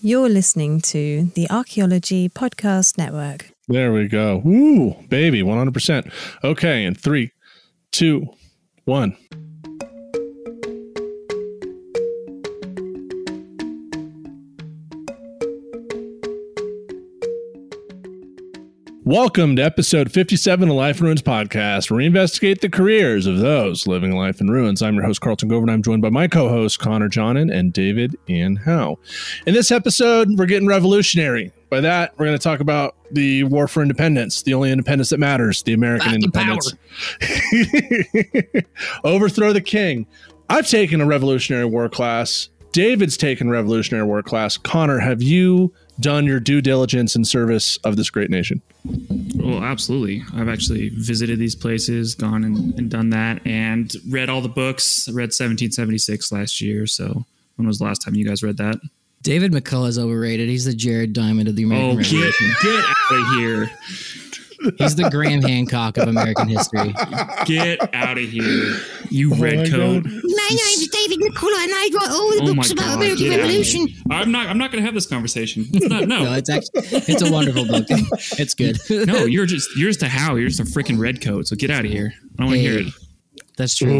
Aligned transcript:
You're 0.00 0.28
listening 0.28 0.80
to 0.82 1.24
the 1.34 1.50
Archaeology 1.50 2.28
Podcast 2.28 2.98
Network. 2.98 3.50
There 3.66 3.92
we 3.92 4.06
go. 4.06 4.40
Ooh, 4.46 4.94
baby, 5.08 5.42
100%. 5.42 6.12
Okay, 6.44 6.84
in 6.84 6.94
three, 6.94 7.32
two, 7.90 8.28
one. 8.84 9.16
Welcome 19.08 19.56
to 19.56 19.62
episode 19.62 20.12
57 20.12 20.68
of 20.68 20.74
Life 20.76 21.00
in 21.00 21.06
Ruins 21.06 21.22
podcast, 21.22 21.90
where 21.90 21.96
we 21.96 22.04
investigate 22.04 22.60
the 22.60 22.68
careers 22.68 23.24
of 23.24 23.38
those 23.38 23.86
living 23.86 24.14
life 24.14 24.38
in 24.38 24.50
ruins. 24.50 24.82
I'm 24.82 24.96
your 24.96 25.04
host, 25.04 25.22
Carlton 25.22 25.48
Gover, 25.48 25.62
and 25.62 25.70
I'm 25.70 25.82
joined 25.82 26.02
by 26.02 26.10
my 26.10 26.28
co 26.28 26.50
hosts, 26.50 26.76
Connor 26.76 27.08
Johnin 27.08 27.50
and 27.50 27.72
David 27.72 28.16
Ian 28.28 28.56
Howe. 28.56 28.98
In 29.46 29.54
this 29.54 29.72
episode, 29.72 30.38
we're 30.38 30.44
getting 30.44 30.68
revolutionary. 30.68 31.50
By 31.70 31.80
that, 31.80 32.18
we're 32.18 32.26
going 32.26 32.36
to 32.36 32.42
talk 32.42 32.60
about 32.60 32.96
the 33.10 33.44
war 33.44 33.66
for 33.66 33.80
independence, 33.80 34.42
the 34.42 34.52
only 34.52 34.70
independence 34.70 35.08
that 35.08 35.18
matters, 35.18 35.62
the 35.62 35.72
American 35.72 36.12
independence. 36.12 36.74
Overthrow 39.04 39.54
the 39.54 39.62
king. 39.62 40.06
I've 40.50 40.68
taken 40.68 41.00
a 41.00 41.06
Revolutionary 41.06 41.64
War 41.64 41.88
class. 41.88 42.50
David's 42.72 43.16
taken 43.16 43.48
Revolutionary 43.48 44.06
War 44.06 44.22
class. 44.22 44.58
Connor, 44.58 44.98
have 44.98 45.22
you 45.22 45.72
done 46.00 46.26
your 46.26 46.40
due 46.40 46.60
diligence 46.60 47.16
in 47.16 47.24
service 47.24 47.76
of 47.78 47.96
this 47.96 48.10
great 48.10 48.30
nation? 48.30 48.62
Well, 49.34 49.62
absolutely. 49.62 50.22
I've 50.34 50.48
actually 50.48 50.90
visited 50.90 51.38
these 51.38 51.54
places, 51.54 52.14
gone 52.14 52.44
and, 52.44 52.78
and 52.78 52.90
done 52.90 53.10
that, 53.10 53.46
and 53.46 53.92
read 54.08 54.28
all 54.28 54.40
the 54.40 54.48
books. 54.48 55.08
I 55.08 55.12
read 55.12 55.28
1776 55.30 56.32
last 56.32 56.60
year. 56.60 56.86
So, 56.86 57.24
when 57.56 57.66
was 57.66 57.78
the 57.78 57.84
last 57.84 58.00
time 58.00 58.14
you 58.14 58.24
guys 58.26 58.42
read 58.42 58.56
that? 58.58 58.78
David 59.22 59.52
McCullough 59.52 59.88
is 59.88 59.98
overrated. 59.98 60.48
He's 60.48 60.64
the 60.64 60.74
Jared 60.74 61.12
Diamond 61.12 61.48
of 61.48 61.56
the 61.56 61.64
American 61.64 61.98
Oh, 61.98 62.02
get, 62.02 62.34
get 62.62 62.84
out 62.84 63.12
of 63.12 63.38
here. 63.38 63.70
He's 64.76 64.96
the 64.96 65.08
Graham 65.10 65.42
Hancock 65.42 65.96
of 65.98 66.08
American 66.08 66.48
history. 66.48 66.92
Get 67.44 67.94
out 67.94 68.18
of 68.18 68.24
here. 68.28 68.76
You 69.10 69.32
oh 69.32 69.36
my 69.36 69.42
red 69.42 69.70
coat. 69.70 70.02
God. 70.04 70.12
My 70.12 70.48
name's 70.50 70.88
David 70.88 71.20
McCullough, 71.20 71.64
and 71.64 71.72
I 71.72 71.88
write 71.94 72.10
all 72.10 72.30
the 72.30 72.38
Oh 72.42 72.54
books 72.54 72.70
about 72.72 72.84
God. 72.84 72.96
American 72.96 73.18
get 73.24 73.32
out 73.32 73.38
of 73.40 73.46
Revolution. 73.46 73.86
I'm 74.10 74.32
not 74.32 74.46
I'm 74.48 74.58
not 74.58 74.70
gonna 74.72 74.82
have 74.82 74.94
this 74.94 75.06
conversation. 75.06 75.66
It's 75.72 75.86
not 75.88 76.08
No, 76.08 76.24
no. 76.24 76.32
it's 76.34 76.50
actually 76.50 76.82
it's 77.12 77.22
a 77.22 77.30
wonderful 77.32 77.66
book. 77.66 77.86
It's 77.88 78.54
good. 78.54 78.78
No, 79.06 79.24
you're 79.24 79.46
just 79.46 79.76
you're 79.76 79.90
just 79.90 80.02
a 80.02 80.08
how. 80.08 80.34
You're 80.36 80.48
just 80.48 80.60
a 80.60 80.64
freaking 80.64 80.98
redcoat. 80.98 81.46
So 81.46 81.56
get 81.56 81.70
out 81.70 81.84
of 81.84 81.90
here. 81.90 82.12
I 82.16 82.42
don't 82.42 82.46
want 82.46 82.56
to 82.56 82.60
hear 82.60 82.78
it. 82.80 82.86
That's 83.56 83.74
true. 83.76 83.90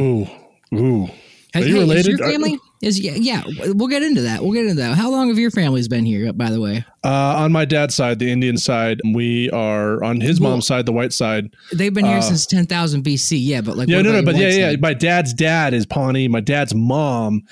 Ooh, 0.72 0.76
ooh. 0.76 1.08
Are 1.54 1.60
you 1.62 1.66
hey, 1.76 1.80
is 1.82 1.88
related? 1.88 2.18
your 2.18 2.28
family? 2.30 2.58
Is 2.82 3.00
yeah, 3.00 3.14
yeah. 3.14 3.42
We'll 3.72 3.88
get 3.88 4.02
into 4.02 4.20
that. 4.22 4.42
We'll 4.42 4.52
get 4.52 4.64
into 4.66 4.74
that. 4.82 4.96
How 4.96 5.10
long 5.10 5.28
have 5.28 5.38
your 5.38 5.50
family's 5.50 5.88
been 5.88 6.04
here? 6.04 6.32
By 6.32 6.50
the 6.50 6.60
way, 6.60 6.84
Uh, 7.04 7.08
on 7.38 7.52
my 7.52 7.64
dad's 7.64 7.94
side, 7.94 8.18
the 8.18 8.28
Indian 8.28 8.56
side, 8.58 9.00
we 9.14 9.48
are 9.50 10.02
on 10.02 10.20
his 10.20 10.41
Well- 10.41 10.50
mom's 10.50 10.66
side, 10.66 10.84
the 10.84 10.92
white 10.92 11.12
side. 11.12 11.50
they've 11.72 11.94
been 11.94 12.04
here 12.04 12.16
Uh, 12.18 12.20
since 12.22 12.44
ten 12.44 12.66
thousand 12.66 13.04
BC. 13.04 13.38
Yeah, 13.38 13.60
but 13.60 13.77
like 13.77 13.88
Yeah, 13.88 14.02
no, 14.02 14.10
no, 14.12 14.20
but 14.22 14.34
yeah, 14.36 14.46
white 14.48 14.54
yeah. 14.72 14.77
My 14.80 14.94
dad's 14.94 15.32
dad 15.32 15.74
is 15.74 15.86
Pawnee. 15.86 16.26
My 16.26 16.41
dad's 16.41 16.74
mom 16.74 17.42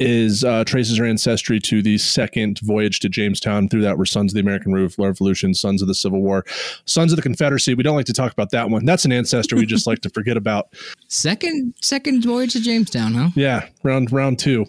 is 0.00 0.42
uh, 0.42 0.64
traces 0.64 0.98
her 0.98 1.04
ancestry 1.04 1.60
to 1.60 1.82
the 1.82 1.98
second 1.98 2.58
voyage 2.64 2.98
to 3.00 3.08
Jamestown. 3.08 3.68
Through 3.68 3.82
that, 3.82 3.96
were 3.96 4.06
sons 4.06 4.32
of 4.32 4.34
the 4.34 4.40
American 4.40 4.74
Revolution, 4.98 5.54
sons 5.54 5.82
of 5.82 5.88
the 5.88 5.94
Civil 5.94 6.20
War, 6.20 6.44
sons 6.84 7.12
of 7.12 7.16
the 7.16 7.22
Confederacy. 7.22 7.74
We 7.74 7.84
don't 7.84 7.96
like 7.96 8.06
to 8.06 8.12
talk 8.12 8.32
about 8.32 8.50
that 8.50 8.70
one. 8.70 8.84
That's 8.84 9.04
an 9.04 9.12
ancestor 9.12 9.54
we 9.54 9.66
just 9.66 9.86
like 9.86 10.00
to 10.00 10.10
forget 10.10 10.36
about. 10.36 10.66
Second 11.06 11.74
second 11.80 12.24
voyage 12.24 12.54
to 12.54 12.60
Jamestown, 12.60 13.14
huh? 13.14 13.28
Yeah, 13.36 13.66
round 13.84 14.10
round 14.10 14.40
two. 14.40 14.66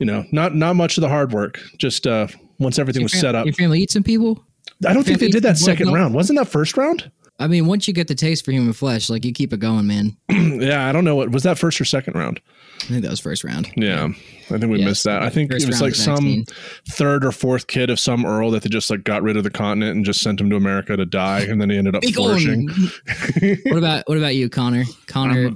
You 0.00 0.06
know, 0.06 0.24
not 0.32 0.56
not 0.56 0.74
much 0.74 0.98
of 0.98 1.02
the 1.02 1.08
hard 1.08 1.32
work. 1.32 1.60
Just 1.78 2.06
uh, 2.08 2.26
once 2.58 2.78
everything 2.78 3.02
was 3.02 3.12
fam- 3.12 3.20
set 3.20 3.34
up. 3.34 3.46
Your 3.46 3.54
family 3.54 3.80
eat 3.82 3.90
some 3.90 4.02
people. 4.02 4.44
I 4.86 4.92
don't 4.92 5.04
think 5.04 5.20
they 5.20 5.28
did 5.28 5.42
that 5.44 5.56
second 5.58 5.92
round. 5.92 6.14
Wasn't 6.14 6.38
that 6.38 6.48
first 6.48 6.76
round? 6.76 7.10
I 7.38 7.48
mean, 7.48 7.66
once 7.66 7.86
you 7.86 7.92
get 7.92 8.08
the 8.08 8.14
taste 8.14 8.44
for 8.46 8.50
human 8.52 8.72
flesh, 8.72 9.10
like 9.10 9.24
you 9.24 9.32
keep 9.32 9.52
it 9.52 9.60
going, 9.60 9.86
man. 9.86 10.16
yeah, 10.30 10.88
I 10.88 10.92
don't 10.92 11.04
know 11.04 11.16
what 11.16 11.30
was 11.30 11.42
that 11.42 11.58
first 11.58 11.78
or 11.80 11.84
second 11.84 12.14
round. 12.14 12.40
I 12.82 12.86
think 12.88 13.02
that 13.02 13.10
was 13.10 13.20
first 13.20 13.44
round. 13.44 13.70
Yeah, 13.76 14.04
I 14.04 14.58
think 14.58 14.70
we 14.70 14.78
Yes, 14.78 14.86
missed 14.86 15.04
that. 15.04 15.22
I 15.22 15.28
think 15.30 15.50
first 15.52 15.64
it 15.66 15.68
was 15.68 15.82
like 15.82 15.94
some 15.94 16.14
vaccine. 16.16 16.44
third 16.88 17.24
or 17.24 17.32
fourth 17.32 17.66
kid 17.66 17.90
of 17.90 18.00
some 18.00 18.24
earl 18.24 18.50
that 18.52 18.62
they 18.62 18.68
just 18.70 18.90
like 18.90 19.04
got 19.04 19.22
rid 19.22 19.36
of 19.36 19.44
the 19.44 19.50
continent 19.50 19.96
and 19.96 20.04
just 20.04 20.20
sent 20.20 20.40
him 20.40 20.48
to 20.50 20.56
America 20.56 20.96
to 20.96 21.04
die, 21.04 21.40
and 21.40 21.60
then 21.60 21.68
he 21.70 21.76
ended 21.76 21.94
up 21.94 22.02
Be 22.02 22.12
flourishing. 22.12 22.68
what 23.66 23.76
about 23.78 24.04
what 24.08 24.16
about 24.18 24.34
you, 24.34 24.48
Connor? 24.48 24.84
Connor, 25.06 25.50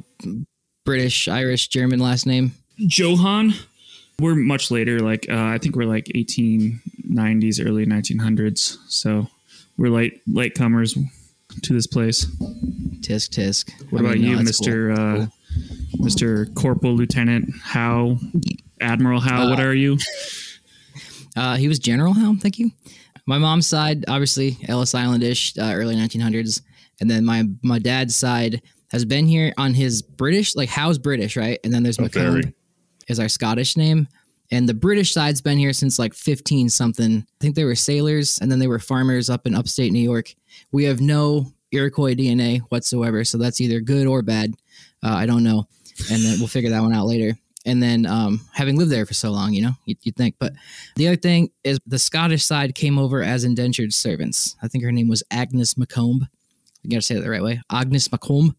British, 0.85 1.29
Irish, 1.29 1.69
German 1.69 1.99
last 1.99 2.27
name. 2.27 2.53
Johann. 2.77 3.55
We're 4.21 4.35
much 4.35 4.71
later, 4.71 5.01
like 5.01 5.27
uh, 5.31 5.37
I 5.55 5.59
think 5.59 5.77
we're 5.77 5.85
like 5.87 6.07
1890s, 6.07 7.65
early 7.67 7.87
1900s. 7.87 8.77
So 8.89 9.27
we're 9.77 9.91
late 9.91 10.21
late 10.27 10.55
comers 10.55 10.97
to 11.63 11.73
this 11.73 11.87
place. 11.87 12.27
Tisk 13.01 13.31
tisk. 13.31 13.71
What 13.91 14.01
I 14.01 14.05
about 14.05 14.19
mean, 14.19 14.25
you, 14.31 14.37
that's 14.37 14.47
Mister 14.47 14.95
cool. 14.95 15.05
uh, 15.05 15.17
Cool. 15.17 16.05
Mister 16.05 16.47
Corporal 16.55 16.95
Lieutenant 16.95 17.51
Howe, 17.63 18.19
Admiral 18.81 19.21
Howe? 19.21 19.51
what 19.51 19.59
Uh, 19.59 19.65
are 19.65 19.75
you? 19.75 19.99
Uh, 21.37 21.57
he 21.57 21.69
was 21.69 21.79
General 21.79 22.13
Howe. 22.13 22.35
Thank 22.41 22.59
you. 22.59 22.73
My 23.25 23.39
mom's 23.39 23.67
side, 23.69 24.05
obviously 24.09 24.59
Ellis 24.67 24.93
Islandish, 24.95 25.57
uh, 25.59 25.75
early 25.77 25.95
1900s, 25.95 26.61
and 27.01 27.09
then 27.09 27.25
my 27.25 27.45
my 27.63 27.79
dad's 27.79 28.17
side 28.17 28.61
has 28.91 29.05
been 29.05 29.27
here 29.29 29.53
on 29.57 29.73
his 29.73 30.03
British, 30.03 30.57
like 30.57 30.69
Howe's 30.69 30.99
British, 30.99 31.37
right? 31.37 31.61
And 31.63 31.73
then 31.73 31.85
there's 31.85 32.01
Oh, 32.01 32.03
Macomb 32.03 32.23
very. 32.43 32.55
Is 33.11 33.21
our 33.21 33.29
Scottish 33.29 33.77
name. 33.77 34.09
And 34.53 34.69
the 34.69 34.75
British 34.75 35.13
side's 35.13 35.41
been 35.41 35.59
here 35.59 35.73
since 35.73 35.99
like 35.99 36.15
15 36.15 36.69
something. 36.71 37.19
I 37.19 37.37
think 37.41 37.55
they 37.55 37.65
were 37.65 37.77
sailors 37.77 38.39
and 38.41 38.51
then 38.51 38.59
they 38.59 38.67
were 38.67 38.79
farmers 38.79 39.31
up 39.31 39.47
in 39.47 39.55
upstate 39.55 39.93
New 39.93 40.01
York. 40.01 40.35
We 40.73 40.85
have 40.85 41.01
no 41.01 41.53
Iroquois 41.73 42.15
DNA 42.15 42.61
whatsoever. 42.71 43.25
So 43.25 43.39
that's 43.39 43.61
either 43.61 43.81
good 43.81 44.07
or 44.07 44.23
bad. 44.23 44.55
Uh, 45.03 45.15
I 45.15 45.27
don't 45.27 45.45
know. 45.45 45.69
And 46.11 46.23
then 46.23 46.39
we'll 46.39 46.49
figure 46.49 46.71
that 46.71 46.83
one 46.83 46.95
out 46.95 47.07
later. 47.07 47.37
And 47.67 47.83
then 47.83 48.07
um, 48.07 48.41
having 48.53 48.79
lived 48.79 48.91
there 48.91 49.05
for 49.05 49.15
so 49.15 49.31
long, 49.31 49.53
you 49.53 49.63
know, 49.63 49.73
you'd, 49.85 49.99
you'd 50.03 50.17
think. 50.17 50.37
But 50.39 50.55
the 50.97 51.09
other 51.09 51.17
thing 51.17 51.51
is 51.63 51.79
the 51.87 51.99
Scottish 51.99 52.45
side 52.45 52.75
came 52.75 52.99
over 52.99 53.23
as 53.23 53.45
indentured 53.45 53.93
servants. 53.93 54.57
I 54.63 54.69
think 54.69 54.83
her 54.83 54.93
name 54.93 55.09
was 55.09 55.23
Agnes 55.31 55.77
Macomb. 55.77 56.27
You 56.83 56.91
gotta 56.91 57.03
say 57.03 57.17
it 57.17 57.21
the 57.21 57.31
right 57.31 57.43
way. 57.43 57.61
Agnes 57.71 58.11
Macomb. 58.11 58.57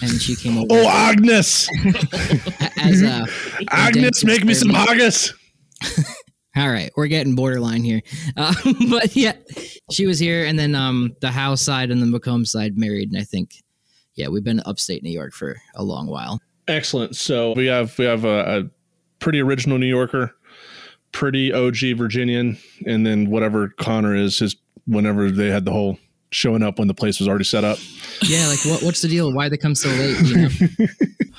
And 0.00 0.20
she 0.20 0.36
came 0.36 0.58
over 0.58 0.66
Oh, 0.70 0.88
Agnes! 0.88 1.68
as 2.80 3.02
a 3.02 3.26
Agnes, 3.70 4.24
make 4.24 4.44
me 4.44 4.54
some 4.54 4.70
haggis. 4.70 5.34
All 6.56 6.70
right, 6.70 6.90
we're 6.96 7.06
getting 7.06 7.34
borderline 7.36 7.84
here, 7.84 8.00
uh, 8.36 8.52
but 8.90 9.14
yeah, 9.14 9.34
she 9.92 10.06
was 10.06 10.18
here, 10.18 10.44
and 10.44 10.58
then 10.58 10.74
um, 10.74 11.14
the 11.20 11.30
Howe's 11.30 11.62
side 11.62 11.92
and 11.92 12.02
the 12.02 12.06
Macomb 12.06 12.44
side 12.44 12.76
married, 12.76 13.12
and 13.12 13.20
I 13.20 13.22
think, 13.22 13.62
yeah, 14.14 14.26
we've 14.26 14.42
been 14.42 14.60
upstate 14.66 15.04
New 15.04 15.10
York 15.10 15.34
for 15.34 15.56
a 15.76 15.84
long 15.84 16.08
while. 16.08 16.40
Excellent. 16.66 17.14
So 17.14 17.52
we 17.52 17.66
have 17.66 17.96
we 17.96 18.06
have 18.06 18.24
a, 18.24 18.58
a 18.58 18.70
pretty 19.20 19.40
original 19.40 19.78
New 19.78 19.86
Yorker, 19.86 20.34
pretty 21.12 21.52
OG 21.52 21.96
Virginian, 21.96 22.58
and 22.86 23.06
then 23.06 23.30
whatever 23.30 23.68
Connor 23.68 24.16
is, 24.16 24.40
his 24.40 24.56
whenever 24.86 25.30
they 25.30 25.48
had 25.50 25.64
the 25.64 25.70
whole 25.70 25.96
showing 26.30 26.62
up 26.62 26.78
when 26.78 26.88
the 26.88 26.94
place 26.94 27.18
was 27.18 27.28
already 27.28 27.44
set 27.44 27.64
up. 27.64 27.78
Yeah, 28.22 28.48
like 28.48 28.64
what, 28.64 28.82
what's 28.82 29.02
the 29.02 29.08
deal? 29.08 29.32
Why 29.32 29.48
they 29.48 29.56
come 29.56 29.74
so 29.74 29.88
late? 29.88 30.20
You 30.22 30.36
know? 30.36 30.48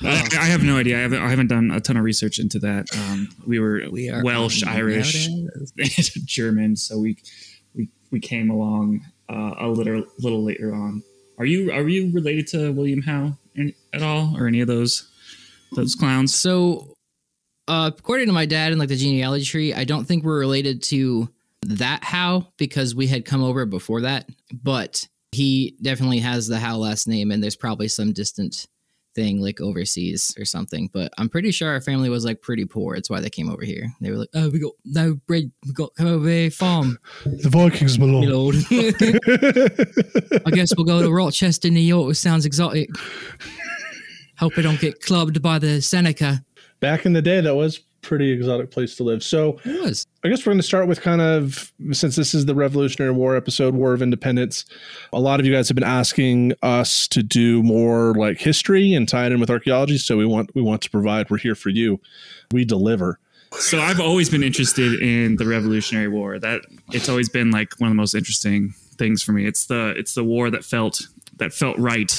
I, 0.02 0.28
I 0.32 0.44
have 0.44 0.62
no 0.62 0.76
idea. 0.76 0.98
I 0.98 1.00
haven't, 1.02 1.22
I 1.22 1.28
haven't 1.28 1.48
done 1.48 1.70
a 1.70 1.80
ton 1.80 1.96
of 1.96 2.04
research 2.04 2.38
into 2.38 2.58
that. 2.60 2.88
Um, 2.96 3.28
we 3.46 3.58
were 3.58 3.82
We 3.90 4.08
are 4.08 4.22
Welsh, 4.24 4.64
Irish, 4.64 5.28
German, 6.24 6.76
so 6.76 6.98
we 6.98 7.18
we 7.74 7.88
we 8.10 8.20
came 8.20 8.50
along 8.50 9.02
uh, 9.28 9.54
a 9.58 9.68
little 9.68 10.04
little 10.18 10.42
later 10.42 10.74
on. 10.74 11.02
Are 11.38 11.44
you 11.44 11.70
are 11.72 11.86
you 11.88 12.12
related 12.12 12.46
to 12.48 12.72
William 12.72 13.02
Howe 13.02 13.36
any, 13.56 13.74
at 13.92 14.02
all, 14.02 14.36
or 14.36 14.46
any 14.46 14.60
of 14.60 14.68
those 14.68 15.08
those 15.72 15.94
clowns? 15.94 16.34
So, 16.34 16.94
uh, 17.68 17.90
according 17.96 18.26
to 18.26 18.32
my 18.32 18.46
dad 18.46 18.72
and 18.72 18.78
like 18.78 18.88
the 18.88 18.96
genealogy 18.96 19.44
tree, 19.44 19.74
I 19.74 19.84
don't 19.84 20.04
think 20.04 20.24
we're 20.24 20.38
related 20.38 20.82
to 20.84 21.28
that 21.62 22.02
Howe 22.04 22.48
because 22.56 22.94
we 22.94 23.06
had 23.06 23.24
come 23.24 23.42
over 23.42 23.66
before 23.66 24.00
that, 24.02 24.28
but 24.52 25.06
he 25.32 25.76
definitely 25.82 26.18
has 26.20 26.46
the 26.48 26.58
Howe 26.58 26.76
last 26.78 27.06
name, 27.06 27.30
and 27.30 27.42
there's 27.42 27.56
probably 27.56 27.88
some 27.88 28.12
distant 28.12 28.66
thing 29.14 29.40
like 29.40 29.60
overseas 29.60 30.34
or 30.38 30.44
something. 30.44 30.88
But 30.92 31.12
I'm 31.18 31.28
pretty 31.28 31.50
sure 31.50 31.68
our 31.70 31.80
family 31.80 32.08
was 32.08 32.24
like 32.24 32.40
pretty 32.42 32.64
poor. 32.64 32.94
It's 32.94 33.10
why 33.10 33.20
they 33.20 33.30
came 33.30 33.50
over 33.50 33.64
here. 33.64 33.92
They 34.00 34.10
were 34.10 34.16
like, 34.18 34.28
"Oh, 34.34 34.48
we 34.50 34.58
got 34.58 34.72
no 34.84 35.14
bread. 35.26 35.50
We 35.66 35.72
got 35.72 35.94
come 35.96 36.06
over 36.06 36.28
here 36.28 36.50
farm, 36.50 36.98
The 37.24 37.48
Vikings, 37.50 37.98
my 37.98 38.06
my 38.06 38.12
lord. 38.24 38.54
lord." 38.70 40.42
I 40.46 40.50
guess 40.50 40.74
we'll 40.76 40.86
go 40.86 41.02
to 41.02 41.12
Rochester, 41.12 41.70
New 41.70 41.80
York. 41.80 42.12
It 42.12 42.14
sounds 42.14 42.46
exotic. 42.46 42.88
Hope 44.38 44.52
I 44.56 44.62
don't 44.62 44.80
get 44.80 45.02
clubbed 45.02 45.42
by 45.42 45.58
the 45.58 45.82
Seneca. 45.82 46.42
Back 46.80 47.04
in 47.04 47.12
the 47.12 47.20
day, 47.22 47.40
that 47.42 47.54
was 47.54 47.78
pretty 48.00 48.30
exotic 48.30 48.70
place 48.70 48.96
to 48.96 49.04
live. 49.04 49.22
So 49.22 49.60
It 49.64 49.82
was. 49.82 50.06
I 50.22 50.28
guess 50.28 50.44
we're 50.44 50.50
going 50.50 50.58
to 50.58 50.66
start 50.66 50.86
with 50.86 51.00
kind 51.00 51.22
of 51.22 51.72
since 51.92 52.14
this 52.14 52.34
is 52.34 52.44
the 52.44 52.54
Revolutionary 52.54 53.12
War 53.12 53.36
episode, 53.36 53.74
War 53.74 53.94
of 53.94 54.02
Independence. 54.02 54.66
A 55.14 55.20
lot 55.20 55.40
of 55.40 55.46
you 55.46 55.52
guys 55.52 55.68
have 55.68 55.74
been 55.74 55.82
asking 55.82 56.52
us 56.62 57.08
to 57.08 57.22
do 57.22 57.62
more 57.62 58.12
like 58.14 58.38
history 58.38 58.92
and 58.92 59.08
tie 59.08 59.26
it 59.26 59.32
in 59.32 59.40
with 59.40 59.48
archaeology. 59.48 59.96
So 59.96 60.18
we 60.18 60.26
want 60.26 60.54
we 60.54 60.60
want 60.60 60.82
to 60.82 60.90
provide. 60.90 61.30
We're 61.30 61.38
here 61.38 61.54
for 61.54 61.70
you. 61.70 62.00
We 62.52 62.66
deliver. 62.66 63.18
So 63.52 63.80
I've 63.80 63.98
always 63.98 64.28
been 64.28 64.42
interested 64.42 65.00
in 65.00 65.36
the 65.36 65.46
Revolutionary 65.46 66.08
War. 66.08 66.38
That 66.38 66.66
it's 66.92 67.08
always 67.08 67.30
been 67.30 67.50
like 67.50 67.80
one 67.80 67.88
of 67.88 67.92
the 67.92 68.00
most 68.00 68.14
interesting 68.14 68.74
things 68.98 69.22
for 69.22 69.32
me. 69.32 69.46
It's 69.46 69.64
the 69.64 69.94
it's 69.96 70.12
the 70.12 70.24
war 70.24 70.50
that 70.50 70.66
felt 70.66 71.00
that 71.40 71.52
felt 71.52 71.76
right. 71.78 72.10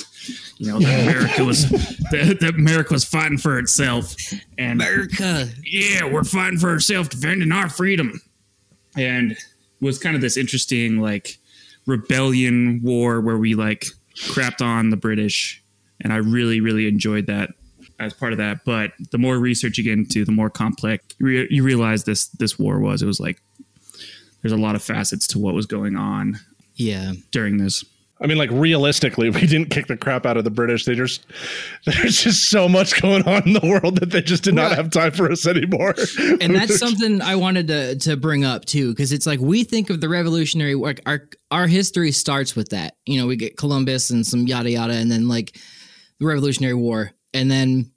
You 0.58 0.68
know, 0.68 0.80
that 0.80 1.08
America 1.08 1.44
was 1.44 1.68
that, 1.70 2.38
that 2.42 2.54
America 2.56 2.94
was 2.94 3.04
fighting 3.06 3.38
for 3.40 3.58
itself, 3.58 4.16
and 4.58 4.82
America. 4.82 5.50
yeah, 5.66 6.04
we're 6.06 6.24
fighting 6.24 6.60
for 6.60 6.70
ourselves, 6.70 7.10
defending 7.10 7.52
our 7.52 7.70
freedom, 7.70 8.22
and 8.96 9.36
was 9.80 9.98
kind 9.98 10.16
of 10.16 10.22
this 10.22 10.38
interesting 10.38 11.00
like 11.00 11.40
rebellion 11.88 12.82
war 12.84 13.22
where 13.22 13.38
we 13.38 13.56
like 13.56 13.86
crapped 14.16 14.62
on 14.62 14.90
the 14.90 14.98
British, 14.98 15.64
and 16.02 16.14
I 16.14 16.18
really 16.18 16.62
really 16.62 16.88
enjoyed 16.88 17.28
that 17.28 17.50
as 18.00 18.14
part 18.14 18.32
of 18.34 18.38
that. 18.38 18.64
But 18.66 18.92
the 19.12 19.18
more 19.18 19.38
research 19.38 19.78
you 19.78 19.84
get 19.84 19.94
into, 19.94 20.26
the 20.26 20.32
more 20.32 20.50
complex 20.50 21.04
re- 21.20 21.48
you 21.50 21.64
realize 21.64 22.04
this 22.04 22.28
this 22.28 22.60
war 22.60 22.80
was. 22.80 23.02
It 23.02 23.08
was 23.08 23.20
like 23.20 23.42
there's 24.42 24.54
a 24.54 24.58
lot 24.58 24.76
of 24.76 24.84
facets 24.84 25.28
to 25.28 25.40
what 25.40 25.54
was 25.54 25.66
going 25.68 25.96
on 25.96 26.40
Yeah. 26.76 27.14
during 27.32 27.58
this. 27.58 27.84
I 28.22 28.28
mean, 28.28 28.38
like 28.38 28.52
realistically, 28.52 29.30
we 29.32 29.42
didn't 29.48 29.70
kick 29.70 29.88
the 29.88 29.98
crap 29.98 30.26
out 30.26 30.38
of 30.38 30.44
the 30.44 30.52
British. 30.52 30.86
They 30.86 30.96
just 30.96 31.26
there's 31.86 32.24
just 32.24 32.50
so 32.50 32.70
much 32.70 33.02
going 33.02 33.28
on 33.28 33.44
in 33.48 33.54
the 33.54 33.68
world 33.68 34.00
that 34.00 34.12
they 34.12 34.22
just 34.22 34.44
did 34.44 34.56
not 34.56 34.72
have 34.74 34.92
time 34.92 35.12
for 35.12 35.32
us 35.32 35.48
anymore. 35.48 35.96
and 36.40 36.56
that's 36.56 36.78
something 36.78 37.22
I 37.22 37.36
wanted 37.36 37.68
to 37.68 37.96
to 37.98 38.18
bring 38.18 38.46
up 38.46 38.66
too, 38.66 38.92
because 38.92 39.12
it's 39.12 39.26
like 39.26 39.40
we 39.40 39.64
think 39.64 39.90
of 39.90 40.02
the 40.02 40.10
Revolutionary 40.10 40.76
War. 40.76 40.88
like, 40.90 41.02
Our 41.06 41.30
our 41.50 41.68
history 41.68 42.12
starts 42.12 42.56
with 42.56 42.70
that. 42.70 42.96
You 43.06 43.20
know, 43.20 43.28
we 43.28 43.36
get 43.36 43.58
Columbus 43.58 44.10
and 44.10 44.26
some 44.26 44.48
yada 44.48 44.70
yada, 44.70 44.94
and 44.94 45.12
then 45.12 45.28
like 45.28 45.58
the 46.20 46.26
Revolutionary 46.26 46.76
War, 46.76 47.12
and 47.34 47.50
then 47.50 47.92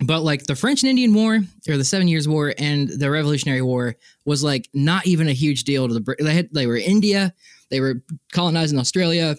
but 0.00 0.22
like 0.22 0.44
the 0.44 0.56
French 0.56 0.82
and 0.82 0.90
Indian 0.90 1.14
War 1.14 1.40
or 1.68 1.76
the 1.76 1.84
Seven 1.84 2.08
Years 2.08 2.26
War 2.28 2.52
and 2.58 2.88
the 2.88 3.10
Revolutionary 3.10 3.62
War 3.62 3.94
was 4.24 4.42
like 4.42 4.68
not 4.74 5.06
even 5.06 5.28
a 5.28 5.32
huge 5.32 5.64
deal 5.64 5.86
to 5.86 5.94
the 5.94 6.00
Brit. 6.00 6.18
They 6.20 6.34
had 6.34 6.48
they 6.52 6.66
were 6.66 6.76
India, 6.76 7.32
they 7.70 7.80
were 7.80 8.02
colonizing 8.32 8.78
Australia, 8.78 9.36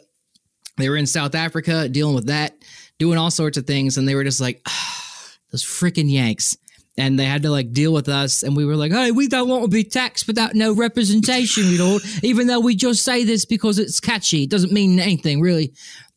they 0.77 0.89
were 0.89 0.97
in 0.97 1.05
South 1.05 1.35
Africa 1.35 1.87
dealing 1.89 2.15
with 2.15 2.27
that, 2.27 2.55
doing 2.99 3.17
all 3.17 3.31
sorts 3.31 3.57
of 3.57 3.65
things, 3.65 3.97
and 3.97 4.07
they 4.07 4.15
were 4.15 4.23
just 4.23 4.41
like 4.41 4.61
ah, 4.67 5.31
those 5.51 5.63
freaking 5.63 6.11
Yanks. 6.11 6.57
And 6.97 7.19
they 7.19 7.25
had 7.25 7.41
to 7.43 7.49
like 7.49 7.73
deal 7.73 7.91
with 7.91 8.07
us 8.07 8.41
and 8.41 8.55
we 8.55 8.63
were 8.63 8.77
like 8.77 8.93
hey 8.93 9.11
we 9.11 9.27
don't 9.27 9.49
want 9.49 9.63
to 9.63 9.67
be 9.67 9.83
taxed 9.83 10.27
without 10.27 10.55
no 10.55 10.73
representation 10.73 11.65
you 11.65 11.77
know 11.77 11.99
even 12.23 12.47
though 12.47 12.61
we 12.61 12.73
just 12.73 13.03
say 13.03 13.25
this 13.25 13.43
because 13.43 13.79
it's 13.79 13.99
catchy. 13.99 14.43
It 14.43 14.49
doesn't 14.49 14.71
mean 14.71 14.97
anything 15.01 15.41
really. 15.41 15.73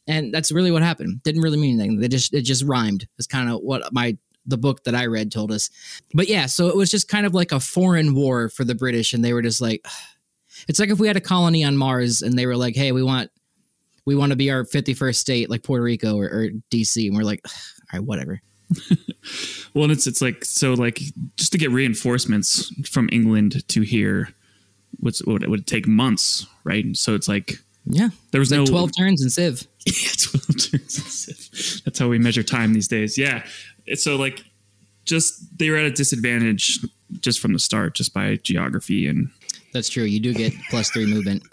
And 0.07 0.33
that's 0.33 0.53
really 0.53 0.71
what 0.71 0.83
happened. 0.83 1.21
Didn't 1.25 1.43
really 1.43 1.59
mean 1.59 1.81
anything. 1.81 1.99
They 1.99 2.07
just 2.07 2.33
it 2.33 2.43
just 2.43 2.63
rhymed. 2.63 3.09
It's 3.19 3.27
kind 3.27 3.51
of 3.51 3.61
what 3.61 3.93
my 3.93 4.17
the 4.47 4.57
book 4.57 4.85
that 4.85 4.95
i 4.95 5.05
read 5.07 5.33
told 5.33 5.51
us. 5.51 5.69
But 6.15 6.29
yeah 6.29 6.47
so 6.47 6.69
it 6.69 6.77
was 6.77 6.93
just 6.93 7.09
kind 7.09 7.27
of 7.27 7.35
like 7.35 7.51
a 7.51 7.59
foreign 7.59 8.15
war 8.15 8.49
for 8.49 8.63
the 8.63 8.77
british 8.77 9.13
and 9.13 9.25
they 9.25 9.33
were 9.33 9.43
just 9.43 9.61
like 9.61 9.85
it's 10.69 10.79
like 10.79 10.91
if 10.91 11.01
we 11.01 11.09
had 11.09 11.17
a 11.17 11.21
colony 11.21 11.65
on 11.65 11.77
mars 11.77 12.23
and 12.23 12.39
they 12.39 12.47
were 12.47 12.57
like 12.57 12.77
hey 12.77 12.93
we 12.93 13.03
want 13.03 13.33
we 14.09 14.17
want 14.17 14.31
to 14.31 14.37
be 14.37 14.51
our 14.51 14.65
51st 14.65 15.17
state 15.17 15.51
like 15.51 15.63
puerto 15.63 15.83
rico 15.83 16.17
or, 16.17 16.25
or 16.25 16.49
dc 16.71 17.07
and 17.07 17.15
we're 17.15 17.23
like 17.23 17.41
all 17.93 18.01
right 18.01 18.07
whatever 18.07 18.41
Well, 19.75 19.85
and 19.85 19.93
it's 19.93 20.07
it's 20.07 20.21
like 20.21 20.45
so 20.45 20.75
like 20.75 21.01
just 21.37 21.53
to 21.53 21.59
get 21.59 21.71
reinforcements 21.71 22.73
from 22.89 23.09
England 23.13 23.67
to 23.69 23.83
here, 23.83 24.29
what's 25.01 25.25
what 25.25 25.43
it 25.43 25.51
would 25.51 25.67
take 25.67 25.87
months, 25.87 26.47
right? 26.65 26.85
So 26.97 27.15
it's 27.15 27.29
like 27.29 27.55
yeah 27.91 28.09
there 28.33 28.41
was 28.41 28.51
like 28.51 28.59
no 28.59 28.67
12 28.67 28.91
turns 28.99 29.23
in 29.23 29.31
civ 29.31 29.67
Yeah, 29.87 30.11
12 30.19 30.47
turns. 30.71 31.83
That's 31.85 31.99
how 31.99 32.09
we 32.09 32.19
measure 32.19 32.43
time 32.43 32.73
these 32.75 32.89
days. 32.89 33.17
Yeah. 33.17 33.45
It's 33.87 34.03
so 34.03 34.17
like 34.17 34.43
just 35.05 35.59
they 35.59 35.71
were 35.71 35.77
at 35.77 35.85
a 35.85 35.91
disadvantage 35.91 36.81
just 37.21 37.41
from 37.41 37.53
the 37.55 37.59
start, 37.59 37.95
just 37.95 38.13
by 38.13 38.37
geography 38.43 39.07
and 39.07 39.31
That's 39.73 39.89
true. 39.89 40.05
You 40.05 40.21
do 40.21 40.35
get 40.35 40.53
plus 40.71 40.91
three 40.91 41.07
movement. 41.07 41.43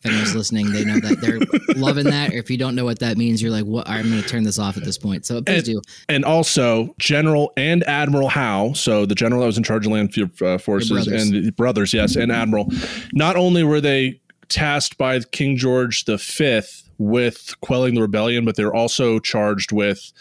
If 0.00 0.06
anyone's 0.06 0.34
listening, 0.36 0.70
they 0.72 0.84
know 0.84 1.00
that 1.00 1.20
they're 1.20 1.40
loving 1.76 2.04
that. 2.04 2.32
Or 2.32 2.36
if 2.36 2.50
you 2.50 2.56
don't 2.56 2.74
know 2.76 2.84
what 2.84 3.00
that 3.00 3.16
means, 3.16 3.42
you're 3.42 3.50
like, 3.50 3.64
"What? 3.64 3.88
I'm 3.88 4.08
going 4.08 4.22
to 4.22 4.28
turn 4.28 4.44
this 4.44 4.58
off 4.58 4.76
at 4.76 4.84
this 4.84 4.96
point." 4.96 5.26
So 5.26 5.42
please 5.42 5.56
And- 5.56 5.64
do. 5.66 5.82
and 6.08 6.24
also 6.24 6.94
General 6.98 7.52
and 7.56 7.82
Admiral 7.88 8.28
Howe, 8.28 8.72
so 8.74 9.06
the 9.06 9.14
general 9.16 9.40
that 9.40 9.46
was 9.48 9.58
in 9.58 9.64
charge 9.64 9.86
of 9.86 9.92
land 9.92 10.14
uh, 10.42 10.58
forces 10.58 11.06
and 11.08 11.46
the 11.46 11.50
brothers, 11.52 11.92
yes, 11.92 12.14
and 12.16 12.30
Admiral. 12.30 12.70
Not 13.12 13.36
only 13.36 13.64
were 13.64 13.80
they 13.80 14.20
tasked 14.48 14.96
by 14.98 15.18
King 15.20 15.56
George 15.56 16.04
V 16.06 16.60
with 16.98 17.54
quelling 17.60 17.94
the 17.94 18.00
rebellion, 18.00 18.44
but 18.44 18.56
they 18.56 18.64
were 18.64 18.74
also 18.74 19.18
charged 19.18 19.72
with 19.72 20.12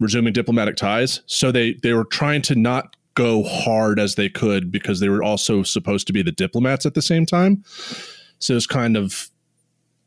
resuming 0.00 0.32
diplomatic 0.32 0.76
ties. 0.76 1.20
So 1.26 1.52
they 1.52 1.74
they 1.82 1.92
were 1.92 2.04
trying 2.04 2.42
to 2.42 2.54
not 2.56 2.96
go 3.14 3.42
hard 3.44 4.00
as 4.00 4.14
they 4.16 4.28
could 4.28 4.72
because 4.72 4.98
they 4.98 5.08
were 5.08 5.22
also 5.22 5.62
supposed 5.62 6.06
to 6.08 6.12
be 6.12 6.22
the 6.22 6.32
diplomats 6.32 6.86
at 6.86 6.94
the 6.94 7.02
same 7.02 7.24
time. 7.26 7.62
So 8.42 8.56
it's 8.56 8.66
kind 8.66 8.96
of 8.96 9.30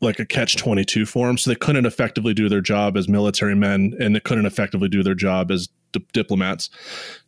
like 0.00 0.18
a 0.18 0.26
catch 0.26 0.56
22 0.56 1.06
for 1.06 1.26
them. 1.26 1.38
So 1.38 1.50
they 1.50 1.56
couldn't 1.56 1.86
effectively 1.86 2.34
do 2.34 2.48
their 2.48 2.60
job 2.60 2.96
as 2.96 3.08
military 3.08 3.54
men 3.54 3.94
and 3.98 4.14
they 4.14 4.20
couldn't 4.20 4.44
effectively 4.44 4.88
do 4.88 5.02
their 5.02 5.14
job 5.14 5.50
as 5.50 5.68
di- 5.92 6.04
diplomats 6.12 6.68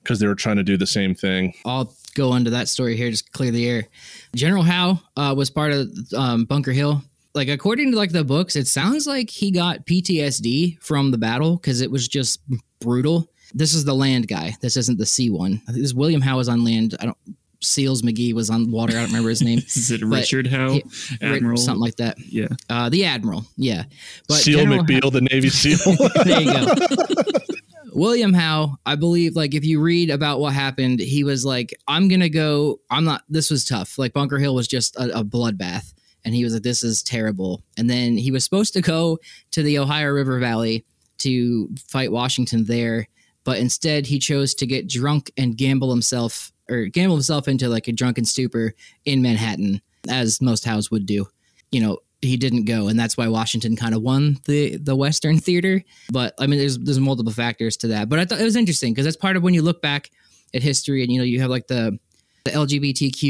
because 0.03 0.19
they 0.21 0.27
were 0.27 0.35
trying 0.35 0.57
to 0.57 0.63
do 0.63 0.77
the 0.77 0.87
same 0.87 1.15
thing. 1.15 1.55
I'll 1.65 1.95
go 2.15 2.35
into 2.35 2.51
that 2.51 2.69
story 2.69 2.95
here, 2.95 3.11
just 3.11 3.33
clear 3.33 3.51
the 3.51 3.67
air. 3.67 3.89
General 4.37 4.63
Howe 4.63 5.01
uh, 5.17 5.35
was 5.37 5.49
part 5.49 5.73
of 5.73 5.89
um, 6.15 6.45
Bunker 6.45 6.73
Hill. 6.73 7.03
Like 7.35 7.49
according 7.49 7.93
to 7.93 7.97
like 7.97 8.13
the 8.13 8.25
books, 8.25 8.55
it 8.57 8.67
sounds 8.67 9.07
like 9.07 9.31
he 9.31 9.51
got 9.51 9.87
PTSD 9.87 10.83
from 10.83 11.11
the 11.11 11.19
battle 11.19 11.57
because 11.57 11.81
it 11.81 11.91
was 11.91 12.07
just 12.07 12.41
brutal. 12.81 13.31
This 13.55 13.73
is 13.73 13.85
the 13.85 13.95
land 13.95 14.29
guy. 14.29 14.57
This 14.61 14.77
isn't 14.77 14.99
the 14.99 15.07
sea 15.07 15.31
one. 15.31 15.63
This 15.69 15.95
William 15.95 16.21
Howe 16.21 16.39
is 16.39 16.49
on 16.49 16.65
land. 16.65 16.97
I 17.01 17.07
don't. 17.07 17.17
Seals 17.61 18.03
McGee 18.03 18.33
was 18.33 18.51
on 18.51 18.71
water. 18.71 18.93
I 18.93 19.01
don't 19.01 19.07
remember 19.07 19.31
his 19.31 19.43
name. 19.43 19.59
is 19.67 19.91
it 19.91 20.01
But 20.01 20.07
Richard 20.21 20.47
Howe? 20.47 20.73
he- 20.75 20.85
Admiral? 21.21 21.57
something 21.57 21.81
like 21.81 21.97
that. 21.97 22.17
yeah. 22.21 22.49
Uh, 22.71 22.89
the 22.89 23.05
admiral, 23.05 23.45
yeah. 23.57 23.85
But 24.29 24.37
Seal 24.37 24.61
General 24.61 24.85
McBeal, 24.85 25.13
the 25.13 25.23
Navy 25.23 25.49
SEAL. 25.49 25.97
there 26.25 26.41
you 26.41 26.53
go. 26.53 26.75
William 27.93 28.33
Howe, 28.33 28.77
I 28.87 28.95
believe, 28.97 29.35
like 29.35 29.55
if 29.55 29.65
you 29.65 29.81
read 29.81 30.11
about 30.11 30.41
what 30.41 30.53
happened, 30.53 31.01
he 31.01 31.25
was 31.25 31.45
like, 31.45 31.75
"I'm 31.89 32.07
gonna 32.09 32.29
go. 32.29 32.81
I'm 32.91 33.05
not. 33.05 33.23
This 33.29 33.51
was 33.51 33.65
tough. 33.65 33.99
Like 33.99 34.13
Bunker 34.13 34.39
Hill 34.39 34.55
was 34.55 34.69
just 34.69 34.95
a, 34.97 35.21
a 35.21 35.25
bloodbath, 35.25 35.95
and 36.25 36.35
he 36.35 36.45
was 36.45 36.53
like, 36.53 36.63
"This 36.63 36.85
is 36.85 37.03
terrible." 37.03 37.65
And 37.77 37.89
then 37.89 38.17
he 38.17 38.31
was 38.31 38.45
supposed 38.45 38.75
to 38.75 38.83
go 38.83 39.19
to 39.53 39.63
the 39.63 39.79
Ohio 39.79 40.11
River 40.11 40.39
Valley 40.39 40.85
to 41.19 41.75
fight 41.89 42.13
Washington 42.13 42.65
there, 42.67 43.09
but 43.43 43.59
instead 43.59 44.07
he 44.07 44.19
chose 44.19 44.55
to 44.57 44.67
get 44.67 44.87
drunk 44.89 45.33
and 45.37 45.57
gamble 45.57 45.91
himself 45.91 46.53
or 46.71 46.87
gamble 46.87 47.17
himself 47.17 47.49
into 47.49 47.69
like 47.69 47.89
a 47.89 47.93
drunken 47.93 48.25
stupor 48.25 48.75
in 49.05 49.23
Manhattan, 49.23 49.81
as 50.09 50.41
most 50.41 50.65
Howes 50.65 50.91
would 50.91 51.07
do. 51.07 51.27
You 51.71 51.81
know, 51.81 51.99
he 52.23 52.37
didn't 52.37 52.65
go, 52.65 52.89
and 52.89 52.99
that's 52.99 53.17
why 53.17 53.29
Washington 53.29 53.77
kind 53.77 53.95
of 53.95 54.03
won 54.03 54.39
the 54.47 54.77
the 54.77 54.97
Western 54.97 55.39
theater. 55.39 55.83
But 56.11 56.35
I 56.39 56.47
mean, 56.47 56.59
there's 56.59 56.79
there's 56.79 57.01
multiple 57.01 57.33
factors 57.33 57.77
to 57.79 57.89
that. 57.89 58.09
But 58.09 58.19
I 58.19 58.25
thought 58.25 58.41
it 58.41 58.45
was 58.45 58.57
interesting 58.57 58.93
because 58.93 59.05
that's 59.05 59.17
part 59.17 59.37
of 59.37 59.43
when 59.43 59.55
you 59.55 59.63
look 59.63 59.83
back 59.83 60.11
at 60.55 60.63
history, 60.63 61.03
and 61.03 61.13
you 61.13 61.19
know, 61.19 61.25
you 61.25 61.41
have 61.41 61.51
like 61.51 61.67
the 61.69 61.99
the 62.45 62.51
LGBTQ, 62.51 63.23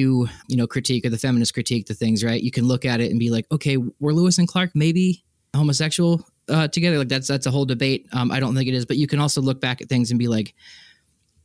you 0.48 0.56
know, 0.56 0.66
critique 0.66 1.04
or 1.04 1.10
the 1.10 1.18
feminist 1.18 1.54
critique 1.54 1.86
the 1.86 1.94
things, 1.94 2.22
right? 2.22 2.42
You 2.42 2.50
can 2.50 2.66
look 2.66 2.84
at 2.84 3.00
it 3.00 3.10
and 3.10 3.18
be 3.18 3.30
like, 3.30 3.46
okay, 3.50 3.76
were 3.76 4.14
Lewis 4.14 4.38
and 4.38 4.46
Clark 4.46 4.70
maybe 4.74 5.24
homosexual 5.54 6.24
uh, 6.48 6.68
together? 6.68 6.98
Like 6.98 7.08
that's 7.08 7.28
that's 7.28 7.46
a 7.46 7.50
whole 7.50 7.64
debate. 7.64 8.06
Um, 8.12 8.30
I 8.30 8.40
don't 8.40 8.54
think 8.54 8.68
it 8.68 8.74
is, 8.74 8.86
but 8.86 8.96
you 8.96 9.06
can 9.06 9.18
also 9.18 9.40
look 9.40 9.60
back 9.60 9.82
at 9.82 9.88
things 9.88 10.10
and 10.10 10.18
be 10.18 10.28
like, 10.28 10.54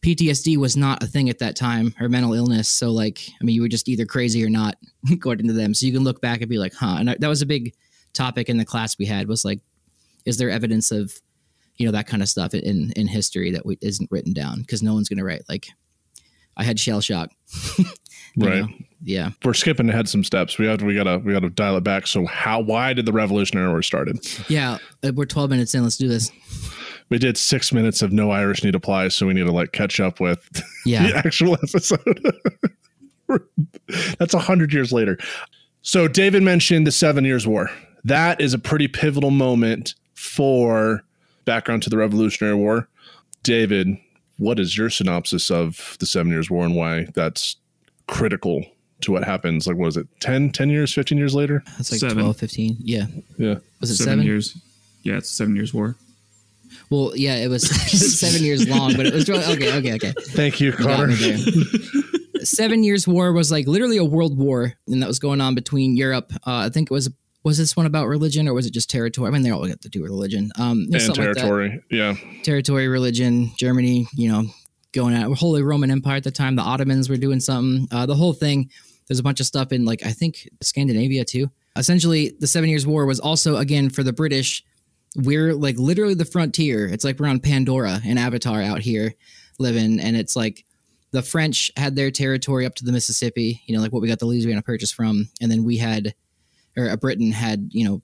PTSD 0.03 0.57
was 0.57 0.75
not 0.75 1.01
a 1.01 1.07
thing 1.07 1.29
at 1.29 1.39
that 1.39 1.55
time 1.55 1.95
or 1.99 2.09
mental 2.09 2.33
illness. 2.33 2.67
So 2.67 2.91
like, 2.91 3.21
I 3.41 3.43
mean, 3.43 3.55
you 3.55 3.61
were 3.61 3.69
just 3.69 3.87
either 3.87 4.05
crazy 4.05 4.43
or 4.43 4.49
not, 4.49 4.75
according 5.11 5.47
to 5.47 5.53
them. 5.53 5.73
So 5.73 5.85
you 5.85 5.93
can 5.93 6.03
look 6.03 6.21
back 6.21 6.41
and 6.41 6.49
be 6.49 6.57
like, 6.57 6.73
huh. 6.73 6.97
And 6.99 7.07
that 7.07 7.27
was 7.27 7.41
a 7.41 7.45
big 7.45 7.73
topic 8.13 8.49
in 8.49 8.57
the 8.57 8.65
class 8.65 8.97
we 8.97 9.05
had 9.05 9.27
was 9.27 9.45
like, 9.45 9.59
is 10.25 10.37
there 10.37 10.49
evidence 10.49 10.91
of, 10.91 11.13
you 11.77 11.85
know, 11.85 11.91
that 11.93 12.07
kind 12.07 12.21
of 12.21 12.29
stuff 12.29 12.53
in 12.53 12.91
in 12.95 13.07
history 13.07 13.51
that 13.51 13.65
we, 13.65 13.77
isn't 13.81 14.11
written 14.11 14.33
down 14.33 14.61
because 14.61 14.83
no 14.83 14.93
one's 14.93 15.09
going 15.09 15.17
to 15.17 15.23
write 15.23 15.43
like, 15.49 15.67
I 16.55 16.63
had 16.63 16.79
shell 16.79 17.01
shock. 17.01 17.31
Right. 18.35 18.61
know? 18.61 18.67
Yeah. 19.03 19.29
We're 19.43 19.53
skipping 19.53 19.89
ahead 19.89 20.09
some 20.09 20.23
steps. 20.23 20.57
We 20.57 20.65
have 20.65 20.79
to, 20.79 20.85
we 20.85 20.95
gotta 20.95 21.19
we 21.19 21.33
gotta 21.33 21.49
dial 21.49 21.77
it 21.77 21.83
back. 21.83 22.07
So 22.07 22.25
how 22.25 22.61
why 22.61 22.93
did 22.93 23.05
the 23.05 23.11
Revolutionary 23.11 23.69
War 23.69 23.83
started? 23.83 24.25
Yeah. 24.49 24.79
uh, 25.03 25.11
We're 25.13 25.25
12 25.25 25.49
minutes 25.49 25.75
in. 25.75 25.83
Let's 25.83 25.97
do 25.97 26.07
this. 26.07 26.31
We 27.09 27.17
did 27.19 27.37
six 27.37 27.71
minutes 27.71 28.01
of 28.01 28.11
no 28.11 28.31
Irish 28.31 28.63
need 28.63 28.75
apply, 28.75 29.09
so 29.09 29.27
we 29.27 29.33
need 29.33 29.45
to 29.45 29.51
like 29.51 29.71
catch 29.71 29.99
up 29.99 30.19
with 30.19 30.63
Yeah. 30.85 31.07
the 31.07 31.15
actual 31.17 31.53
episode. 31.53 32.39
That's 34.19 34.33
a 34.33 34.39
hundred 34.39 34.73
years 34.73 34.91
later. 34.91 35.17
So 35.81 36.07
David 36.07 36.43
mentioned 36.43 36.87
the 36.87 36.91
Seven 36.91 37.25
Years' 37.25 37.45
War. 37.47 37.69
That 38.03 38.39
is 38.41 38.53
a 38.53 38.59
pretty 38.59 38.87
pivotal 38.87 39.31
moment 39.31 39.95
for 40.13 41.03
background 41.45 41.83
to 41.83 41.89
the 41.89 41.97
Revolutionary 41.97 42.55
War. 42.55 42.87
David, 43.43 43.97
what 44.37 44.59
is 44.59 44.77
your 44.77 44.89
synopsis 44.89 45.51
of 45.51 45.97
the 45.99 46.05
Seven 46.05 46.31
Years' 46.31 46.49
War 46.49 46.65
and 46.65 46.75
why 46.75 47.07
that's 47.13 47.57
critical 48.07 48.65
to 49.01 49.11
what 49.11 49.23
happens? 49.23 49.67
Like, 49.67 49.77
was 49.77 49.97
it, 49.97 50.07
10, 50.21 50.51
10 50.51 50.69
years, 50.69 50.93
15 50.93 51.17
years 51.17 51.35
later? 51.35 51.63
That's 51.77 51.91
like 51.91 51.99
Seven. 51.99 52.19
12, 52.19 52.37
15. 52.37 52.77
Yeah. 52.79 53.05
Yeah. 53.37 53.55
Was 53.81 53.91
it 53.91 53.95
seven? 53.97 54.23
years. 54.25 54.57
Yeah, 55.03 55.17
it's 55.17 55.29
a 55.29 55.33
seven 55.33 55.55
years 55.55 55.73
war. 55.73 55.95
Well, 56.93 57.13
yeah, 57.15 57.37
it 57.37 57.47
was 57.47 57.67
seven 58.19 58.43
years 58.43 58.69
long, 58.69 58.95
but 58.95 59.07
it 59.07 59.13
was 59.13 59.27
really, 59.27 59.43
okay, 59.45 59.77
okay, 59.79 59.93
okay. 59.95 60.13
Thank 60.29 60.61
you, 60.61 60.67
You 60.67 60.77
Connor. 60.77 61.15
Seven 62.43 62.83
Years' 62.83 63.07
War 63.07 63.33
was 63.33 63.51
like 63.51 63.65
literally 63.67 63.97
a 63.97 64.03
world 64.05 64.37
war, 64.37 64.73
and 64.87 65.01
that 65.01 65.07
was 65.07 65.17
going 65.17 65.41
on 65.41 65.55
between 65.55 65.95
Europe. 65.95 66.31
Uh, 66.45 66.67
I 66.67 66.69
think 66.69 66.91
it 66.91 66.93
was 66.93 67.09
was 67.43 67.57
this 67.57 67.75
one 67.75 67.85
about 67.87 68.07
religion 68.07 68.47
or 68.47 68.53
was 68.53 68.65
it 68.67 68.73
just 68.73 68.89
territory? 68.89 69.27
I 69.27 69.31
mean, 69.31 69.41
they 69.41 69.49
all 69.49 69.67
got 69.67 69.81
to 69.81 69.89
do 69.89 70.01
with 70.01 70.11
religion. 70.11 70.51
Um, 70.57 70.83
it 70.89 70.93
And 70.93 71.01
something 71.01 71.25
like 71.25 71.35
territory. 71.35 71.81
yeah. 71.91 72.15
territory, 72.43 72.87
religion, 72.87 73.51
Germany, 73.57 74.07
you 74.13 74.31
know, 74.31 74.43
going 74.93 75.13
at 75.13 75.29
Holy 75.33 75.61
Roman 75.61 75.91
Empire 75.91 76.17
at 76.17 76.23
the 76.23 76.31
time. 76.31 76.55
The 76.55 76.61
Ottomans 76.61 77.09
were 77.09 77.17
doing 77.17 77.39
something. 77.41 77.87
Uh, 77.91 78.05
the 78.05 78.15
whole 78.15 78.33
thing. 78.33 78.69
There's 79.07 79.19
a 79.19 79.23
bunch 79.23 79.41
of 79.41 79.45
stuff 79.45 79.71
in 79.73 79.83
like 79.83 80.05
I 80.05 80.11
think 80.11 80.47
Scandinavia 80.61 81.25
too. 81.25 81.49
Essentially, 81.75 82.33
the 82.39 82.47
Seven 82.47 82.69
Years' 82.69 82.85
War 82.85 83.05
was 83.05 83.19
also 83.19 83.57
again 83.57 83.89
for 83.89 84.03
the 84.03 84.13
British. 84.13 84.63
We're 85.15 85.53
like 85.53 85.77
literally 85.77 86.15
the 86.15 86.25
frontier. 86.25 86.87
It's 86.87 87.03
like 87.03 87.19
we're 87.19 87.27
on 87.27 87.39
Pandora 87.39 88.01
and 88.03 88.17
Avatar 88.17 88.61
out 88.61 88.81
here 88.81 89.13
living, 89.59 89.99
and 89.99 90.17
it's 90.17 90.35
like 90.35 90.65
the 91.11 91.21
French 91.21 91.71
had 91.77 91.95
their 91.95 92.11
territory 92.11 92.65
up 92.65 92.75
to 92.75 92.85
the 92.85 92.91
Mississippi. 92.91 93.61
You 93.65 93.75
know, 93.75 93.81
like 93.81 93.93
what 93.93 94.01
we 94.01 94.07
got 94.07 94.19
the 94.19 94.25
Louisiana 94.25 94.61
Purchase 94.61 94.91
from, 94.91 95.29
and 95.39 95.51
then 95.51 95.63
we 95.63 95.77
had, 95.77 96.15
or 96.75 96.89
uh, 96.89 96.95
Britain 96.95 97.31
had, 97.31 97.69
you 97.71 97.87
know, 97.87 98.01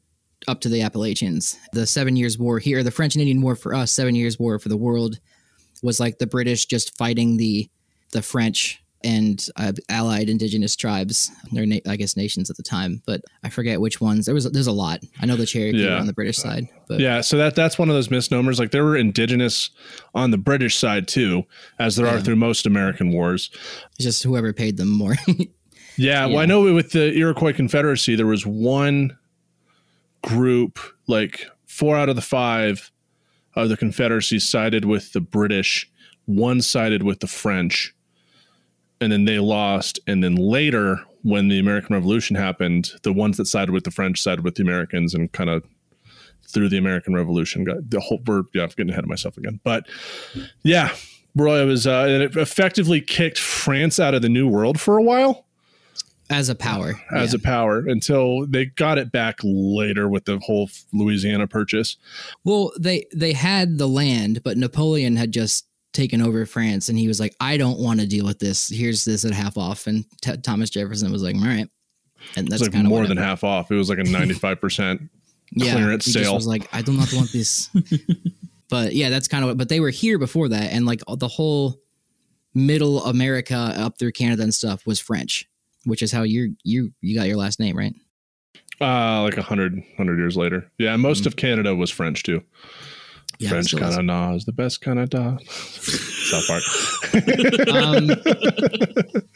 up 0.47 0.61
to 0.61 0.69
the 0.69 0.81
Appalachians. 0.81 1.57
The 1.73 1.87
Seven 1.87 2.15
Years' 2.15 2.37
War 2.37 2.59
here, 2.59 2.83
the 2.83 2.91
French 2.91 3.15
and 3.15 3.21
Indian 3.21 3.41
War 3.41 3.55
for 3.55 3.73
us, 3.73 3.91
Seven 3.91 4.15
Years' 4.15 4.39
War 4.39 4.59
for 4.59 4.69
the 4.69 4.77
world, 4.77 5.19
was 5.81 5.99
like 5.99 6.19
the 6.19 6.27
British 6.27 6.65
just 6.65 6.97
fighting 6.97 7.37
the 7.37 7.69
the 8.11 8.21
French 8.21 8.83
and 9.03 9.45
uh, 9.55 9.71
allied 9.87 10.29
indigenous 10.29 10.75
tribes, 10.75 11.31
their 11.51 11.65
na- 11.65 11.79
I 11.87 11.95
guess 11.95 12.17
nations 12.17 12.49
at 12.49 12.57
the 12.57 12.63
time, 12.63 13.01
but 13.05 13.21
I 13.43 13.49
forget 13.49 13.79
which 13.79 14.01
ones. 14.01 14.25
There 14.25 14.35
was 14.35 14.43
there's 14.51 14.67
a 14.67 14.71
lot. 14.71 14.99
I 15.21 15.25
know 15.25 15.35
the 15.37 15.45
Cherokee 15.45 15.77
were 15.83 15.89
Yeah. 15.91 15.99
on 15.99 16.05
the 16.07 16.13
British 16.13 16.37
side, 16.37 16.67
but 16.87 16.99
Yeah, 16.99 17.21
so 17.21 17.37
that 17.37 17.55
that's 17.55 17.77
one 17.79 17.89
of 17.89 17.95
those 17.95 18.11
misnomers. 18.11 18.59
Like 18.59 18.71
there 18.71 18.83
were 18.83 18.97
indigenous 18.97 19.69
on 20.13 20.31
the 20.31 20.37
British 20.37 20.75
side 20.75 21.07
too, 21.07 21.43
as 21.79 21.95
there 21.95 22.07
are 22.07 22.19
through 22.19 22.35
most 22.35 22.65
American 22.65 23.11
wars. 23.11 23.49
it's 23.95 24.03
just 24.03 24.23
whoever 24.23 24.51
paid 24.53 24.77
them 24.77 24.89
more. 24.89 25.15
Yeah, 25.97 26.27
well, 26.27 26.37
I 26.37 26.45
know 26.45 26.73
with 26.73 26.91
the 26.93 27.13
Iroquois 27.13 27.51
Confederacy, 27.51 28.15
there 28.15 28.25
was 28.25 28.45
one 28.45 29.17
group, 30.23 30.79
like 31.07 31.45
four 31.65 31.97
out 31.97 32.07
of 32.07 32.15
the 32.15 32.21
five 32.21 32.89
of 33.55 33.67
the 33.67 33.75
Confederacy 33.75 34.39
sided 34.39 34.85
with 34.85 35.11
the 35.11 35.19
British, 35.19 35.89
one 36.25 36.61
sided 36.61 37.03
with 37.03 37.19
the 37.19 37.27
French, 37.27 37.93
and 39.01 39.11
then 39.11 39.25
they 39.25 39.39
lost. 39.39 39.99
And 40.07 40.23
then 40.23 40.35
later, 40.35 40.99
when 41.23 41.47
the 41.47 41.59
American 41.59 41.95
Revolution 41.95 42.35
happened, 42.35 42.91
the 43.03 43.13
ones 43.13 43.37
that 43.37 43.45
sided 43.45 43.71
with 43.71 43.83
the 43.83 43.91
French 43.91 44.21
sided 44.21 44.43
with 44.43 44.55
the 44.55 44.63
Americans 44.63 45.13
and 45.13 45.31
kind 45.31 45.49
of 45.49 45.63
through 46.47 46.69
the 46.69 46.77
American 46.77 47.13
Revolution 47.13 47.63
got 47.63 47.89
the 47.89 47.99
whole. 47.99 48.21
We're 48.25 48.43
yeah, 48.53 48.63
I'm 48.63 48.69
getting 48.69 48.89
ahead 48.89 49.03
of 49.03 49.09
myself 49.09 49.37
again, 49.37 49.59
but 49.63 49.87
yeah. 50.63 50.93
Bro, 51.35 51.61
it 51.61 51.65
was 51.65 51.85
uh, 51.85 52.07
and 52.09 52.23
it 52.23 52.35
effectively 52.35 53.01
kicked 53.01 53.37
France 53.37 53.99
out 53.99 54.15
of 54.15 54.23
the 54.23 54.29
New 54.29 54.47
World 54.47 54.79
for 54.79 54.97
a 54.97 55.03
while 55.03 55.45
as 56.29 56.49
a 56.49 56.55
power. 56.55 56.99
as 57.11 57.33
yeah. 57.33 57.37
a 57.37 57.41
power 57.41 57.79
until 57.87 58.45
they 58.45 58.65
got 58.65 58.97
it 58.97 59.11
back 59.11 59.39
later 59.43 60.09
with 60.09 60.25
the 60.25 60.39
whole 60.39 60.69
Louisiana 60.91 61.47
purchase. 61.47 61.97
well, 62.43 62.71
they 62.79 63.05
they 63.13 63.33
had 63.33 63.77
the 63.77 63.87
land, 63.87 64.41
but 64.43 64.57
Napoleon 64.57 65.15
had 65.15 65.31
just 65.31 65.67
taken 65.93 66.21
over 66.21 66.45
France, 66.45 66.89
and 66.89 66.97
he 66.97 67.07
was 67.07 67.19
like, 67.19 67.35
"I 67.39 67.57
don't 67.57 67.79
want 67.79 67.99
to 67.99 68.07
deal 68.07 68.25
with 68.25 68.39
this. 68.39 68.69
Here's 68.69 69.05
this 69.05 69.25
at 69.25 69.31
half 69.31 69.57
off." 69.57 69.87
And 69.87 70.05
T- 70.21 70.37
Thomas 70.37 70.69
Jefferson 70.69 71.11
was 71.11 71.23
like, 71.23 71.35
"All 71.35 71.41
right," 71.41 71.67
and 72.35 72.47
that's 72.47 72.61
like 72.61 72.71
kind 72.71 72.85
of 72.85 72.89
more 72.89 73.07
than 73.07 73.17
half 73.17 73.43
off. 73.43 73.71
It 73.71 73.75
was 73.75 73.89
like 73.89 73.99
a 73.99 74.03
95%. 74.03 75.09
clearance 75.59 76.05
he 76.05 76.11
just 76.11 76.25
sale. 76.25 76.35
was 76.35 76.47
like, 76.47 76.67
I 76.73 76.81
do 76.81 76.93
not 76.93 77.11
want 77.13 77.31
this. 77.31 77.69
but 78.69 78.93
yeah, 78.93 79.09
that's 79.09 79.27
kind 79.27 79.43
of 79.43 79.49
what. 79.49 79.57
But 79.57 79.69
they 79.69 79.79
were 79.79 79.89
here 79.89 80.17
before 80.17 80.49
that, 80.49 80.71
and 80.71 80.85
like 80.85 81.01
the 81.17 81.27
whole 81.27 81.79
middle 82.53 83.03
America 83.05 83.55
up 83.55 83.97
through 83.99 84.11
Canada 84.11 84.43
and 84.43 84.53
stuff 84.53 84.85
was 84.85 84.99
French, 84.99 85.47
which 85.85 86.01
is 86.01 86.11
how 86.11 86.23
you 86.23 86.55
you 86.63 86.91
you 87.01 87.15
got 87.17 87.27
your 87.27 87.37
last 87.37 87.59
name, 87.59 87.77
right? 87.77 87.93
uh, 88.81 89.21
like 89.23 89.37
a 89.37 89.41
hundred, 89.41 89.83
hundred 89.97 90.17
years 90.17 90.37
later. 90.37 90.71
Yeah, 90.77 90.95
most 90.95 91.25
of 91.25 91.35
Canada 91.35 91.75
was 91.75 91.89
French 91.91 92.23
too. 92.23 92.41
Yeah, 93.39 93.49
French 93.49 93.67
still 93.67 93.83
is. 93.83 93.95
Canada 93.95 94.33
is 94.35 94.45
the 94.45 94.51
best 94.51 94.81
Canada. 94.81 95.37
South 95.49 96.47
Park. 96.47 96.63
Um, 97.73 98.09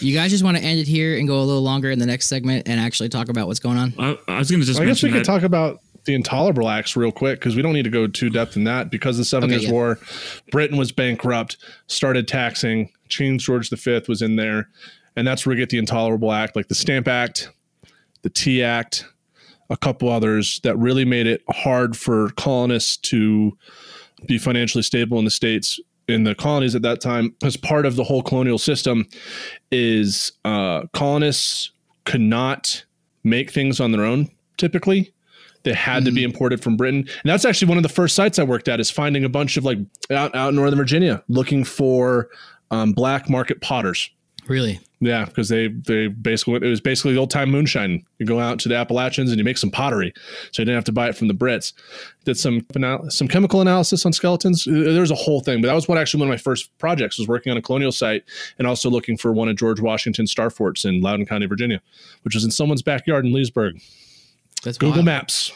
You 0.00 0.14
guys 0.14 0.30
just 0.30 0.44
want 0.44 0.56
to 0.58 0.62
end 0.62 0.78
it 0.78 0.86
here 0.86 1.16
and 1.18 1.26
go 1.26 1.40
a 1.40 1.42
little 1.42 1.62
longer 1.62 1.90
in 1.90 1.98
the 1.98 2.06
next 2.06 2.26
segment 2.26 2.68
and 2.68 2.78
actually 2.78 3.08
talk 3.08 3.28
about 3.30 3.46
what's 3.46 3.60
going 3.60 3.78
on. 3.78 3.94
I, 3.98 4.18
I 4.28 4.38
was 4.38 4.50
going 4.50 4.60
to 4.60 4.66
just 4.66 4.78
I 4.80 4.84
guess 4.84 5.02
we 5.02 5.08
mention 5.10 5.20
could 5.24 5.24
talk 5.26 5.42
about 5.42 5.80
the 6.04 6.14
Intolerable 6.14 6.68
Acts 6.68 6.96
real 6.96 7.10
quick 7.10 7.40
because 7.40 7.56
we 7.56 7.62
don't 7.62 7.72
need 7.72 7.84
to 7.84 7.90
go 7.90 8.06
too 8.06 8.28
depth 8.30 8.56
in 8.56 8.64
that 8.64 8.90
because 8.90 9.16
the 9.16 9.24
Seven 9.24 9.48
Okay, 9.48 9.54
Years 9.54 9.64
yeah. 9.64 9.72
War, 9.72 9.98
Britain 10.52 10.76
was 10.76 10.92
bankrupt, 10.92 11.56
started 11.86 12.28
taxing. 12.28 12.90
King 13.08 13.38
George 13.38 13.70
V 13.70 14.00
was 14.08 14.20
in 14.20 14.36
there, 14.36 14.68
and 15.16 15.26
that's 15.26 15.46
where 15.46 15.54
we 15.54 15.58
get 15.58 15.70
the 15.70 15.78
Intolerable 15.78 16.30
Act, 16.32 16.56
like 16.56 16.68
the 16.68 16.74
Stamp 16.74 17.08
Act, 17.08 17.50
the 18.22 18.30
Tea 18.30 18.62
Act, 18.62 19.06
a 19.70 19.76
couple 19.76 20.08
others 20.08 20.60
that 20.62 20.76
really 20.76 21.04
made 21.04 21.26
it 21.26 21.42
hard 21.50 21.96
for 21.96 22.30
colonists 22.30 22.96
to 22.96 23.56
be 24.26 24.38
financially 24.38 24.82
stable 24.82 25.18
in 25.18 25.24
the 25.24 25.30
states 25.30 25.78
in 26.08 26.24
the 26.24 26.34
colonies 26.34 26.74
at 26.74 26.82
that 26.82 27.00
time. 27.00 27.34
As 27.42 27.56
part 27.56 27.86
of 27.86 27.96
the 27.96 28.04
whole 28.04 28.22
colonial 28.22 28.58
system 28.58 29.06
is 29.70 30.32
uh, 30.44 30.82
colonists 30.92 31.72
could 32.04 32.20
not 32.20 32.84
make 33.24 33.50
things 33.50 33.80
on 33.80 33.92
their 33.92 34.04
own 34.04 34.28
typically. 34.56 35.12
They 35.64 35.72
had 35.74 36.04
to 36.04 36.12
be 36.12 36.22
imported 36.22 36.62
from 36.62 36.76
britain. 36.76 37.00
And 37.00 37.30
that's 37.30 37.44
actually 37.44 37.68
one 37.68 37.76
of 37.76 37.82
the 37.82 37.88
first 37.88 38.14
sites 38.14 38.38
i 38.38 38.44
worked 38.44 38.68
at 38.68 38.78
is 38.78 38.88
finding 38.88 39.24
a 39.24 39.28
bunch 39.28 39.56
of 39.56 39.64
like 39.64 39.78
out, 40.12 40.32
out 40.36 40.50
in 40.50 40.54
northern 40.54 40.78
virginia 40.78 41.24
looking 41.28 41.64
for 41.64 42.28
um, 42.70 42.92
black 42.92 43.28
market 43.28 43.60
potters 43.60 44.08
Really? 44.48 44.80
yeah, 45.00 45.26
because 45.26 45.50
they 45.50 45.68
they 45.68 46.06
basically 46.06 46.54
it 46.54 46.70
was 46.70 46.80
basically 46.80 47.12
the 47.12 47.20
old 47.20 47.30
time 47.30 47.50
moonshine. 47.50 48.04
You 48.18 48.24
go 48.24 48.40
out 48.40 48.58
to 48.60 48.68
the 48.68 48.76
Appalachians 48.76 49.30
and 49.30 49.38
you 49.38 49.44
make 49.44 49.58
some 49.58 49.70
pottery, 49.70 50.12
so 50.52 50.62
you 50.62 50.64
didn't 50.64 50.76
have 50.76 50.84
to 50.84 50.92
buy 50.92 51.08
it 51.08 51.16
from 51.16 51.28
the 51.28 51.34
Brits. 51.34 51.74
Did 52.24 52.38
some 52.38 52.64
some 53.10 53.28
chemical 53.28 53.60
analysis 53.60 54.06
on 54.06 54.14
skeletons. 54.14 54.64
There 54.64 55.00
was 55.00 55.10
a 55.10 55.16
whole 55.16 55.40
thing, 55.40 55.60
but 55.60 55.68
that 55.68 55.74
was 55.74 55.86
what 55.86 55.98
actually 55.98 56.20
one 56.20 56.28
of 56.28 56.32
my 56.32 56.38
first 56.38 56.76
projects 56.78 57.18
was 57.18 57.28
working 57.28 57.50
on 57.50 57.58
a 57.58 57.62
colonial 57.62 57.92
site 57.92 58.24
and 58.58 58.66
also 58.66 58.88
looking 58.88 59.18
for 59.18 59.32
one 59.32 59.48
of 59.50 59.56
George 59.56 59.80
Washington's 59.80 60.30
star 60.30 60.48
forts 60.48 60.86
in 60.86 61.02
Loudoun 61.02 61.26
County, 61.26 61.46
Virginia, 61.46 61.82
which 62.22 62.34
was 62.34 62.44
in 62.44 62.50
someone's 62.50 62.82
backyard 62.82 63.26
in 63.26 63.34
Leesburg. 63.34 63.78
That's 64.62 64.78
Google 64.78 64.96
wild. 64.96 65.04
Maps. 65.04 65.52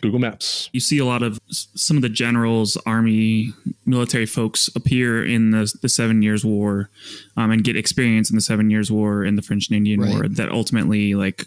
Google 0.00 0.18
Maps. 0.20 0.68
you 0.72 0.80
see 0.80 0.98
a 0.98 1.04
lot 1.04 1.22
of 1.22 1.40
some 1.48 1.96
of 1.96 2.02
the 2.02 2.08
generals, 2.08 2.76
army, 2.86 3.52
military 3.84 4.26
folks 4.26 4.68
appear 4.74 5.24
in 5.24 5.50
the 5.50 5.72
the 5.82 5.88
Seven 5.88 6.22
Years 6.22 6.44
War, 6.44 6.90
um, 7.36 7.50
and 7.50 7.64
get 7.64 7.76
experience 7.76 8.30
in 8.30 8.36
the 8.36 8.42
Seven 8.42 8.70
Years 8.70 8.90
War 8.90 9.22
and 9.24 9.36
the 9.36 9.42
French 9.42 9.68
and 9.68 9.76
Indian 9.76 10.00
Right. 10.00 10.12
War 10.12 10.28
that 10.28 10.50
ultimately 10.50 11.14
like 11.14 11.46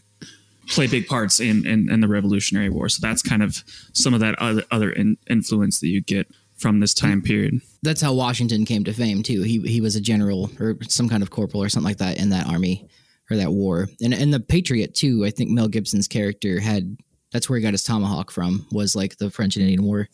play 0.70 0.88
big 0.88 1.08
parts 1.08 1.40
in, 1.40 1.66
in 1.66 1.92
in 1.92 2.02
the 2.02 2.08
Revolutionary 2.08 2.70
War. 2.70 2.90
So 2.90 3.00
that's 3.02 3.22
kind 3.22 3.42
of 3.44 3.64
some 3.94 4.14
of 4.14 4.20
that 4.20 4.38
other 4.40 4.64
other 4.72 4.90
in, 4.92 5.18
influence 5.30 5.80
that 5.80 5.88
you 5.88 6.02
get 6.02 6.28
from 6.58 6.80
this 6.80 6.94
time 6.94 7.22
period. 7.22 7.62
That's 7.84 8.02
how 8.02 8.14
Washington 8.14 8.66
came 8.66 8.84
to 8.84 8.94
fame 8.94 9.24
too. 9.24 9.44
He 9.44 9.60
he 9.62 9.82
was 9.82 9.96
a 9.96 10.02
general 10.02 10.52
or 10.60 10.78
some 10.88 11.08
kind 11.08 11.24
of 11.24 11.30
corporal 11.30 11.64
or 11.64 11.70
something 11.70 11.88
like 11.90 11.98
that 11.98 12.20
in 12.20 12.30
that 12.30 12.48
army 12.48 12.88
or 13.32 13.38
that 13.38 13.52
war. 13.52 13.88
And 14.02 14.14
and 14.14 14.34
the 14.34 14.40
Patriot 14.40 14.94
too. 14.96 15.24
I 15.26 15.30
think 15.30 15.50
Mel 15.50 15.68
Gibson's 15.68 16.08
character 16.08 16.60
had 16.60 16.98
that's 17.32 17.50
where 17.50 17.58
he 17.58 17.64
got 17.64 17.74
his 17.74 17.84
tomahawk 17.84 18.32
from. 18.32 18.66
Was 18.72 18.96
like 18.96 19.18
the 19.18 19.30
French 19.30 19.56
and 19.56 19.64
Indian 19.64 19.84
War. 19.84 20.08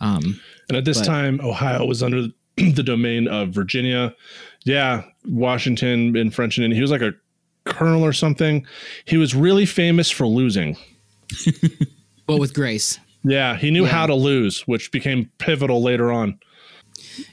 Um, 0.00 0.40
And 0.68 0.76
at 0.76 0.84
this 0.84 0.98
But- 0.98 1.06
time, 1.06 1.40
Ohio 1.42 1.84
was 1.84 2.02
under 2.02 2.28
the 2.56 2.82
domain 2.82 3.28
of 3.28 3.50
Virginia. 3.50 4.14
Yeah, 4.64 5.04
Washington 5.26 6.16
in 6.16 6.30
French 6.30 6.56
and 6.58 6.64
Indian. 6.64 6.76
He 6.76 6.82
was 6.82 6.90
like 6.90 7.02
a 7.02 7.12
colonel 7.64 8.04
or 8.04 8.12
something. 8.12 8.66
He 9.04 9.16
was 9.16 9.34
really 9.34 9.66
famous 9.66 10.10
for 10.10 10.26
losing. 10.26 10.76
but 12.26 12.38
with 12.38 12.54
grace. 12.54 12.98
Yeah, 13.24 13.56
he 13.56 13.70
knew 13.70 13.84
Yeah. 13.84 13.90
how 13.90 14.06
to 14.06 14.14
lose, 14.14 14.62
which 14.66 14.90
became 14.92 15.30
pivotal 15.38 15.82
later 15.82 16.10
on. 16.12 16.38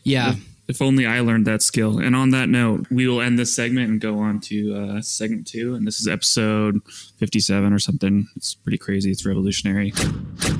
Yeah. 0.03 0.35
If 0.69 0.83
only 0.83 1.07
I 1.07 1.21
learned 1.21 1.47
that 1.47 1.63
skill. 1.63 1.97
And 1.97 2.15
on 2.15 2.29
that 2.29 2.47
note, 2.47 2.85
we 2.91 3.07
will 3.07 3.21
end 3.21 3.39
this 3.39 3.55
segment 3.55 3.89
and 3.89 3.99
go 3.99 4.19
on 4.19 4.39
to 4.41 4.75
uh, 4.75 5.01
segment 5.01 5.47
two. 5.47 5.73
And 5.73 5.87
this 5.87 5.99
is 5.99 6.07
episode 6.07 6.79
57 7.17 7.73
or 7.73 7.79
something. 7.79 8.27
It's 8.35 8.53
pretty 8.53 8.77
crazy. 8.77 9.09
It's 9.09 9.25
revolutionary. 9.25 9.93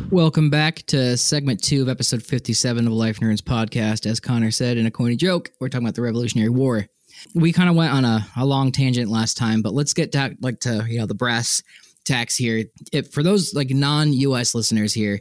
Welcome 0.09 0.49
back 0.49 0.77
to 0.87 1.15
segment 1.15 1.61
two 1.61 1.83
of 1.83 1.89
episode 1.89 2.23
57 2.23 2.87
of 2.87 2.91
the 2.91 2.97
Life 2.97 3.21
in 3.21 3.27
Ruins 3.27 3.43
podcast. 3.43 4.07
As 4.07 4.19
Connor 4.19 4.49
said 4.49 4.77
in 4.77 4.87
a 4.87 4.91
corny 4.91 5.15
joke, 5.15 5.51
we're 5.59 5.69
talking 5.69 5.85
about 5.85 5.93
the 5.93 6.01
Revolutionary 6.01 6.49
War. 6.49 6.87
We 7.35 7.53
kind 7.53 7.69
of 7.69 7.75
went 7.75 7.93
on 7.93 8.03
a, 8.03 8.25
a 8.35 8.47
long 8.47 8.71
tangent 8.71 9.11
last 9.11 9.37
time, 9.37 9.61
but 9.61 9.75
let's 9.75 9.93
get 9.93 10.11
back 10.11 10.37
like 10.41 10.61
to 10.61 10.85
you 10.89 10.97
know 10.97 11.05
the 11.05 11.13
brass 11.13 11.61
tacks 12.03 12.35
here. 12.35 12.65
If, 12.91 13.11
for 13.11 13.21
those 13.21 13.53
like 13.53 13.69
non-U.S. 13.69 14.55
listeners 14.55 14.91
here, 14.91 15.19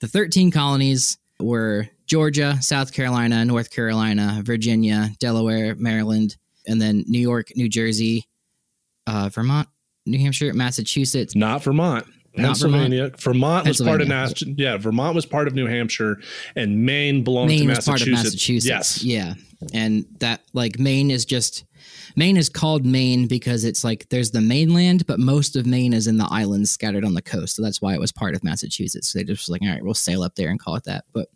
the 0.00 0.08
13 0.08 0.50
colonies 0.50 1.18
were 1.38 1.86
Georgia, 2.12 2.60
South 2.60 2.92
Carolina, 2.92 3.42
North 3.42 3.70
Carolina, 3.70 4.42
Virginia, 4.44 5.08
Delaware, 5.18 5.74
Maryland, 5.76 6.36
and 6.66 6.78
then 6.78 7.04
New 7.08 7.18
York, 7.18 7.48
New 7.56 7.70
Jersey, 7.70 8.28
uh, 9.06 9.30
Vermont, 9.32 9.66
New 10.04 10.18
Hampshire, 10.18 10.52
Massachusetts, 10.52 11.34
Not 11.34 11.62
Vermont. 11.62 12.04
Not 12.36 12.58
Vermont. 12.58 12.90
Pennsylvania. 12.90 13.12
Vermont, 13.18 13.66
was 13.66 13.80
part 13.80 14.02
of 14.02 14.08
Pennsylvania. 14.08 14.54
Yeah, 14.58 14.76
Vermont 14.76 15.14
was 15.14 15.24
part 15.24 15.48
of 15.48 15.54
New 15.54 15.66
Hampshire, 15.66 16.20
and 16.54 16.84
Maine 16.84 17.24
belonged 17.24 17.48
Maine 17.48 17.62
to 17.62 17.68
was 17.68 17.78
Massachusetts. 17.78 18.04
part 18.04 18.18
of 18.18 18.24
Massachusetts. 18.24 19.02
Yes. 19.02 19.02
Yeah. 19.02 19.34
And 19.72 20.04
that 20.18 20.42
like 20.52 20.78
Maine 20.78 21.10
is 21.10 21.24
just 21.24 21.64
Maine 22.14 22.36
is 22.36 22.50
called 22.50 22.84
Maine 22.84 23.26
because 23.26 23.64
it's 23.64 23.84
like 23.84 24.06
there's 24.10 24.32
the 24.32 24.42
mainland, 24.42 25.06
but 25.06 25.18
most 25.18 25.56
of 25.56 25.64
Maine 25.64 25.94
is 25.94 26.06
in 26.06 26.18
the 26.18 26.28
islands 26.30 26.70
scattered 26.70 27.06
on 27.06 27.14
the 27.14 27.22
coast. 27.22 27.56
So 27.56 27.62
that's 27.62 27.80
why 27.80 27.94
it 27.94 28.00
was 28.00 28.12
part 28.12 28.34
of 28.34 28.44
Massachusetts. 28.44 29.08
So 29.08 29.18
they 29.18 29.24
just 29.24 29.44
was 29.44 29.48
like, 29.48 29.62
all 29.62 29.68
right, 29.68 29.82
we'll 29.82 29.94
sail 29.94 30.22
up 30.22 30.34
there 30.34 30.50
and 30.50 30.60
call 30.60 30.74
it 30.74 30.84
that. 30.84 31.04
But 31.14 31.28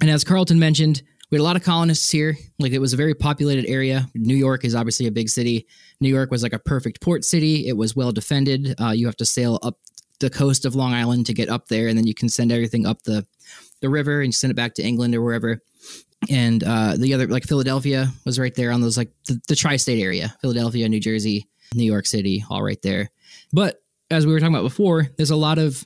and 0.00 0.10
as 0.10 0.24
Carlton 0.24 0.58
mentioned, 0.58 1.02
we 1.30 1.38
had 1.38 1.42
a 1.42 1.44
lot 1.44 1.56
of 1.56 1.62
colonists 1.62 2.10
here. 2.10 2.36
Like 2.58 2.72
it 2.72 2.78
was 2.78 2.92
a 2.92 2.96
very 2.96 3.14
populated 3.14 3.66
area. 3.66 4.08
New 4.14 4.36
York 4.36 4.64
is 4.64 4.74
obviously 4.74 5.06
a 5.06 5.12
big 5.12 5.28
city. 5.28 5.66
New 6.00 6.08
York 6.08 6.30
was 6.30 6.42
like 6.42 6.52
a 6.52 6.58
perfect 6.58 7.00
port 7.00 7.24
city. 7.24 7.66
It 7.66 7.76
was 7.76 7.96
well 7.96 8.12
defended. 8.12 8.74
Uh, 8.80 8.90
you 8.90 9.06
have 9.06 9.16
to 9.16 9.24
sail 9.24 9.58
up 9.62 9.78
the 10.20 10.30
coast 10.30 10.64
of 10.64 10.74
Long 10.74 10.92
Island 10.92 11.26
to 11.26 11.34
get 11.34 11.48
up 11.48 11.68
there, 11.68 11.88
and 11.88 11.98
then 11.98 12.06
you 12.06 12.14
can 12.14 12.28
send 12.28 12.52
everything 12.52 12.86
up 12.86 13.02
the 13.02 13.26
the 13.80 13.88
river 13.88 14.22
and 14.22 14.34
send 14.34 14.50
it 14.50 14.54
back 14.54 14.74
to 14.74 14.82
England 14.82 15.14
or 15.14 15.22
wherever. 15.22 15.60
And 16.30 16.64
uh, 16.64 16.96
the 16.96 17.12
other, 17.12 17.26
like 17.26 17.44
Philadelphia, 17.44 18.10
was 18.24 18.38
right 18.38 18.54
there 18.54 18.72
on 18.72 18.80
those 18.80 18.96
like 18.96 19.10
the, 19.26 19.40
the 19.48 19.56
tri-state 19.56 20.00
area: 20.00 20.34
Philadelphia, 20.40 20.88
New 20.88 21.00
Jersey, 21.00 21.48
New 21.74 21.84
York 21.84 22.06
City, 22.06 22.44
all 22.48 22.62
right 22.62 22.80
there. 22.82 23.10
But 23.52 23.82
as 24.10 24.26
we 24.26 24.32
were 24.32 24.40
talking 24.40 24.54
about 24.54 24.62
before, 24.62 25.08
there's 25.16 25.30
a 25.30 25.36
lot 25.36 25.58
of 25.58 25.84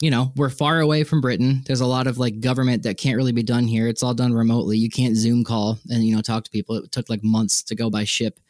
you 0.00 0.10
know, 0.10 0.32
we're 0.34 0.50
far 0.50 0.80
away 0.80 1.04
from 1.04 1.20
Britain. 1.20 1.62
There's 1.66 1.82
a 1.82 1.86
lot 1.86 2.06
of 2.06 2.18
like 2.18 2.40
government 2.40 2.82
that 2.84 2.96
can't 2.96 3.16
really 3.16 3.32
be 3.32 3.42
done 3.42 3.64
here. 3.64 3.86
It's 3.86 4.02
all 4.02 4.14
done 4.14 4.32
remotely. 4.32 4.78
You 4.78 4.88
can't 4.88 5.16
Zoom 5.16 5.44
call 5.44 5.78
and 5.90 6.04
you 6.04 6.16
know 6.16 6.22
talk 6.22 6.44
to 6.44 6.50
people. 6.50 6.76
It 6.76 6.90
took 6.90 7.10
like 7.10 7.22
months 7.22 7.62
to 7.64 7.74
go 7.74 7.90
by 7.90 8.04
ship, 8.04 8.40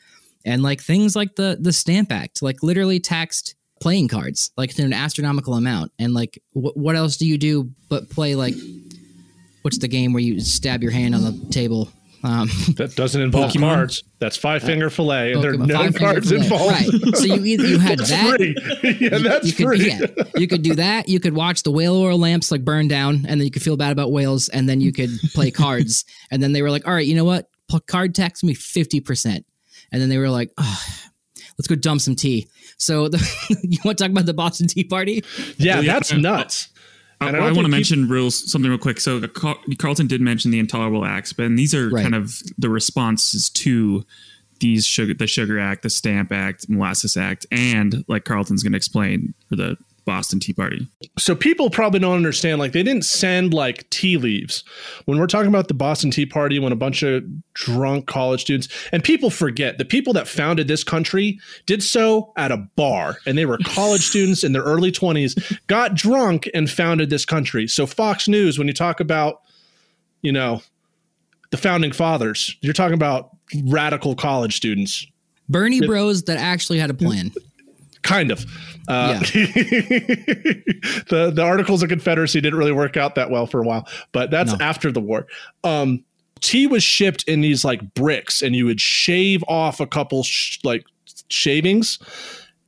and 0.45 0.63
like 0.63 0.81
things 0.81 1.17
like 1.17 1.35
the 1.35 1.59
the 1.61 1.73
Stamp 1.73 2.13
Act, 2.13 2.41
like 2.41 2.63
literally 2.63 3.01
taxed 3.01 3.57
playing 3.81 4.09
cards 4.09 4.53
like 4.57 4.75
to 4.75 4.83
an 4.83 4.93
astronomical 4.93 5.55
amount. 5.55 5.91
And 5.99 6.15
like, 6.15 6.41
wh- 6.53 6.77
what 6.77 6.97
else 6.97 7.17
do 7.17 7.27
you 7.27 7.39
do 7.39 7.71
but 7.89 8.11
play 8.11 8.35
like 8.35 8.55
what's 9.63 9.79
the 9.79 9.89
game 9.89 10.13
where 10.13 10.23
you 10.23 10.41
stab 10.41 10.83
your 10.83 10.93
hand 10.93 11.15
on 11.15 11.25
the 11.25 11.47
table? 11.51 11.91
Um, 12.23 12.49
That 12.77 12.95
doesn't 12.97 13.21
involve 13.21 13.53
Pokemon? 13.53 13.75
cards. 13.75 14.05
That's 14.19 14.37
five 14.37 14.63
finger 14.63 14.91
fillet, 14.91 15.33
and 15.33 15.43
there 15.43 15.53
are 15.53 15.57
no 15.57 15.75
Five 15.75 15.95
cards 15.95 16.29
Fillet. 16.29 16.43
involved. 16.45 16.73
Right. 17.05 17.17
So 17.17 17.25
you 17.25 17.45
either 17.45 17.67
you 17.67 17.79
had 17.79 17.99
That's 18.01 18.11
that. 18.11 18.37
free. 18.37 18.99
yeah, 19.01 19.19
that's 19.19 19.47
you 19.47 19.53
could, 19.55 19.65
free. 19.67 19.89
Yeah, 19.89 20.07
you 20.37 20.47
could 20.47 20.63
do 20.63 20.75
that. 20.75 21.09
You 21.09 21.19
could 21.21 21.35
watch 21.35 21.63
the 21.63 21.71
whale 21.71 21.97
oil 21.97 22.19
lamps 22.19 22.51
like 22.53 22.65
burn 22.65 22.89
down, 22.89 23.25
and 23.27 23.41
then 23.41 23.41
you 23.41 23.51
could 23.51 23.63
feel 23.63 23.77
bad 23.79 23.93
about 23.93 24.13
whales, 24.13 24.49
and 24.51 24.69
then 24.69 24.81
you 24.81 24.93
could 24.93 25.11
play 25.35 25.51
cards. 25.51 26.05
and 26.31 26.43
then 26.43 26.53
they 26.53 26.61
were 26.63 26.71
like, 26.71 26.87
"All 26.87 26.93
right, 26.95 27.07
you 27.07 27.15
know 27.15 27.25
what? 27.25 27.47
P- 27.71 27.81
card 27.87 28.15
tax 28.15 28.43
me 28.43 28.53
fifty 28.55 29.01
percent." 29.01 29.47
And 29.93 30.01
then 30.03 30.09
they 30.11 30.19
were 30.19 30.29
like, 30.31 30.51
oh, 30.59 30.83
"Let's 31.59 31.69
go 31.69 31.75
dump 31.75 32.01
some 32.03 32.15
tea." 32.17 32.49
So 32.77 33.09
the, 33.09 33.19
you 33.63 33.79
want 33.85 33.97
to 33.99 34.05
talk 34.05 34.11
about 34.11 34.27
the 34.27 34.35
Boston 34.35 34.67
Tea 34.69 34.85
Party? 34.85 35.25
Yeah, 35.57 35.81
that's 35.81 36.13
uh, 36.13 36.17
nuts. 36.19 36.69
I, 37.21 37.29
And 37.29 37.37
I 37.37 37.41
I, 37.49 37.53
want 37.53 37.67
to 37.67 37.69
mention 37.69 38.09
real 38.09 38.31
something 38.31 38.71
real 38.71 38.79
quick. 38.79 38.99
So 39.01 39.21
Car- 39.29 39.59
Carlton 39.79 40.07
did 40.07 40.21
mention 40.21 40.51
the 40.51 40.59
intolerable 40.59 41.05
acts, 41.05 41.33
but 41.33 41.45
and 41.47 41.59
these 41.59 41.75
are 41.75 41.91
Right. 41.91 42.03
kind 42.03 42.15
of 42.15 42.41
the 42.59 42.71
responses 42.71 43.51
to 43.51 44.05
these 44.61 44.87
sugar, 44.87 45.15
the 45.15 45.27
Sugar 45.27 45.59
Act, 45.59 45.83
the 45.83 45.91
Stamp 45.91 46.33
Act, 46.33 46.69
Molasses 46.69 47.17
Act, 47.17 47.47
and 47.51 48.05
like 48.09 48.25
Carlton's 48.25 48.63
going 48.63 48.73
to 48.73 48.77
explain 48.77 49.33
for 49.49 49.57
the 49.57 49.77
Boston 50.11 50.41
Tea 50.41 50.53
Party. 50.53 50.89
so 51.19 51.37
people 51.37 51.71
probably 51.71 52.01
don't 52.01 52.17
understand 52.17 52.59
like 52.59 52.73
they 52.73 52.83
didn't 52.83 53.05
send 53.05 53.55
like 53.55 53.89
tea 53.91 54.17
leaves 54.17 54.65
when 55.05 55.19
we're 55.19 55.29
talking 55.29 55.49
about 55.49 55.69
the 55.69 55.75
boston 55.75 56.11
tea 56.11 56.27
party 56.27 56.59
when 56.59 56.73
a 56.73 56.77
bunch 56.77 57.05
of 57.05 57.23
drunk 57.55 58.09
college 58.09 58.41
students 58.41 58.69
and 58.91 59.05
people 59.05 59.31
forget 59.31 59.79
the 59.79 59.85
people 59.85 60.13
that 60.13 60.27
founded 60.27 60.67
this 60.67 60.83
country 60.83 61.39
did 61.67 61.81
so 61.81 62.33
at 62.37 62.51
a 62.51 62.57
bar 62.75 63.19
and 63.25 63.39
they 63.39 63.47
were 63.47 63.59
college 63.65 64.03
students 64.03 64.43
in 64.43 64.53
their 64.53 64.63
early 64.63 64.91
20s 64.91 65.59
got 65.69 65.95
drunk 65.95 66.51
and 66.55 66.69
founded 66.69 67.09
this 67.09 67.25
country 67.25 67.69
so 67.69 67.87
fox 67.87 68.27
news 68.27 68.59
when 68.59 68.67
you 68.67 68.75
talk 68.75 68.99
about 68.99 69.43
you 70.23 70.33
know 70.33 70.61
the 71.51 71.57
founding 71.57 71.93
fathers 71.93 72.57
you're 72.63 72.73
talking 72.73 72.95
about 72.95 73.31
radical 73.67 74.17
college 74.17 74.57
students 74.57 75.07
Bernie 75.49 75.81
Bros 75.85 76.23
that 76.25 76.39
actually 76.39 76.79
had 76.79 76.91
a 76.91 76.95
plan. 76.95 77.33
kind 78.03 78.31
of. 78.31 78.47
Uh, 78.91 79.19
the 81.09 81.33
the 81.35 81.43
Articles 81.43 81.83
of 81.83 81.89
Confederacy 81.89 82.41
didn't 82.41 82.59
really 82.59 82.73
work 82.73 82.97
out 82.97 83.15
that 83.15 83.31
well 83.31 83.47
for 83.47 83.61
a 83.61 83.65
while, 83.65 83.87
but 84.13 84.31
that's 84.31 84.53
No. 84.53 84.59
after 84.65 84.91
the 84.93 85.01
war. 85.01 85.27
Um, 85.65 86.05
tea 86.41 86.67
was 86.67 86.83
shipped 86.83 87.23
in 87.25 87.41
these 87.41 87.65
like 87.65 87.95
bricks, 87.95 88.43
and 88.43 88.55
you 88.57 88.67
would 88.67 88.81
shave 88.81 89.45
off 89.49 89.81
a 89.81 89.87
couple 89.87 90.23
sh- 90.23 90.59
like 90.65 90.85
shavings. 91.29 91.99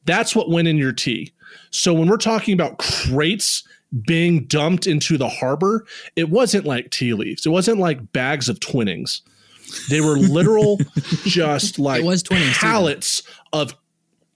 That's 0.05 0.35
what 0.35 0.51
went 0.51 0.69
in 0.69 0.77
your 0.77 0.93
tea. 0.93 1.33
So 1.71 1.93
when 1.95 2.09
we're 2.09 2.17
talking 2.17 2.55
about 2.55 2.79
crates 2.79 3.63
being 4.07 4.45
dumped 4.45 4.87
into 4.87 5.17
the 5.19 5.29
harbor, 5.29 5.87
it 6.17 6.31
wasn't 6.31 6.65
like 6.67 6.91
tea 6.91 7.13
leaves. 7.15 7.47
It 7.47 7.51
wasn't 7.51 7.79
like 7.79 8.13
bags 8.13 8.49
of 8.49 8.59
Twinings. 8.61 9.21
They 9.91 10.01
were 10.01 10.17
literal, 10.19 10.79
just 11.25 11.79
like 11.79 12.03
It 12.03 12.07
was 12.07 12.23
too, 12.23 12.35
though. 12.35 12.51
pallets 12.53 13.23
of 13.53 13.75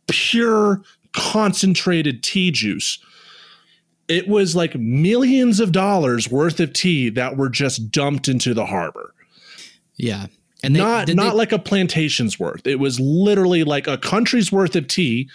pure 0.08 0.82
concentrated 1.16 2.22
tea 2.22 2.50
juice. 2.50 2.98
It 4.08 4.28
was 4.28 4.54
like 4.54 4.76
millions 4.76 5.58
of 5.58 5.72
dollars 5.72 6.30
worth 6.30 6.60
of 6.60 6.72
tea 6.72 7.08
that 7.10 7.36
were 7.36 7.48
just 7.48 7.90
dumped 7.90 8.28
into 8.28 8.54
the 8.54 8.66
harbor. 8.66 9.12
Yeah, 9.96 10.26
and 10.62 10.76
they, 10.76 10.80
not 10.80 11.08
not 11.08 11.32
they- 11.32 11.36
like 11.36 11.52
a 11.52 11.58
plantation's 11.58 12.38
worth. 12.38 12.66
It 12.66 12.78
was 12.78 13.00
literally 13.00 13.64
like 13.64 13.88
a 13.88 13.98
country's 13.98 14.52
worth 14.52 14.76
of 14.76 14.86
tea 14.86 15.28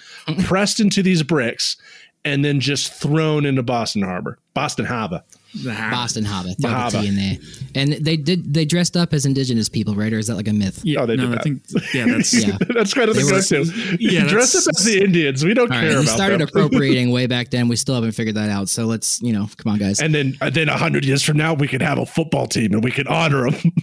pressed 0.44 0.80
into 0.80 1.04
these 1.04 1.24
bricks 1.24 1.76
and 2.24 2.46
then 2.46 2.60
just 2.60 2.94
thrown 2.94 3.46
into 3.46 3.64
Boston 3.64 4.04
Harbor, 4.04 4.38
Boston 4.54 4.86
Harbor. 4.86 5.24
The 5.54 5.70
Boston 5.92 6.24
Harbor, 6.24 6.50
throw 6.62 6.70
the 6.70 6.76
Harbor. 6.76 7.02
tea 7.02 7.08
in 7.08 7.16
there, 7.18 7.38
and 7.76 7.94
they 7.94 8.16
did. 8.16 8.54
They 8.54 8.64
dressed 8.64 8.96
up 8.96 9.14
as 9.14 9.26
indigenous 9.26 9.68
people, 9.68 9.96
right? 9.96 10.12
Or 10.14 10.18
is 10.18 10.28
that 10.28 10.36
like 10.36 10.48
a 10.48 10.54
myth? 10.54 10.80
Yeah, 10.84 11.02
Oh, 11.02 11.06
they 11.06 11.18
no, 11.18 11.28
did 11.30 11.40
I 11.40 11.42
think 11.42 11.62
yeah, 11.94 12.06
that's 12.08 12.34
Yeah. 12.48 12.58
that's 12.74 12.94
kind 12.94 13.10
of 13.10 13.16
the 13.16 13.22
They 13.22 13.26
were- 13.26 13.42
go-to. 13.42 13.98
Yeah, 14.00 14.28
dress 14.28 14.56
up 14.56 14.74
as 14.78 14.86
the 14.86 15.02
Indians. 15.04 15.44
We 15.44 15.54
don't 15.54 15.70
All 15.72 15.78
care 15.80 15.90
right, 15.90 15.98
we 15.98 16.04
about 16.04 16.14
started 16.16 16.40
them. 16.40 16.48
appropriating 16.48 17.12
way 17.18 17.28
back 17.28 17.50
then. 17.50 17.68
We 17.68 17.76
still 17.76 17.96
haven't 17.96 18.14
figured 18.14 18.36
that 18.36 18.50
out. 18.50 18.70
So 18.70 18.86
let's, 18.86 19.22
you 19.22 19.34
know, 19.34 19.50
come 19.58 19.74
on, 19.74 19.80
guys. 19.80 20.00
and 20.00 20.16
then 20.16 20.38
and 20.40 20.54
then 20.56 20.70
a 20.70 20.78
hundred 20.78 21.04
years 21.06 21.22
from 21.22 21.36
now, 21.38 21.54
we 21.54 21.68
could 21.68 21.82
have 21.82 21.98
a 21.98 22.06
football 22.06 22.48
team 22.48 22.72
and 22.74 22.84
we 22.84 22.92
could 22.92 23.08
honor 23.08 23.50
them. 23.52 23.74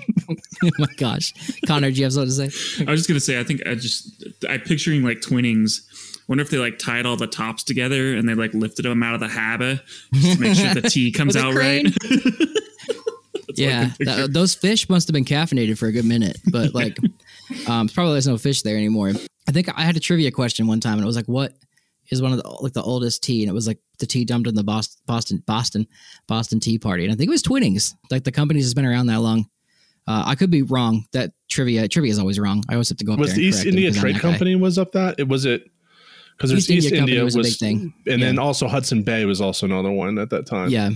oh 0.64 0.70
my 0.78 0.86
gosh, 0.96 1.34
Connor, 1.66 1.90
do 1.90 1.98
you 1.98 2.04
have 2.04 2.12
something 2.14 2.34
to 2.34 2.50
say? 2.50 2.84
I 2.86 2.90
was 2.90 3.00
just 3.00 3.08
gonna 3.08 3.20
say, 3.20 3.38
I 3.38 3.44
think 3.44 3.60
I 3.66 3.74
just 3.74 4.24
I 4.48 4.56
picturing 4.58 5.02
like 5.02 5.20
Twinings. 5.20 5.82
Wonder 6.28 6.42
if 6.42 6.50
they 6.50 6.58
like 6.58 6.78
tied 6.78 7.06
all 7.06 7.16
the 7.16 7.26
tops 7.26 7.64
together 7.64 8.14
and 8.14 8.28
they 8.28 8.34
like 8.34 8.52
lifted 8.54 8.84
them 8.84 9.02
out 9.02 9.14
of 9.14 9.20
the 9.20 9.26
haba 9.28 9.80
just 10.12 10.34
to 10.36 10.40
make 10.40 10.54
sure 10.56 10.74
the 10.74 10.82
tea 10.82 11.10
comes 11.10 11.34
out 11.42 11.54
right. 11.54 11.84
That's 12.04 13.60
what 13.60 13.66
I 13.68 13.70
yeah, 13.70 13.90
that- 14.00 14.32
those 14.32 14.54
fish 14.54 14.88
must 14.88 15.08
have 15.08 15.14
been 15.14 15.24
caffeinated 15.24 15.78
for 15.78 15.86
a 15.86 15.92
good 15.92 16.04
minute, 16.04 16.38
but 16.50 16.74
like, 16.74 16.96
um, 17.66 17.88
probably 17.88 18.12
there's 18.14 18.26
no 18.28 18.38
fish 18.38 18.62
there 18.62 18.76
anymore. 18.76 19.12
I 19.48 19.52
think 19.52 19.68
I 19.76 19.82
had 19.82 19.96
a 19.96 20.00
trivia 20.00 20.30
question 20.30 20.66
one 20.66 20.80
time, 20.80 20.94
and 20.94 21.02
it 21.02 21.06
was 21.06 21.16
like, 21.16 21.26
"What 21.26 21.54
is 22.10 22.20
one 22.22 22.32
of 22.32 22.42
the 22.42 22.48
like 22.60 22.74
the 22.74 22.82
oldest 22.82 23.22
tea?" 23.22 23.42
And 23.42 23.50
it 23.50 23.54
was 23.54 23.66
like 23.66 23.78
the 23.98 24.06
tea 24.06 24.24
dumped 24.24 24.48
in 24.48 24.54
the 24.54 24.62
Boston 24.62 25.00
Boston 25.06 25.42
Boston 25.46 25.86
Boston 26.26 26.60
Tea 26.60 26.78
Party, 26.78 27.04
and 27.04 27.12
I 27.12 27.16
think 27.16 27.28
it 27.28 27.30
was 27.30 27.42
Twinings. 27.42 27.94
Like 28.10 28.24
the 28.24 28.32
company's 28.32 28.64
has 28.64 28.74
been 28.74 28.84
around 28.86 29.06
that 29.06 29.20
long. 29.22 29.48
Uh, 30.06 30.22
I 30.26 30.34
could 30.36 30.50
be 30.50 30.62
wrong. 30.62 31.06
That 31.12 31.32
trivia 31.48 31.88
trivia 31.88 32.12
is 32.12 32.18
always 32.18 32.38
wrong. 32.38 32.62
I 32.68 32.74
always 32.74 32.90
have 32.90 32.98
to 32.98 33.04
go 33.04 33.14
up 33.14 33.18
was 33.18 33.30
there. 33.30 33.36
the 33.38 33.44
East 33.44 33.62
correct 33.62 33.64
them 33.64 33.74
India 33.74 33.90
'cause 33.90 33.96
I'm 33.96 34.02
Trade 34.02 34.14
that 34.16 34.22
guy. 34.22 34.30
Company 34.30 34.54
was 34.56 34.78
up 34.78 34.92
that? 34.92 35.18
It 35.18 35.26
was 35.26 35.46
it 35.46 35.70
because 36.38 36.50
there's 36.50 36.70
East 36.70 36.86
East, 36.86 36.94
India 36.94 37.00
India 37.00 37.24
was 37.24 37.36
was, 37.36 37.48
a 37.48 37.50
big 37.50 37.58
thing. 37.58 37.94
and 38.06 38.22
then 38.22 38.38
also 38.38 38.68
Hudson 38.68 39.02
Bay 39.02 39.24
was 39.24 39.40
also 39.40 39.66
another 39.66 39.90
one 39.90 40.18
at 40.18 40.30
that 40.30 40.46
time. 40.46 40.70
Yeah, 40.70 40.90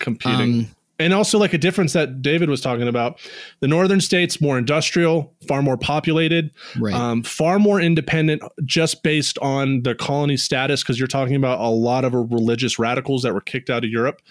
competing. 0.00 0.60
um, 0.60 0.68
and 0.98 1.12
also 1.12 1.38
like 1.38 1.52
a 1.52 1.58
difference 1.58 1.92
that 1.92 2.22
David 2.22 2.48
was 2.48 2.60
talking 2.60 2.88
about. 2.88 3.20
The 3.60 3.68
northern 3.68 4.00
states 4.00 4.40
more 4.40 4.56
industrial, 4.56 5.34
far 5.46 5.62
more 5.62 5.76
populated, 5.76 6.50
right. 6.78 6.94
um, 6.94 7.22
far 7.22 7.58
more 7.58 7.80
independent, 7.80 8.42
just 8.64 9.02
based 9.02 9.38
on 9.38 9.82
the 9.82 9.94
colony 9.94 10.36
status. 10.36 10.82
Because 10.82 10.98
you're 10.98 11.06
talking 11.06 11.36
about 11.36 11.60
a 11.60 11.68
lot 11.68 12.04
of 12.04 12.14
religious 12.14 12.78
radicals 12.78 13.22
that 13.22 13.34
were 13.34 13.40
kicked 13.40 13.70
out 13.70 13.84
of 13.84 13.90
Europe. 13.90 14.22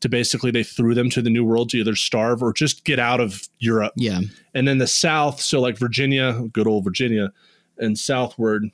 To 0.00 0.08
basically, 0.08 0.50
they 0.50 0.62
threw 0.62 0.94
them 0.94 1.10
to 1.10 1.22
the 1.22 1.30
New 1.30 1.44
World 1.44 1.70
to 1.70 1.78
either 1.78 1.96
starve 1.96 2.42
or 2.42 2.52
just 2.52 2.84
get 2.84 2.98
out 2.98 3.20
of 3.20 3.48
Europe. 3.58 3.92
yeah, 3.96 4.20
And 4.54 4.66
then 4.66 4.78
the 4.78 4.86
South, 4.86 5.40
so 5.40 5.60
like 5.60 5.78
Virginia, 5.78 6.42
good 6.52 6.66
old 6.66 6.84
Virginia, 6.84 7.32
and 7.78 7.98
southward 7.98 8.70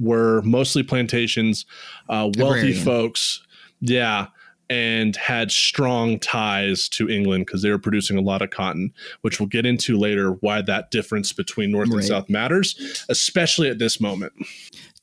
were 0.00 0.42
mostly 0.42 0.82
plantations, 0.82 1.66
uh, 2.08 2.30
wealthy 2.36 2.58
Agrarian. 2.58 2.84
folks. 2.84 3.42
Yeah. 3.80 4.28
And 4.68 5.16
had 5.16 5.50
strong 5.50 6.20
ties 6.20 6.88
to 6.90 7.08
England 7.08 7.46
because 7.46 7.62
they 7.62 7.70
were 7.70 7.78
producing 7.78 8.16
a 8.16 8.20
lot 8.20 8.40
of 8.40 8.50
cotton, 8.50 8.92
which 9.22 9.40
we'll 9.40 9.48
get 9.48 9.66
into 9.66 9.98
later 9.98 10.32
why 10.40 10.62
that 10.62 10.92
difference 10.92 11.32
between 11.32 11.72
North 11.72 11.90
and 11.90 12.04
South 12.04 12.30
matters, 12.30 13.04
especially 13.08 13.68
at 13.68 13.80
this 13.80 14.00
moment. 14.00 14.32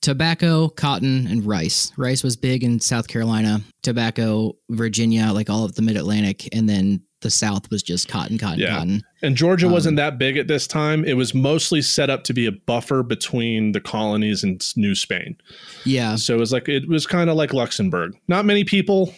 tobacco, 0.02 0.70
cotton, 0.70 1.28
and 1.28 1.46
rice. 1.46 1.92
Rice 1.98 2.24
was 2.24 2.38
big 2.38 2.64
in 2.64 2.80
South 2.80 3.10
Carolina, 3.10 3.62
tobacco, 3.82 4.56
Virginia, 4.70 5.32
like 5.34 5.50
all 5.50 5.66
of 5.66 5.76
the 5.76 5.82
mid 5.82 5.98
Atlantic, 5.98 6.48
and 6.56 6.70
then 6.70 7.02
the 7.22 7.30
South 7.32 7.70
was 7.72 7.82
just 7.82 8.08
cotton, 8.08 8.38
cotton, 8.38 8.60
Yeah. 8.60 8.78
cotton. 8.78 9.02
And 9.24 9.36
Georgia 9.36 9.66
Um, 9.66 9.72
wasn't 9.72 9.98
that 9.98 10.18
big 10.20 10.38
at 10.38 10.48
this 10.48 10.68
time. 10.68 11.04
It 11.04 11.14
was 11.18 11.34
mostly 11.34 11.82
set 11.82 12.10
up 12.10 12.24
to 12.26 12.34
be 12.34 12.46
a 12.46 12.52
buffer 12.52 13.02
between 13.02 13.72
the 13.72 13.82
colonies 13.82 14.44
and 14.44 14.64
New 14.76 14.94
Spain. 14.94 15.36
Yeah, 15.84 16.16
So 16.16 16.36
it 16.36 16.40
was 16.40 16.52
like 16.52 16.70
it 16.70 16.88
was 16.88 17.08
kind 17.08 17.30
of 17.30 17.36
like 17.36 17.54
Luxembourg. 17.54 18.14
Not 18.28 18.46
many 18.46 18.64
people, 18.64 19.14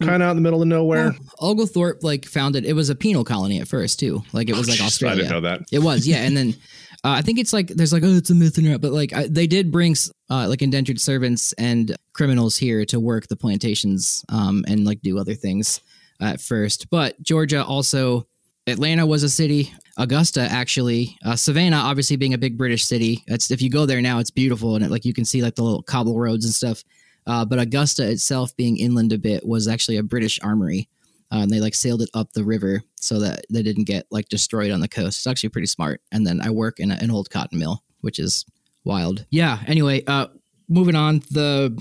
kind 0.00 0.22
of 0.22 0.28
out 0.28 0.30
in 0.32 0.36
the 0.36 0.42
middle 0.42 0.60
of 0.62 0.68
nowhere. 0.68 1.10
Well, 1.40 1.50
Oglethorpe 1.52 2.02
like 2.02 2.26
founded 2.26 2.64
it 2.64 2.70
it 2.70 2.72
was 2.74 2.90
a 2.90 2.94
penal 2.94 3.24
colony 3.24 3.60
at 3.60 3.68
first 3.68 3.98
too. 3.98 4.22
Like 4.32 4.48
it 4.50 4.56
was 4.56 4.68
like 4.68 4.80
Australia. 4.82 5.14
I 5.14 5.28
didn't 5.28 5.30
know 5.42 5.48
that. 5.48 5.60
It 5.72 5.80
was, 5.80 6.06
yeah. 6.06 6.18
And 6.18 6.36
then 6.36 6.50
uh, 7.04 7.08
I 7.12 7.22
think 7.22 7.38
it's 7.38 7.52
like 7.54 7.68
there's 7.68 7.92
like 7.94 8.02
oh 8.02 8.14
it's 8.14 8.30
a 8.30 8.34
myth 8.34 8.58
and 8.58 8.80
but 8.80 8.92
like 8.92 9.12
I, 9.14 9.26
they 9.26 9.46
did 9.46 9.70
bring 9.72 9.94
uh, 10.28 10.48
like 10.48 10.60
indentured 10.62 11.00
servants 11.00 11.52
and 11.54 11.96
criminals 12.12 12.56
here 12.58 12.84
to 12.86 13.00
work 13.00 13.28
the 13.28 13.36
plantations 13.36 14.22
um, 14.28 14.64
and 14.68 14.84
like 14.84 15.00
do 15.02 15.18
other 15.18 15.34
things 15.34 15.80
at 16.20 16.40
first. 16.40 16.90
But 16.90 17.20
Georgia 17.22 17.64
also 17.64 18.26
Atlanta 18.66 19.06
was 19.06 19.22
a 19.22 19.28
city. 19.28 19.72
Augusta 19.96 20.42
actually, 20.42 21.16
uh, 21.24 21.36
Savannah 21.36 21.76
obviously 21.76 22.16
being 22.16 22.34
a 22.34 22.38
big 22.38 22.56
British 22.56 22.84
city. 22.84 23.22
It's 23.26 23.50
if 23.50 23.60
you 23.60 23.70
go 23.70 23.86
there 23.86 24.00
now, 24.00 24.18
it's 24.18 24.30
beautiful 24.30 24.76
and 24.76 24.84
it, 24.84 24.90
like 24.90 25.04
you 25.04 25.12
can 25.12 25.24
see 25.24 25.42
like 25.42 25.56
the 25.56 25.62
little 25.62 25.82
cobble 25.82 26.18
roads 26.18 26.44
and 26.44 26.54
stuff. 26.54 26.82
Uh, 27.26 27.44
but 27.44 27.58
Augusta 27.58 28.10
itself, 28.10 28.56
being 28.56 28.78
inland 28.78 29.12
a 29.12 29.18
bit, 29.18 29.46
was 29.46 29.68
actually 29.68 29.98
a 29.98 30.02
British 30.02 30.40
armory. 30.42 30.88
Uh, 31.32 31.42
and 31.42 31.50
they 31.50 31.60
like 31.60 31.74
sailed 31.74 32.02
it 32.02 32.10
up 32.14 32.32
the 32.32 32.42
river 32.42 32.82
so 32.96 33.20
that 33.20 33.44
they 33.50 33.62
didn't 33.62 33.84
get 33.84 34.06
like 34.10 34.28
destroyed 34.28 34.70
on 34.70 34.80
the 34.80 34.88
coast. 34.88 35.18
It's 35.18 35.26
actually 35.26 35.50
pretty 35.50 35.68
smart. 35.68 36.00
And 36.10 36.26
then 36.26 36.40
I 36.40 36.50
work 36.50 36.80
in 36.80 36.90
a, 36.90 36.94
an 36.94 37.10
old 37.10 37.30
cotton 37.30 37.58
mill, 37.58 37.84
which 38.00 38.18
is 38.18 38.44
wild. 38.84 39.26
Yeah. 39.30 39.58
Anyway, 39.66 40.02
uh, 40.06 40.26
moving 40.68 40.96
on. 40.96 41.22
The 41.30 41.80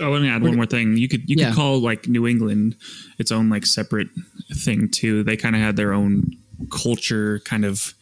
I 0.00 0.08
want 0.08 0.24
to 0.24 0.30
add 0.30 0.42
one 0.42 0.56
more 0.56 0.66
thing. 0.66 0.96
You 0.96 1.08
could 1.08 1.28
you 1.28 1.36
Yeah. 1.38 1.48
could 1.50 1.56
call 1.56 1.80
like 1.80 2.08
New 2.08 2.26
England 2.26 2.76
its 3.18 3.30
own 3.30 3.48
like 3.50 3.66
separate 3.66 4.08
thing 4.54 4.88
too. 4.88 5.22
They 5.22 5.36
kind 5.36 5.54
of 5.56 5.62
had 5.62 5.76
their 5.76 5.92
own 5.92 6.32
culture. 6.70 7.40
Kind 7.40 7.64
of, 7.64 7.94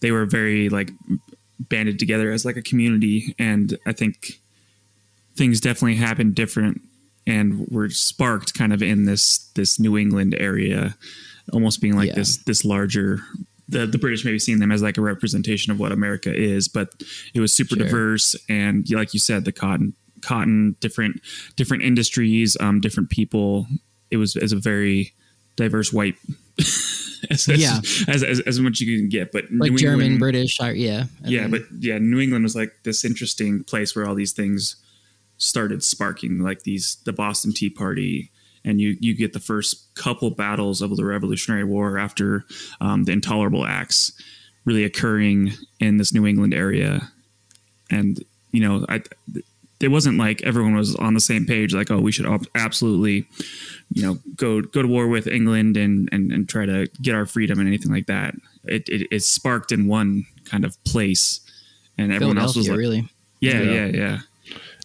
they 0.00 0.10
were 0.12 0.26
very 0.26 0.68
like 0.68 0.90
banded 1.58 1.98
together 1.98 2.30
as 2.32 2.44
like 2.44 2.56
a 2.56 2.62
community, 2.62 3.34
and 3.38 3.76
I 3.86 3.92
think 3.92 4.40
things 5.36 5.60
definitely 5.60 5.94
happened 5.96 6.34
different 6.34 6.80
and 7.26 7.66
were 7.68 7.88
sparked 7.90 8.54
kind 8.54 8.72
of 8.72 8.82
in 8.82 9.04
this 9.04 9.38
this 9.54 9.78
New 9.78 9.96
England 9.96 10.34
area, 10.38 10.96
almost 11.52 11.80
being 11.80 11.94
like 11.96 12.08
Yeah. 12.08 12.14
this 12.16 12.36
this 12.38 12.64
larger. 12.64 13.20
The, 13.68 13.86
the 13.86 13.98
British 13.98 14.24
maybe 14.24 14.40
seeing 14.40 14.58
them 14.58 14.72
as 14.72 14.82
like 14.82 14.98
a 14.98 15.00
representation 15.00 15.70
of 15.70 15.78
what 15.78 15.92
America 15.92 16.34
is, 16.34 16.66
but 16.66 16.88
it 17.34 17.38
was 17.40 17.52
super 17.52 17.76
Sure. 17.76 17.84
diverse 17.84 18.34
and 18.48 18.84
like 18.90 19.14
you 19.14 19.20
said, 19.20 19.44
the 19.44 19.52
cotton 19.52 19.94
cotton 20.22 20.76
different 20.80 21.20
different 21.56 21.82
industries, 21.82 22.56
um, 22.60 22.80
different 22.80 23.10
people. 23.10 23.66
It 24.10 24.16
was 24.16 24.36
as 24.36 24.52
a 24.52 24.56
very 24.58 25.12
diverse 25.56 25.92
white. 25.92 26.16
as, 26.58 27.48
as- 27.48 27.60
Yeah. 27.60 27.78
as, 28.08 28.22
as, 28.22 28.40
as 28.40 28.60
much 28.60 28.80
you 28.80 28.98
can 28.98 29.08
get, 29.08 29.30
but 29.32 29.44
like 29.52 29.70
New 29.72 29.78
German, 29.78 30.00
England- 30.06 30.20
British, 30.20 30.58
yeah. 30.60 31.04
And 31.22 31.30
yeah, 31.32 31.42
then- 31.42 31.50
but 31.50 31.62
yeah, 31.78 31.98
New 31.98 32.18
England 32.20 32.44
was 32.44 32.56
like 32.56 32.72
this 32.82 33.04
interesting 33.04 33.62
place 33.64 33.94
where 33.94 34.06
all 34.06 34.14
these 34.14 34.32
things 34.32 34.76
started 35.38 35.82
sparking, 35.82 36.40
like 36.40 36.62
these 36.64 36.96
the 37.04 37.12
Boston 37.12 37.52
Tea 37.52 37.70
Party, 37.70 38.30
and 38.64 38.80
you 38.80 38.96
you 39.00 39.14
get 39.14 39.32
the 39.32 39.40
first 39.40 39.94
couple 39.94 40.30
battles 40.30 40.82
of 40.82 40.96
the 40.96 41.04
Revolutionary 41.04 41.64
War 41.64 41.98
after 41.98 42.44
um, 42.80 43.04
the 43.04 43.12
Intolerable 43.12 43.64
Acts 43.64 44.12
really 44.66 44.84
occurring 44.84 45.52
in 45.78 45.96
this 45.96 46.12
New 46.12 46.26
England 46.26 46.52
area, 46.52 47.10
and 47.90 48.22
you 48.52 48.60
know, 48.60 48.84
I 48.88 49.00
it 49.80 49.88
wasn't 49.88 50.18
like 50.18 50.42
everyone 50.42 50.74
was 50.74 50.94
on 50.96 51.14
the 51.14 51.20
same 51.20 51.46
page, 51.46 51.74
like 51.74 51.90
oh, 51.90 52.00
we 52.00 52.12
should 52.12 52.26
absolutely. 52.54 53.26
You 53.92 54.02
know, 54.02 54.18
go 54.36 54.60
go 54.60 54.82
to 54.82 54.88
war 54.88 55.08
with 55.08 55.26
England 55.26 55.76
and, 55.76 56.08
and, 56.12 56.30
and 56.30 56.48
try 56.48 56.64
to 56.64 56.86
get 57.02 57.16
our 57.16 57.26
freedom 57.26 57.58
and 57.58 57.66
anything 57.66 57.90
like 57.90 58.06
that. 58.06 58.34
It, 58.64 58.88
it, 58.88 59.08
it 59.10 59.22
sparked 59.24 59.72
in 59.72 59.88
one 59.88 60.26
kind 60.44 60.64
of 60.64 60.76
place, 60.84 61.40
and 61.98 62.12
everyone 62.12 62.38
else 62.38 62.54
was 62.54 62.68
like, 62.68 62.78
really. 62.78 63.08
yeah, 63.40 63.60
Yeah. 63.62 63.72
yeah, 63.72 63.86
yeah. 63.86 64.18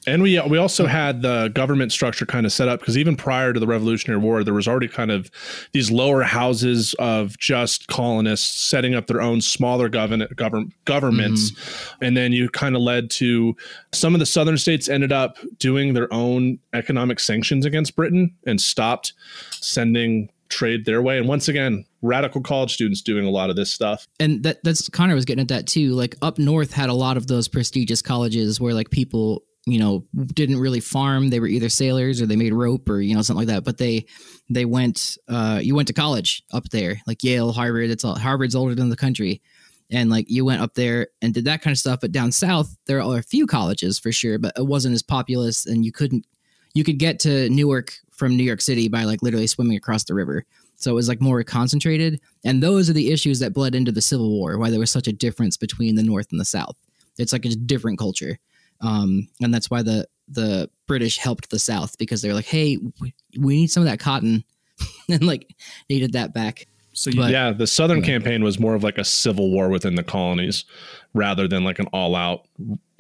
And 0.08 0.22
we 0.22 0.40
we 0.42 0.58
also 0.58 0.86
had 0.86 1.22
the 1.22 1.50
government 1.54 1.92
structure 1.92 2.26
kind 2.26 2.46
of 2.46 2.52
set 2.52 2.68
up 2.68 2.80
because 2.80 2.98
even 2.98 3.16
prior 3.16 3.54
to 3.54 3.60
the 3.60 3.68
Revolutionary 3.68 4.22
War, 4.22 4.44
there 4.44 4.54
was 4.54 4.68
already 4.68 4.88
kind 4.88 5.12
of 5.12 5.32
these 5.72 5.92
lower 5.92 6.24
houses 6.24 6.94
of 7.00 7.38
just 7.38 7.88
colonists 7.88 8.62
setting 8.62 8.96
up 8.96 9.08
their 9.08 9.22
own 9.22 9.42
smaller 9.42 9.90
government 9.90 10.36
govern, 10.36 10.72
governments, 10.86 11.52
mm-hmm. 11.52 12.04
and 12.04 12.18
then 12.18 12.32
you 12.32 12.50
kind 12.50 12.76
of 12.76 12.82
led 12.82 13.10
to 13.12 13.56
some 13.94 14.14
of 14.14 14.20
the 14.20 14.26
southern 14.26 14.58
states 14.58 14.90
ended 14.90 15.12
up 15.12 15.38
doing 15.58 15.94
their 15.94 16.12
own 16.14 16.60
economic 16.74 17.20
sanctions 17.20 17.66
against 17.66 17.96
Britain 17.96 18.34
and 18.46 18.62
stopped 18.62 19.14
sending 19.52 20.30
trade 20.50 20.86
their 20.86 21.02
way. 21.02 21.18
And 21.18 21.28
once 21.28 21.48
again, 21.48 21.86
radical 22.02 22.42
college 22.42 22.74
students 22.74 23.02
doing 23.02 23.26
a 23.26 23.30
lot 23.30 23.50
of 23.50 23.56
this 23.56 23.72
stuff. 23.72 24.08
and 24.20 24.44
that 24.44 24.64
that's 24.64 24.88
Connor 24.90 25.16
was 25.16 25.26
getting 25.26 25.42
at 25.42 25.48
that 25.50 25.68
too. 25.68 25.92
Like 25.92 26.16
up 26.22 26.38
north 26.38 26.72
had 26.72 26.90
a 26.90 26.94
lot 26.94 27.18
of 27.18 27.28
those 27.28 27.48
prestigious 27.48 28.02
colleges 28.02 28.60
where 28.60 28.74
like 28.74 28.90
people, 28.90 29.44
you 29.66 29.80
know, 29.80 30.06
didn't 30.28 30.60
really 30.60 30.80
farm. 30.80 31.30
They 31.30 31.40
were 31.40 31.48
either 31.48 31.70
sailors 31.70 32.22
or 32.22 32.28
they 32.28 32.36
made 32.36 32.54
rope 32.54 32.88
or 32.88 33.02
you 33.02 33.16
know 33.16 33.22
something 33.22 33.48
like 33.48 33.54
that. 33.54 33.64
But 33.64 33.78
they 33.78 34.06
they 34.50 34.66
went. 34.66 35.18
Uh, 35.28 35.60
you 35.62 35.76
went 35.76 35.88
to 35.88 35.94
college 35.94 36.44
up 36.54 36.70
there, 36.70 37.02
like 37.08 37.24
Yale, 37.24 37.52
Harvard. 37.52 37.90
It's 37.90 38.06
all 38.06 38.16
Harvard's 38.16 38.56
older 38.56 38.76
than 38.76 38.90
the 38.90 38.96
country, 38.96 39.42
and 39.90 40.10
like 40.10 40.30
you 40.30 40.46
went 40.46 40.62
up 40.62 40.76
there 40.76 41.08
and 41.22 41.34
did 41.34 41.46
that 41.46 41.62
kind 41.62 41.74
of 41.74 41.80
stuff. 41.80 42.00
But 42.02 42.12
down 42.12 42.32
south, 42.32 42.78
there 42.86 43.02
are 43.02 43.18
a 43.18 43.24
few 43.24 43.48
colleges 43.48 43.98
for 43.98 44.12
sure, 44.12 44.38
but 44.38 44.54
it 44.56 44.68
wasn't 44.68 44.94
as 44.94 45.04
populous, 45.04 45.66
and 45.66 45.84
you 45.84 45.92
couldn't. 45.92 46.26
You 46.74 46.84
could 46.84 47.00
get 47.00 47.20
to 47.22 47.50
Newark 47.50 47.94
from 48.12 48.36
New 48.36 48.44
York 48.44 48.62
City 48.62 48.88
by 48.88 49.04
like 49.04 49.24
literally 49.24 49.48
swimming 49.48 49.78
across 49.78 50.04
the 50.04 50.14
river. 50.14 50.46
So 50.76 50.92
it 50.92 50.96
was 50.96 51.08
like 51.08 51.22
more 51.22 51.42
concentrated. 51.44 52.20
And 52.44 52.62
those 52.62 52.90
are 52.90 52.94
the 52.94 53.12
issues 53.12 53.40
that 53.40 53.54
bled 53.54 53.76
into 53.76 53.92
the 53.92 54.02
Civil 54.02 54.30
War, 54.30 54.58
why 54.58 54.70
there 54.70 54.80
was 54.80 54.92
such 54.92 55.08
a 55.08 55.14
difference 55.14 55.58
between 55.58 55.96
the 55.96 56.04
North 56.04 56.28
and 56.32 56.40
the 56.40 56.46
South. 56.46 56.76
It's 57.18 57.32
like 57.34 57.46
a 57.46 57.56
different 57.56 57.98
culture. 57.98 58.40
Um, 58.82 59.28
and 59.42 59.54
that's 59.54 59.70
why 59.70 59.82
the 59.82 60.08
the 60.28 60.70
British 60.88 61.18
helped 61.18 61.50
the 61.50 61.60
South 61.60 61.98
because 61.98 62.22
they're 62.22 62.34
like, 62.34 62.46
hey, 62.46 62.78
we, 63.00 63.14
we 63.40 63.56
need 63.56 63.68
some 63.72 63.84
of 63.84 63.90
that 63.90 64.00
cotton 64.00 64.44
and 65.10 65.24
like 65.26 65.56
needed 65.90 66.14
that 66.14 66.34
back. 66.34 66.68
So 66.94 67.12
But- 67.16 67.32
yeah, 67.32 67.52
the 67.52 67.68
Southern 67.68 68.00
yeah. 68.00 68.06
campaign 68.06 68.44
was 68.44 68.60
more 68.60 68.74
of 68.74 68.84
like 68.84 68.98
a 68.98 69.04
civil 69.04 69.52
war 69.52 69.70
within 69.70 69.96
the 69.96 70.04
colonies 70.04 70.64
rather 71.14 71.48
than 71.48 71.64
like 71.64 71.78
an 71.80 71.88
all 71.88 72.16
out 72.16 72.48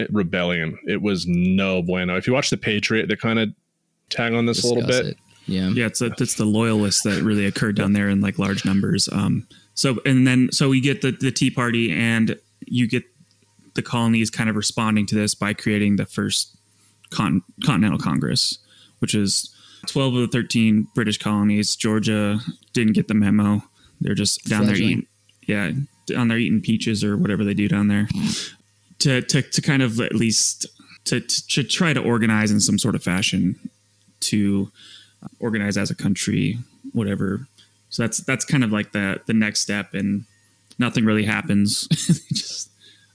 rebellion. 0.09 0.77
It 0.85 1.01
was 1.01 1.25
no 1.27 1.81
bueno. 1.81 2.15
If 2.17 2.27
you 2.27 2.33
watch 2.33 2.49
The 2.49 2.57
Patriot, 2.57 3.07
they 3.07 3.15
kind 3.15 3.39
of 3.39 3.49
tag 4.09 4.33
on 4.33 4.45
this 4.45 4.63
a 4.63 4.67
little 4.67 4.85
bit. 4.88 5.05
it. 5.05 5.17
Yeah. 5.47 5.69
yeah, 5.69 5.85
it's 5.85 6.01
a, 6.01 6.07
it's 6.19 6.35
the 6.35 6.45
loyalists 6.45 7.03
that 7.03 7.21
really 7.21 7.45
occurred 7.45 7.75
down 7.75 7.93
there 7.93 8.09
in 8.09 8.19
like 8.19 8.39
large 8.39 8.65
numbers. 8.65 9.07
Um, 9.11 9.47
so 9.75 9.99
and 10.05 10.27
then 10.27 10.49
so 10.51 10.69
we 10.69 10.81
get 10.81 11.01
the 11.01 11.11
the 11.11 11.31
Tea 11.31 11.51
Party, 11.51 11.91
and 11.91 12.35
you 12.65 12.88
get 12.88 13.03
the 13.75 13.83
colonies 13.83 14.29
kind 14.29 14.49
of 14.49 14.55
responding 14.55 15.05
to 15.07 15.15
this 15.15 15.35
by 15.35 15.53
creating 15.53 15.97
the 15.97 16.05
first 16.05 16.57
con- 17.11 17.43
Continental 17.63 17.99
Congress, 17.99 18.57
which 18.99 19.13
is 19.13 19.53
twelve 19.85 20.15
of 20.15 20.21
the 20.21 20.27
thirteen 20.27 20.88
British 20.95 21.17
colonies. 21.17 21.75
Georgia 21.75 22.39
didn't 22.73 22.93
get 22.93 23.07
the 23.07 23.13
memo; 23.13 23.61
they're 24.01 24.15
just 24.15 24.45
down 24.45 24.65
there 24.65 24.75
eating, 24.75 25.05
yeah, 25.41 25.71
down 26.07 26.27
there 26.27 26.38
eating 26.38 26.61
peaches 26.61 27.03
or 27.03 27.17
whatever 27.17 27.43
they 27.43 27.53
do 27.53 27.67
down 27.67 27.88
there. 27.88 28.07
To 28.99 29.21
to 29.21 29.41
to 29.41 29.61
kind 29.61 29.81
of 29.81 29.99
at 29.99 30.15
least 30.15 30.65
to 31.05 31.19
to, 31.19 31.47
to 31.47 31.63
try 31.63 31.93
to 31.93 32.01
organize 32.01 32.51
in 32.51 32.59
some 32.59 32.79
sort 32.79 32.95
of 32.95 33.03
fashion 33.03 33.59
to 34.21 34.71
organize 35.39 35.77
as 35.77 35.91
a 35.91 35.95
country, 35.95 36.57
whatever. 36.93 37.47
So 37.89 38.03
that's 38.03 38.17
that's 38.19 38.45
kind 38.45 38.63
of 38.63 38.71
like 38.71 38.91
the 38.91 39.21
the 39.25 39.33
next 39.33 39.61
step, 39.61 39.93
and 39.93 40.25
nothing 40.79 41.05
really 41.05 41.23
happens. 41.23 41.88
Just 42.33 42.69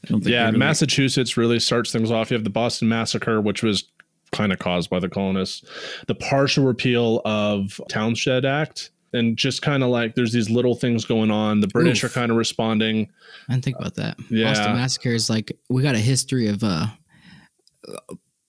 I 0.05 0.09
don't 0.09 0.21
think. 0.21 0.33
Yeah, 0.33 0.47
really- 0.47 0.59
Massachusetts 0.59 1.37
really 1.37 1.61
starts 1.61 1.93
things 1.93 2.11
off. 2.11 2.31
You 2.31 2.37
have 2.37 2.45
the 2.45 2.51
Boston 2.51 2.89
Massacre, 2.89 3.41
which 3.41 3.63
was 3.63 3.85
kind 4.33 4.53
of 4.53 4.59
caused 4.59 4.89
by 4.91 4.99
the 5.01 5.09
colonists, 5.09 5.65
the 6.07 6.15
partial 6.15 6.65
repeal 6.65 7.21
of 7.25 7.81
Townshend 7.89 8.45
Act. 8.45 8.91
And 9.13 9.37
just 9.37 9.61
kind 9.61 9.83
of 9.83 9.89
like 9.89 10.15
there's 10.15 10.33
these 10.33 10.51
little 10.51 10.77
things 10.77 11.05
going 11.05 11.33
on. 11.33 11.59
The 11.59 11.67
British 11.67 12.05
Oof. 12.05 12.13
are 12.13 12.15
kind 12.15 12.31
of 12.31 12.37
responding. 12.37 13.11
I 13.49 13.55
didn't 13.55 13.65
think 13.65 13.77
about 13.77 13.97
that. 13.97 14.17
Yeah. 14.31 14.51
Boston 14.55 14.75
Massacre 14.77 15.09
is 15.11 15.29
like 15.29 15.51
we 15.69 15.83
got 15.83 15.97
a 15.97 15.99
history 15.99 16.47
of 16.47 16.63
uh, 16.63 16.87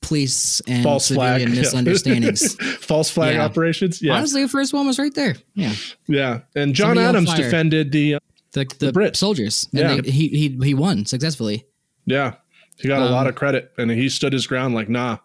police 0.01 0.61
and 0.67 0.83
false 0.83 1.09
flag 1.09 1.49
misunderstandings. 1.49 2.55
false 2.79 3.09
flag 3.09 3.35
Yeah. 3.35 3.45
operations. 3.45 4.01
Yeah, 4.01 4.13
Honestly, 4.15 4.43
the 4.43 4.49
first 4.49 4.73
one 4.73 4.85
was 4.87 4.99
right 4.99 5.13
there. 5.13 5.35
Yeah, 5.55 5.73
yeah. 6.07 6.41
And 6.55 6.73
John 6.75 6.95
Somebody 6.95 7.07
Adams 7.07 7.33
defended 7.33 7.91
the. 7.91 8.17
The 8.53 8.65
the, 8.79 8.91
Brits. 8.91 9.17
soldiers. 9.17 9.67
And 9.71 9.79
Yeah. 9.79 10.01
they, 10.01 10.11
he 10.11 10.27
he 10.29 10.57
he 10.63 10.73
won 10.73 11.05
successfully. 11.05 11.65
yeah, 12.05 12.35
he 12.77 12.87
got 12.87 13.01
a 13.01 13.05
Um, 13.05 13.11
lot 13.11 13.27
of 13.27 13.35
credit, 13.35 13.71
and 13.77 13.89
he 13.91 14.09
stood 14.09 14.33
his 14.33 14.47
ground. 14.47 14.75
Like, 14.75 14.89
nah, 14.89 15.17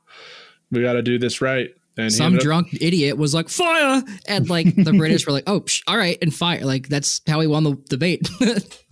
we 0.71 0.83
got 0.83 0.93
to 0.95 1.03
do 1.03 1.19
this 1.19 1.41
right. 1.41 1.71
And 1.99 2.13
Some 2.13 2.27
ended 2.27 2.41
up- 2.41 2.45
drunk 2.45 2.69
idiot 2.81 3.17
was 3.17 3.33
like 3.35 3.49
fire, 3.49 4.03
and 4.29 4.49
like 4.51 4.75
the 4.77 4.93
British 4.97 5.27
were 5.27 5.33
like, 5.33 5.45
oh, 5.47 5.61
psh, 5.63 5.83
all 5.87 5.97
right, 5.97 6.19
and 6.23 6.33
fire. 6.35 6.65
Like 6.65 6.89
that's 6.89 7.21
how 7.27 7.41
he 7.41 7.47
won 7.47 7.65
the 7.65 7.77
debate. 7.89 8.29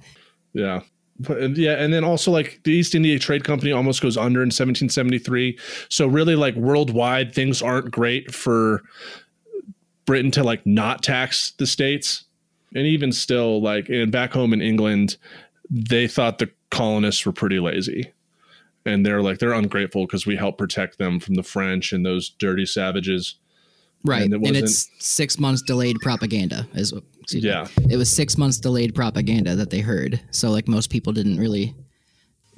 Yeah. 0.53 0.81
But, 1.19 1.57
yeah, 1.57 1.73
and 1.83 1.93
then 1.93 2.03
also 2.05 2.31
like 2.33 2.61
the 2.65 2.73
East 2.73 2.95
India 2.95 3.19
Trade 3.19 3.45
Company 3.45 3.71
almost 3.73 4.01
goes 4.03 4.17
under 4.17 4.41
in 4.41 4.47
1773. 4.49 5.59
So 5.89 6.07
really 6.07 6.35
like 6.37 6.55
worldwide 6.57 7.33
things 7.35 7.61
aren't 7.63 7.91
great 7.91 8.33
for 8.35 8.83
Britain 10.07 10.31
to 10.33 10.43
like 10.45 10.65
not 10.67 11.03
tax 11.03 11.53
the 11.59 11.67
states 11.67 12.25
and 12.75 12.87
even 12.87 13.13
still, 13.13 13.61
like 13.63 13.89
and 13.89 14.11
back 14.13 14.33
home 14.33 14.53
in 14.53 14.61
England, 14.61 15.17
they 15.71 16.07
thought 16.09 16.39
the 16.39 16.51
colonists 16.71 17.25
were 17.25 17.33
pretty 17.33 17.61
lazy, 17.61 18.13
and 18.85 19.05
they're 19.05 19.23
like 19.23 19.39
they're 19.39 19.53
ungrateful 19.53 20.07
because 20.07 20.27
we 20.27 20.37
helped 20.37 20.59
protect 20.59 20.99
them 20.99 21.21
from 21.21 21.35
the 21.35 21.43
French 21.43 21.93
and 21.93 22.05
those 22.05 22.31
dirty 22.31 22.67
savages. 22.67 23.37
Right. 24.07 24.23
And 24.31 24.35
And, 24.35 24.57
it's 24.57 24.91
six 24.99 25.39
months 25.39 25.63
delayed 25.63 25.97
propaganda 26.01 26.69
is 26.75 26.93
what 26.93 27.05
excuse 27.23 27.43
me. 27.43 27.49
Yeah, 27.49 27.67
It 27.89 27.97
was 27.97 28.11
six 28.11 28.37
months 28.37 28.59
delayed 28.59 28.95
propaganda 28.95 29.55
that 29.57 29.71
they 29.71 29.81
heard. 29.81 30.21
So 30.31 30.51
like 30.51 30.69
most 30.69 30.91
people 30.91 31.15
didn't 31.15 31.39
really 31.39 31.75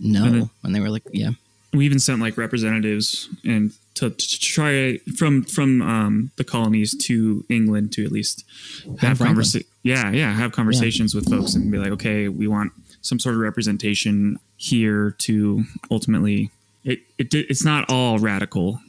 know 0.00 0.24
Mhm. 0.24 0.50
when 0.62 0.72
they 0.72 0.80
were 0.80 0.90
like, 0.90 1.04
yeah. 1.12 1.30
We 1.72 1.84
even 1.84 1.98
sent 1.98 2.20
like 2.20 2.36
representatives 2.38 3.28
and 3.44 3.72
to, 3.94 4.10
to 4.10 4.40
try 4.40 4.98
from 5.16 5.42
from 5.44 5.82
um, 5.82 6.30
the 6.36 6.44
colonies 6.44 6.94
to 7.06 7.44
England 7.48 7.92
to 7.92 8.04
at 8.04 8.12
least 8.12 8.44
have 8.84 8.98
Franklin. 9.18 9.26
conversation. 9.28 9.66
Yeah, 9.82 10.10
yeah, 10.10 10.32
have 10.32 10.52
conversations 10.52 11.14
with 11.14 11.28
folks 11.30 11.54
and 11.54 11.70
be 11.70 11.78
like, 11.78 11.92
okay, 11.92 12.28
we 12.28 12.46
want 12.46 12.72
some 13.02 13.18
sort 13.18 13.34
of 13.34 13.40
representation 13.40 14.38
here 14.56 15.12
to 15.18 15.64
ultimately. 15.90 16.50
It, 16.84 17.00
it 17.18 17.34
it's 17.34 17.64
not 17.64 17.88
all 17.90 18.18
radical. 18.18 18.80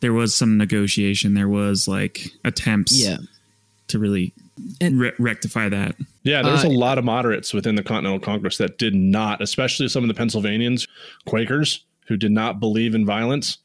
There 0.00 0.12
was 0.12 0.34
some 0.34 0.56
negotiation. 0.58 1.34
There 1.34 1.48
was 1.48 1.86
like 1.88 2.28
attempts 2.44 3.00
Yeah. 3.02 3.18
to 3.88 3.98
really 3.98 4.32
And- 4.80 4.98
re- 5.00 5.12
rectify 5.18 5.68
that. 5.70 5.96
yeah. 6.22 6.42
There's 6.42 6.64
Uh, 6.64 6.68
a 6.68 6.70
lot 6.70 6.98
of 6.98 7.04
moderates 7.04 7.54
within 7.54 7.74
the 7.76 7.82
Continental 7.82 8.18
Congress 8.20 8.58
that 8.58 8.78
did 8.78 8.94
not, 8.94 9.40
especially 9.40 9.88
some 9.88 10.02
of 10.04 10.08
the 10.08 10.14
Pennsylvanians, 10.14 10.86
Quakers, 11.24 11.82
who 12.08 12.16
did 12.16 12.32
not 12.32 12.60
believe 12.60 12.94
in 12.94 13.04
violence. 13.04 13.58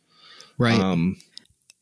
Right. 0.58 0.80
Um, 0.80 1.18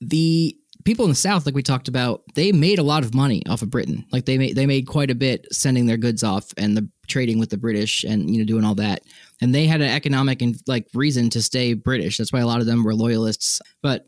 the 0.01 0.55
people 0.85 1.05
in 1.05 1.11
the 1.11 1.15
South, 1.15 1.45
like 1.45 1.55
we 1.55 1.63
talked 1.63 1.87
about, 1.87 2.23
they 2.35 2.51
made 2.51 2.79
a 2.79 2.83
lot 2.83 3.03
of 3.03 3.13
money 3.13 3.43
off 3.47 3.61
of 3.61 3.69
Britain. 3.69 4.05
Like 4.11 4.25
they 4.25 4.37
made 4.37 4.55
they 4.55 4.65
made 4.65 4.87
quite 4.87 5.11
a 5.11 5.15
bit 5.15 5.45
sending 5.51 5.85
their 5.85 5.97
goods 5.97 6.23
off 6.23 6.53
and 6.57 6.75
the 6.75 6.87
trading 7.07 7.39
with 7.39 7.49
the 7.49 7.57
British 7.57 8.03
and 8.03 8.33
you 8.33 8.39
know 8.39 8.45
doing 8.45 8.63
all 8.63 8.75
that. 8.75 9.01
And 9.41 9.53
they 9.53 9.67
had 9.67 9.81
an 9.81 9.89
economic 9.89 10.41
and 10.41 10.55
like 10.67 10.87
reason 10.93 11.29
to 11.31 11.41
stay 11.41 11.73
British. 11.73 12.17
That's 12.17 12.33
why 12.33 12.39
a 12.39 12.47
lot 12.47 12.61
of 12.61 12.65
them 12.65 12.83
were 12.83 12.95
loyalists. 12.95 13.61
But 13.81 14.07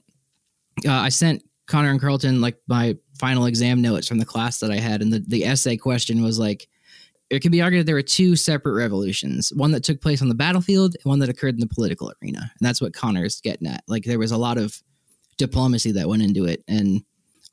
uh, 0.87 0.91
I 0.91 1.09
sent 1.09 1.43
Connor 1.67 1.91
and 1.91 2.01
Carlton 2.01 2.41
like 2.41 2.57
my 2.67 2.97
final 3.19 3.45
exam 3.45 3.81
notes 3.81 4.07
from 4.07 4.17
the 4.17 4.25
class 4.25 4.59
that 4.59 4.71
I 4.71 4.77
had, 4.77 5.01
and 5.01 5.11
the 5.11 5.19
the 5.19 5.45
essay 5.45 5.77
question 5.77 6.23
was 6.23 6.39
like. 6.39 6.67
It 7.31 7.41
can 7.41 7.51
be 7.51 7.61
argued 7.61 7.85
there 7.85 7.95
were 7.95 8.01
two 8.01 8.35
separate 8.35 8.73
revolutions, 8.73 9.53
one 9.53 9.71
that 9.71 9.85
took 9.85 10.01
place 10.01 10.21
on 10.21 10.27
the 10.27 10.35
battlefield 10.35 10.95
and 10.95 11.05
one 11.05 11.19
that 11.19 11.29
occurred 11.29 11.53
in 11.55 11.61
the 11.61 11.67
political 11.67 12.11
arena. 12.21 12.39
And 12.39 12.67
that's 12.67 12.81
what 12.81 12.93
Connor's 12.93 13.39
getting 13.39 13.67
at. 13.67 13.83
Like 13.87 14.03
there 14.03 14.19
was 14.19 14.31
a 14.31 14.37
lot 14.37 14.57
of 14.57 14.81
diplomacy 15.37 15.93
that 15.93 16.09
went 16.09 16.23
into 16.23 16.45
it. 16.45 16.61
And 16.67 17.03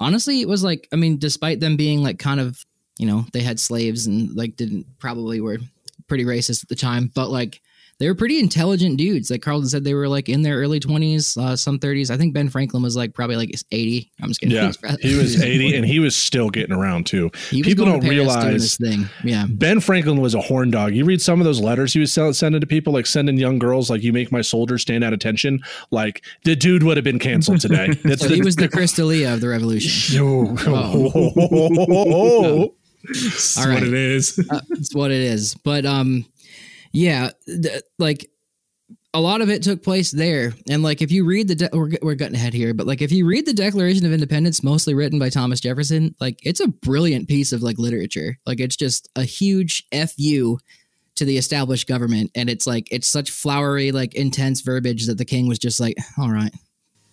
honestly, 0.01 0.41
it 0.41 0.49
was 0.49 0.65
like, 0.65 0.89
I 0.93 0.97
mean, 0.97 1.17
despite 1.17 1.61
them 1.61 1.77
being 1.77 2.03
like 2.03 2.19
kind 2.19 2.41
of, 2.41 2.65
you 2.99 3.07
know, 3.07 3.25
they 3.33 3.41
had 3.41 3.61
slaves 3.61 4.07
and 4.09 4.35
like 4.35 4.57
didn't 4.57 4.85
probably 4.99 5.41
were 5.41 5.59
pretty 6.09 6.25
racist 6.25 6.65
at 6.65 6.69
the 6.69 6.75
time, 6.75 7.13
but 7.15 7.31
like 7.31 7.63
they 7.99 8.07
were 8.09 8.15
pretty 8.15 8.39
intelligent 8.39 8.97
dudes. 8.97 9.29
Like 9.31 9.43
Carlton 9.43 9.69
said, 9.69 9.83
they 9.83 9.95
were 9.95 10.09
like 10.09 10.29
in 10.29 10.43
their 10.43 10.57
early 10.59 10.79
20s, 10.79 11.37
uh, 11.37 11.57
some 11.57 11.79
30s. 11.81 12.11
I 12.11 12.17
think 12.17 12.33
Ben 12.33 12.49
Franklin 12.49 12.81
was 12.83 12.95
like 12.97 13.13
probably 13.13 13.35
like 13.37 13.51
80. 13.73 14.11
I'm 14.23 14.29
just 14.29 14.41
kidding. 14.41 14.55
yeah, 14.57 14.71
he 15.01 15.17
was 15.17 15.43
80 15.43 15.75
and 15.77 15.85
he 15.85 15.99
was 15.99 16.15
still 16.15 16.49
getting 16.49 16.75
around 16.75 17.07
too. 17.07 17.31
people 17.51 17.85
don't 17.85 18.07
realize- 18.07 18.53
this 18.63 18.77
thing. 18.77 19.09
Yeah. 19.25 19.47
Ben 19.49 19.81
Franklin 19.81 20.21
was 20.21 20.35
a 20.35 20.41
horn 20.41 20.71
dog. 20.71 20.95
You 20.95 21.05
read 21.05 21.21
some 21.21 21.41
of 21.41 21.45
those 21.45 21.61
letters 21.61 21.93
he 21.93 22.01
was 22.01 22.13
sending 22.13 22.61
to 22.61 22.67
people, 22.67 22.93
like 22.93 23.07
sending 23.07 23.37
young 23.37 23.59
girls, 23.59 23.91
like 23.91 24.03
"You 24.03 24.13
make 24.13 24.31
my 24.31 24.43
soldiers 24.43 24.83
stand 24.83 25.03
at 25.03 25.13
attention." 25.13 25.59
Like 25.91 26.23
the 26.45 26.55
dude 26.55 26.83
would 26.85 26.97
have 26.97 27.05
been 27.05 27.19
canceled 27.19 27.61
today. 27.61 27.89
That's 28.05 28.23
So 28.23 28.29
he 28.29 28.43
was 28.43 28.55
the 28.57 28.69
Chris 28.69 28.93
D'Elia 28.93 29.35
of 29.35 29.41
the 29.41 29.49
revolution. 29.49 30.19
Oh. 30.21 30.47
That's 33.05 33.57
All 33.57 33.65
what 33.67 33.75
right. 33.75 33.83
it 33.83 33.93
is. 33.95 34.39
uh, 34.51 34.61
it's 34.71 34.95
what 34.95 35.11
it 35.11 35.21
is. 35.21 35.55
But 35.55 35.87
um, 35.87 36.25
yeah, 36.93 37.31
th- 37.47 37.83
like 37.99 38.31
a 39.15 39.21
lot 39.21 39.41
of 39.41 39.49
it 39.51 39.63
took 39.63 39.83
place 39.83 40.11
there. 40.11 40.53
And 40.69 40.83
like 40.83 41.01
if 41.03 41.11
you 41.11 41.25
read 41.25 41.49
the, 41.49 41.55
de- 41.55 41.71
we're 41.73 41.91
we're 42.03 42.15
getting 42.15 42.35
ahead 42.37 42.53
here, 42.55 42.75
but 42.75 42.87
like 42.87 43.03
if 43.03 43.11
you 43.11 43.27
read 43.27 43.47
the 43.47 43.53
Declaration 43.55 44.05
of 44.07 44.13
Independence, 44.13 44.63
mostly 44.63 44.95
written 44.95 45.19
by 45.19 45.29
Thomas 45.31 45.61
Jefferson, 45.61 46.15
like 46.21 46.39
it's 46.43 46.61
a 46.61 46.69
brilliant 46.69 47.29
piece 47.29 47.53
of 47.53 47.63
like 47.63 47.79
literature. 47.79 48.39
Like 48.47 48.61
it's 48.61 48.77
just 48.77 49.09
a 49.17 49.25
huge 49.25 49.87
fu 49.93 50.59
to 51.17 51.25
the 51.25 51.37
established 51.39 51.89
government, 51.89 52.31
and 52.35 52.49
it's 52.49 52.67
like 52.67 52.87
it's 52.93 53.09
such 53.09 53.31
flowery, 53.31 53.93
like 53.93 54.15
intense 54.15 54.61
verbiage 54.61 55.07
that 55.07 55.19
the 55.19 55.25
king 55.25 55.49
was 55.49 55.59
just 55.59 55.81
like, 55.81 55.97
all 56.19 56.31
right, 56.31 56.53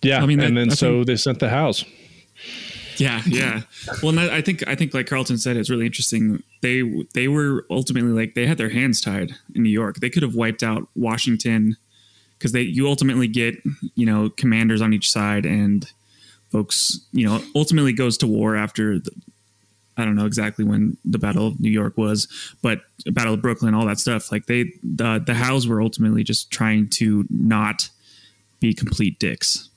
yeah. 0.02 0.22
I 0.22 0.26
mean, 0.26 0.38
and 0.40 0.56
that- 0.56 0.60
then 0.60 0.70
I 0.70 0.74
so 0.74 0.92
think- 0.98 1.06
they 1.08 1.16
sent 1.16 1.38
the 1.40 1.48
house. 1.48 1.84
Yeah, 2.98 3.22
yeah. 3.26 3.62
Well, 4.02 4.10
and 4.10 4.20
I 4.20 4.38
I 4.38 4.40
think 4.42 4.66
I 4.66 4.74
think 4.74 4.94
like 4.94 5.06
Carlton 5.06 5.38
said, 5.38 5.56
it's 5.56 5.70
really 5.70 5.86
interesting. 5.86 6.42
They 6.62 6.82
they 7.14 7.28
were 7.28 7.66
ultimately 7.70 8.12
like 8.12 8.34
they 8.34 8.46
had 8.46 8.58
their 8.58 8.70
hands 8.70 9.00
tied 9.00 9.32
in 9.54 9.62
New 9.62 9.70
York. 9.70 9.96
They 9.96 10.10
could 10.10 10.22
have 10.22 10.34
wiped 10.34 10.62
out 10.62 10.88
Washington 10.94 11.76
because 12.38 12.52
they 12.52 12.62
you 12.62 12.86
ultimately 12.88 13.28
get 13.28 13.56
you 13.94 14.06
know 14.06 14.30
commanders 14.30 14.82
on 14.82 14.92
each 14.92 15.10
side 15.10 15.46
and 15.46 15.90
folks 16.50 17.00
you 17.12 17.26
know 17.26 17.42
ultimately 17.54 17.92
goes 17.92 18.18
to 18.18 18.26
war 18.26 18.56
after 18.56 18.98
the, 18.98 19.10
I 19.96 20.04
don't 20.04 20.14
know 20.14 20.26
exactly 20.26 20.64
when 20.64 20.96
the 21.04 21.18
Battle 21.18 21.46
of 21.46 21.58
New 21.58 21.70
York 21.70 21.96
was, 21.96 22.28
but 22.62 22.80
Battle 23.06 23.34
of 23.34 23.42
Brooklyn, 23.42 23.74
all 23.74 23.86
that 23.86 23.98
stuff. 23.98 24.30
Like 24.30 24.46
they 24.46 24.72
the 24.82 25.22
the 25.24 25.34
Howes 25.34 25.66
were 25.66 25.80
ultimately 25.80 26.22
just 26.22 26.50
trying 26.50 26.88
to 26.90 27.24
not 27.30 27.88
be 28.60 28.74
complete 28.74 29.18
dicks. 29.18 29.70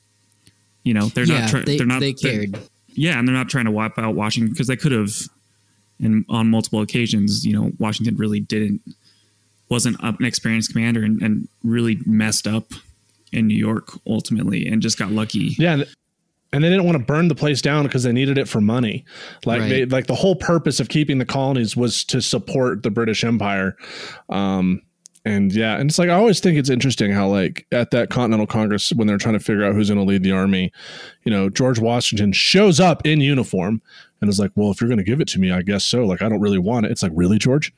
You 0.83 0.93
know, 0.93 1.05
they're 1.07 1.25
yeah, 1.25 1.49
not. 1.51 1.65
They 1.65 1.77
they're 1.77 1.85
not. 1.85 1.99
they 2.01 2.13
they're- 2.13 2.47
cared. 2.47 2.59
Yeah, 2.99 3.17
and 3.17 3.27
they're 3.27 3.35
not 3.35 3.49
trying 3.49 3.65
to 3.65 3.71
wipe 3.71 3.97
out 3.97 4.15
Washington 4.15 4.51
because 4.53 4.67
they 4.67 4.75
could 4.75 4.91
have, 4.91 5.11
and 5.99 6.25
on 6.29 6.49
multiple 6.49 6.81
occasions, 6.81 7.45
you 7.45 7.53
know, 7.53 7.71
Washington 7.79 8.15
really 8.17 8.39
didn't 8.39 8.81
wasn't 9.69 9.95
an 10.01 10.17
experienced 10.25 10.71
commander 10.73 11.03
and, 11.03 11.21
and 11.21 11.47
really 11.63 11.99
messed 12.05 12.47
up 12.47 12.71
in 13.31 13.47
New 13.47 13.55
York 13.57 13.89
ultimately, 14.07 14.65
and 14.67 14.81
just 14.81 14.97
got 14.97 15.11
lucky. 15.11 15.55
Yeah. 15.59 15.73
and- 15.73 15.87
And 16.51 16.63
they 16.63 16.69
didn't 16.69 16.85
want 16.85 16.97
to 16.97 17.03
burn 17.03 17.27
the 17.27 17.35
place 17.35 17.61
down 17.61 17.83
because 17.85 18.01
they 18.01 18.11
needed 18.11 18.39
it 18.39 18.47
for 18.47 18.59
money. 18.59 19.05
Like 19.45 19.61
Right. 19.61 19.69
they 19.69 19.85
like 19.85 20.07
the 20.07 20.15
whole 20.15 20.35
purpose 20.35 20.79
of 20.79 20.89
keeping 20.89 21.19
the 21.19 21.25
colonies 21.25 21.77
was 21.77 22.03
to 22.05 22.21
support 22.23 22.81
the 22.81 22.89
British 22.89 23.23
Empire. 23.23 23.77
Um 24.29 24.81
and 25.25 25.53
yeah, 25.53 25.77
and 25.77 25.89
it's 25.89 25.99
like 25.99 26.09
I 26.09 26.13
always 26.13 26.39
think 26.39 26.57
it's 26.57 26.69
interesting 26.69 27.11
how 27.11 27.27
like 27.27 27.65
at 27.71 27.91
that 27.91 28.09
Continental 28.09 28.47
Congress 28.47 28.91
when 28.93 29.07
they're 29.07 29.17
trying 29.17 29.37
to 29.37 29.39
figure 29.39 29.65
out 29.65 29.73
who's 29.73 29.89
going 29.89 29.99
to 29.99 30.05
lead 30.05 30.23
the 30.23 30.31
army, 30.31 30.71
you 31.23 31.31
know, 31.31 31.49
George 31.49 31.79
Washington 31.79 32.31
shows 32.31 32.79
up 32.79 33.05
in 33.05 33.21
uniform 33.21 33.81
and 34.21 34.29
is 34.29 34.39
like, 34.39 34.51
"Well, 34.55 34.71
if 34.71 34.79
you're 34.79 34.87
going 34.87 34.97
to 34.97 35.03
give 35.03 35.21
it 35.21 35.27
to 35.29 35.39
me, 35.39 35.51
I 35.51 35.61
guess 35.61 35.83
so. 35.83 36.05
Like 36.05 36.21
I 36.21 36.29
don't 36.29 36.39
really 36.39 36.57
want 36.57 36.85
it." 36.85 36.91
It's 36.91 37.03
like, 37.03 37.11
"Really, 37.15 37.37
George? 37.37 37.73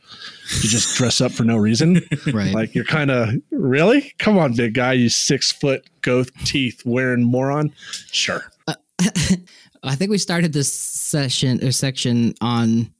You 0.62 0.70
just 0.70 0.96
dress 0.98 1.22
up 1.22 1.32
for 1.32 1.44
no 1.44 1.58
reason?" 1.58 2.02
Right. 2.32 2.54
Like 2.54 2.76
you're 2.76 2.86
kind 2.86 3.10
of 3.12 3.30
really? 3.50 4.14
Come 4.20 4.38
on, 4.38 4.54
big 4.54 4.76
guy, 4.76 4.94
you 4.94 5.10
six 5.10 5.52
foot 5.52 5.90
goat 6.02 6.30
teeth 6.46 6.84
wearing 6.86 7.24
moron. 7.24 7.74
Sure. 8.12 8.44
Uh, 8.68 8.76
I 9.84 9.96
think 9.96 10.12
we 10.12 10.18
started 10.18 10.54
this 10.54 10.72
session 10.72 11.64
or 11.64 11.72
section 11.72 12.36
on 12.42 12.94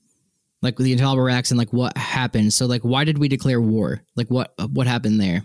like 0.62 0.78
the 0.78 0.92
intolerable 0.92 1.36
acts 1.36 1.52
and 1.52 1.58
like 1.58 1.74
what 1.74 1.98
happened. 1.98 2.54
So 2.54 2.66
like 2.66 2.82
why 2.84 3.04
did 3.04 3.18
we 3.18 3.28
declare 3.28 3.62
war? 3.62 4.02
Like 4.16 4.28
what 4.30 4.54
what 4.72 4.88
happened 4.88 5.20
there? 5.20 5.44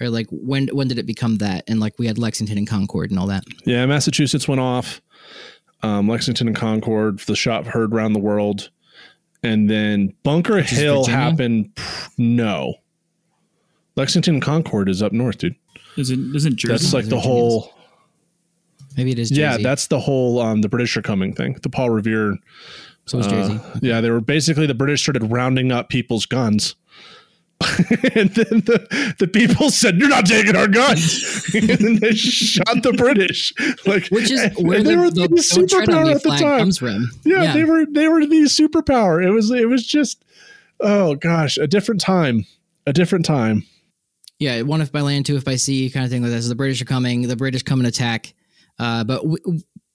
Or 0.00 0.08
like 0.08 0.26
when 0.30 0.68
when 0.68 0.88
did 0.88 0.98
it 0.98 1.06
become 1.06 1.38
that? 1.38 1.64
And 1.68 1.80
like 1.80 1.98
we 1.98 2.06
had 2.06 2.18
Lexington 2.18 2.58
and 2.58 2.68
Concord 2.68 3.10
and 3.10 3.18
all 3.18 3.26
that. 3.26 3.44
Yeah, 3.64 3.84
Massachusetts 3.86 4.48
went 4.48 4.60
off. 4.60 5.00
Um, 5.82 6.08
Lexington 6.08 6.46
and 6.46 6.56
Concord, 6.56 7.20
the 7.20 7.34
shot 7.36 7.66
heard 7.66 7.94
around 7.94 8.12
the 8.12 8.18
world, 8.20 8.70
and 9.42 9.68
then 9.70 10.14
Bunker 10.22 10.58
is 10.58 10.68
Hill 10.68 11.04
Virginia? 11.04 11.20
happened. 11.20 11.78
No, 12.18 12.74
Lexington 13.96 14.34
and 14.34 14.42
Concord 14.42 14.88
is 14.90 15.02
up 15.02 15.12
north, 15.12 15.38
dude. 15.38 15.54
Is 15.96 16.10
it 16.10 16.18
isn't 16.18 16.56
Jersey? 16.56 16.72
That's 16.72 16.92
like 16.92 17.04
the 17.04 17.16
Virginia's. 17.16 17.24
whole. 17.26 17.74
Maybe 18.96 19.12
it 19.12 19.18
is 19.18 19.30
Jersey. 19.30 19.40
Yeah, 19.40 19.56
that's 19.56 19.86
the 19.86 19.98
whole. 19.98 20.40
Um, 20.40 20.60
the 20.60 20.68
British 20.68 20.96
are 20.96 21.02
coming 21.02 21.34
thing. 21.34 21.56
The 21.62 21.70
Paul 21.70 21.90
Revere. 21.90 22.36
So 23.06 23.18
it's 23.18 23.28
uh, 23.28 23.78
Yeah, 23.82 24.00
they 24.00 24.10
were 24.10 24.20
basically 24.20 24.66
the 24.66 24.74
British 24.74 25.02
started 25.02 25.30
rounding 25.30 25.72
up 25.72 25.88
people's 25.88 26.26
guns. 26.26 26.76
and 28.14 28.30
then 28.30 28.60
the, 28.60 29.14
the 29.18 29.26
people 29.26 29.70
said, 29.70 29.98
You're 29.98 30.08
not 30.08 30.24
taking 30.24 30.56
our 30.56 30.66
guns. 30.66 31.44
and 31.54 31.68
then 31.68 31.96
they 31.96 32.14
shot 32.14 32.82
the 32.82 32.94
British. 32.94 33.52
Like 33.86 34.06
Which 34.08 34.30
is 34.30 34.40
where 34.58 34.82
they 34.82 34.94
the, 34.94 35.00
were 35.00 35.10
the, 35.10 35.28
the 35.28 35.50
don't 35.54 35.68
tread 35.68 35.90
on 35.90 36.06
superpower 36.06 36.14
at 36.14 36.22
the 36.22 36.36
time. 36.36 36.72
from. 36.72 37.10
yeah, 37.24 37.52
they 37.52 37.64
were 37.64 37.84
they 37.84 38.08
were 38.08 38.24
the 38.24 38.42
superpower. 38.44 39.22
It 39.22 39.30
was 39.30 39.50
it 39.50 39.68
was 39.68 39.86
just 39.86 40.24
oh 40.80 41.16
gosh, 41.16 41.58
a 41.58 41.66
different 41.66 42.00
time. 42.00 42.46
A 42.86 42.94
different 42.94 43.26
time. 43.26 43.64
yeah, 44.38 44.62
one 44.62 44.80
if 44.80 44.90
by 44.90 45.02
land, 45.02 45.26
two 45.26 45.36
if 45.36 45.44
by 45.44 45.56
sea, 45.56 45.90
kind 45.90 46.04
of 46.04 46.10
thing 46.10 46.22
like 46.22 46.30
that. 46.30 46.42
So 46.42 46.48
the 46.48 46.54
British 46.54 46.80
are 46.80 46.86
coming, 46.86 47.28
the 47.28 47.36
British 47.36 47.62
come 47.62 47.80
and 47.80 47.86
attack. 47.86 48.32
Uh, 48.78 49.04
but 49.04 49.26
we, 49.26 49.38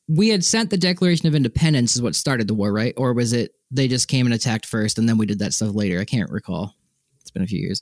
we 0.07 0.29
had 0.29 0.43
sent 0.43 0.69
the 0.69 0.77
Declaration 0.77 1.27
of 1.27 1.35
Independence 1.35 1.95
is 1.95 2.01
what 2.01 2.15
started 2.15 2.47
the 2.47 2.53
war, 2.53 2.71
right? 2.71 2.93
Or 2.97 3.13
was 3.13 3.33
it 3.33 3.51
they 3.71 3.87
just 3.87 4.07
came 4.07 4.25
and 4.27 4.35
attacked 4.35 4.65
first 4.65 4.97
and 4.99 5.09
then 5.09 5.17
we 5.17 5.25
did 5.25 5.39
that 5.39 5.53
stuff 5.53 5.73
later? 5.73 5.99
I 5.99 6.05
can't 6.05 6.29
recall. 6.31 6.75
It's 7.21 7.31
been 7.31 7.41
a 7.43 7.47
few 7.47 7.59
years. 7.59 7.81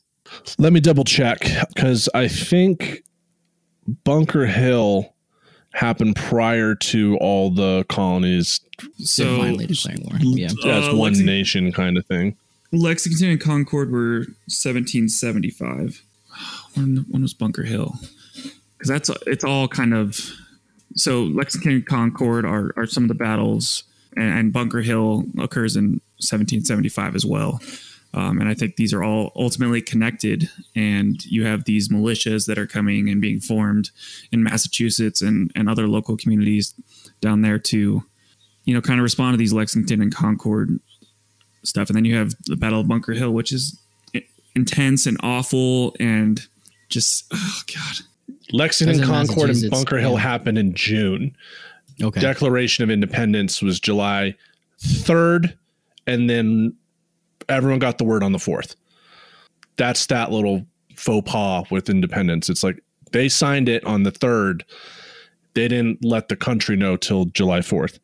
Let 0.57 0.71
me 0.71 0.79
double 0.79 1.03
check 1.03 1.39
because 1.73 2.07
I 2.13 2.27
think 2.29 3.03
Bunker 4.05 4.45
Hill 4.45 5.13
happened 5.73 6.15
prior 6.15 6.75
to 6.75 7.17
all 7.17 7.49
the 7.49 7.83
colonies 7.89 8.61
So 8.99 9.37
finally 9.39 9.65
declaring 9.67 10.03
war. 10.03 10.17
Yeah. 10.21 10.45
as 10.65 10.87
Uh, 10.87 10.95
one 10.95 11.13
Lexi- 11.15 11.25
nation 11.25 11.71
kind 11.73 11.97
of 11.97 12.05
thing. 12.05 12.37
Lexington 12.71 13.29
and 13.29 13.39
Concord 13.41 13.91
were 13.91 14.27
1775. 14.47 16.03
When, 16.75 17.05
when 17.09 17.21
was 17.21 17.33
Bunker 17.33 17.63
Hill? 17.63 17.95
Because 18.77 18.87
that's 18.87 19.09
it's 19.27 19.43
all 19.43 19.67
kind 19.67 19.93
of 19.93 20.19
so 20.95 21.23
Lexington 21.23 21.71
and 21.71 21.85
Concord 21.85 22.45
are, 22.45 22.73
are 22.77 22.85
some 22.85 23.03
of 23.03 23.07
the 23.07 23.15
battles, 23.15 23.83
and, 24.15 24.31
and 24.37 24.53
Bunker 24.53 24.81
Hill 24.81 25.25
occurs 25.39 25.75
in 25.75 26.01
1775 26.19 27.15
as 27.15 27.25
well. 27.25 27.59
Um, 28.15 28.39
and 28.39 28.47
I 28.47 28.53
think 28.53 28.75
these 28.75 28.93
are 28.93 29.03
all 29.03 29.31
ultimately 29.35 29.81
connected. 29.81 30.49
And 30.75 31.23
you 31.25 31.45
have 31.45 31.65
these 31.65 31.89
militias 31.89 32.45
that 32.45 32.59
are 32.59 32.67
coming 32.67 33.09
and 33.09 33.19
being 33.19 33.39
formed 33.39 33.89
in 34.31 34.43
Massachusetts 34.43 35.21
and, 35.21 35.51
and 35.55 35.67
other 35.67 35.87
local 35.87 36.15
communities 36.15 36.75
down 37.21 37.41
there 37.41 37.57
to, 37.57 38.03
you 38.65 38.73
know, 38.73 38.81
kind 38.81 38.99
of 38.99 39.03
respond 39.03 39.33
to 39.33 39.37
these 39.37 39.53
Lexington 39.53 40.01
and 40.01 40.13
Concord 40.13 40.79
stuff. 41.63 41.89
And 41.89 41.95
then 41.95 42.05
you 42.05 42.15
have 42.15 42.35
the 42.45 42.55
Battle 42.55 42.81
of 42.81 42.87
Bunker 42.87 43.13
Hill, 43.13 43.31
which 43.31 43.51
is 43.51 43.79
intense 44.55 45.07
and 45.07 45.17
awful 45.23 45.95
and 45.99 46.47
just, 46.89 47.25
oh, 47.33 47.61
God. 47.73 48.05
Lexington, 48.51 49.03
Concord, 49.03 49.49
and 49.49 49.71
Bunker 49.71 49.97
Hill 49.97 50.13
yeah. 50.13 50.19
happened 50.19 50.57
in 50.57 50.73
June. 50.73 51.35
Okay. 52.01 52.19
Declaration 52.19 52.83
of 52.83 52.89
Independence 52.89 53.61
was 53.61 53.79
July 53.79 54.35
3rd, 54.81 55.55
and 56.07 56.29
then 56.29 56.75
everyone 57.49 57.79
got 57.79 57.97
the 57.97 58.03
word 58.03 58.23
on 58.23 58.31
the 58.31 58.37
4th. 58.37 58.75
That's 59.77 60.05
that 60.07 60.31
little 60.31 60.65
faux 60.95 61.29
pas 61.29 61.69
with 61.71 61.89
independence. 61.89 62.49
It's 62.49 62.63
like 62.63 62.83
they 63.11 63.29
signed 63.29 63.69
it 63.69 63.83
on 63.85 64.03
the 64.03 64.11
3rd. 64.11 64.63
They 65.53 65.67
didn't 65.67 66.03
let 66.03 66.29
the 66.29 66.35
country 66.35 66.75
know 66.75 66.97
till 66.97 67.25
July 67.25 67.59
4th. 67.59 67.99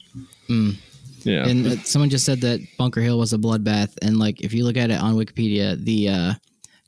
Mm. 0.47 0.75
Yeah. 1.23 1.47
And 1.47 1.67
uh, 1.67 1.75
someone 1.83 2.09
just 2.09 2.25
said 2.25 2.41
that 2.41 2.61
Bunker 2.77 3.01
Hill 3.01 3.19
was 3.19 3.33
a 3.33 3.37
bloodbath, 3.37 3.97
and 4.01 4.17
like 4.17 4.41
if 4.41 4.53
you 4.53 4.63
look 4.63 4.77
at 4.77 4.91
it 4.91 4.99
on 4.99 5.15
Wikipedia, 5.15 5.83
the 5.83 6.09
uh, 6.09 6.33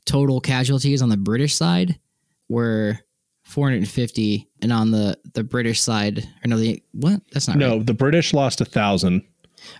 total 0.04 0.40
casualties 0.40 1.02
on 1.02 1.08
the 1.08 1.16
British 1.16 1.54
side 1.54 1.98
were 2.48 2.98
450, 3.52 4.48
and 4.60 4.72
on 4.72 4.90
the 4.90 5.18
the 5.34 5.44
British 5.44 5.80
side, 5.80 6.28
or 6.44 6.48
no, 6.48 6.58
the 6.58 6.82
what? 6.92 7.20
That's 7.32 7.48
not 7.48 7.56
no, 7.56 7.76
right. 7.76 7.86
the 7.86 7.94
British 7.94 8.32
lost 8.32 8.60
a 8.60 8.64
thousand. 8.64 9.22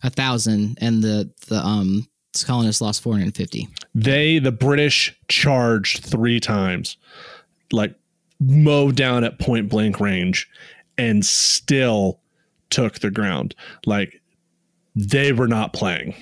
A 0.02 0.10
thousand, 0.10 0.78
and 0.80 1.02
the 1.02 1.30
the 1.48 1.56
um 1.56 2.06
colonists 2.46 2.80
lost 2.80 3.02
450. 3.02 3.68
They, 3.94 4.38
the 4.38 4.52
British, 4.52 5.14
charged 5.28 6.04
three 6.04 6.40
times, 6.40 6.96
like 7.72 7.94
mowed 8.40 8.96
down 8.96 9.24
at 9.24 9.38
point 9.38 9.68
blank 9.68 10.00
range, 10.00 10.48
and 10.96 11.24
still 11.24 12.20
took 12.70 13.00
the 13.00 13.10
ground. 13.10 13.54
Like 13.84 14.20
they 14.94 15.32
were 15.32 15.48
not 15.48 15.72
playing. 15.72 16.14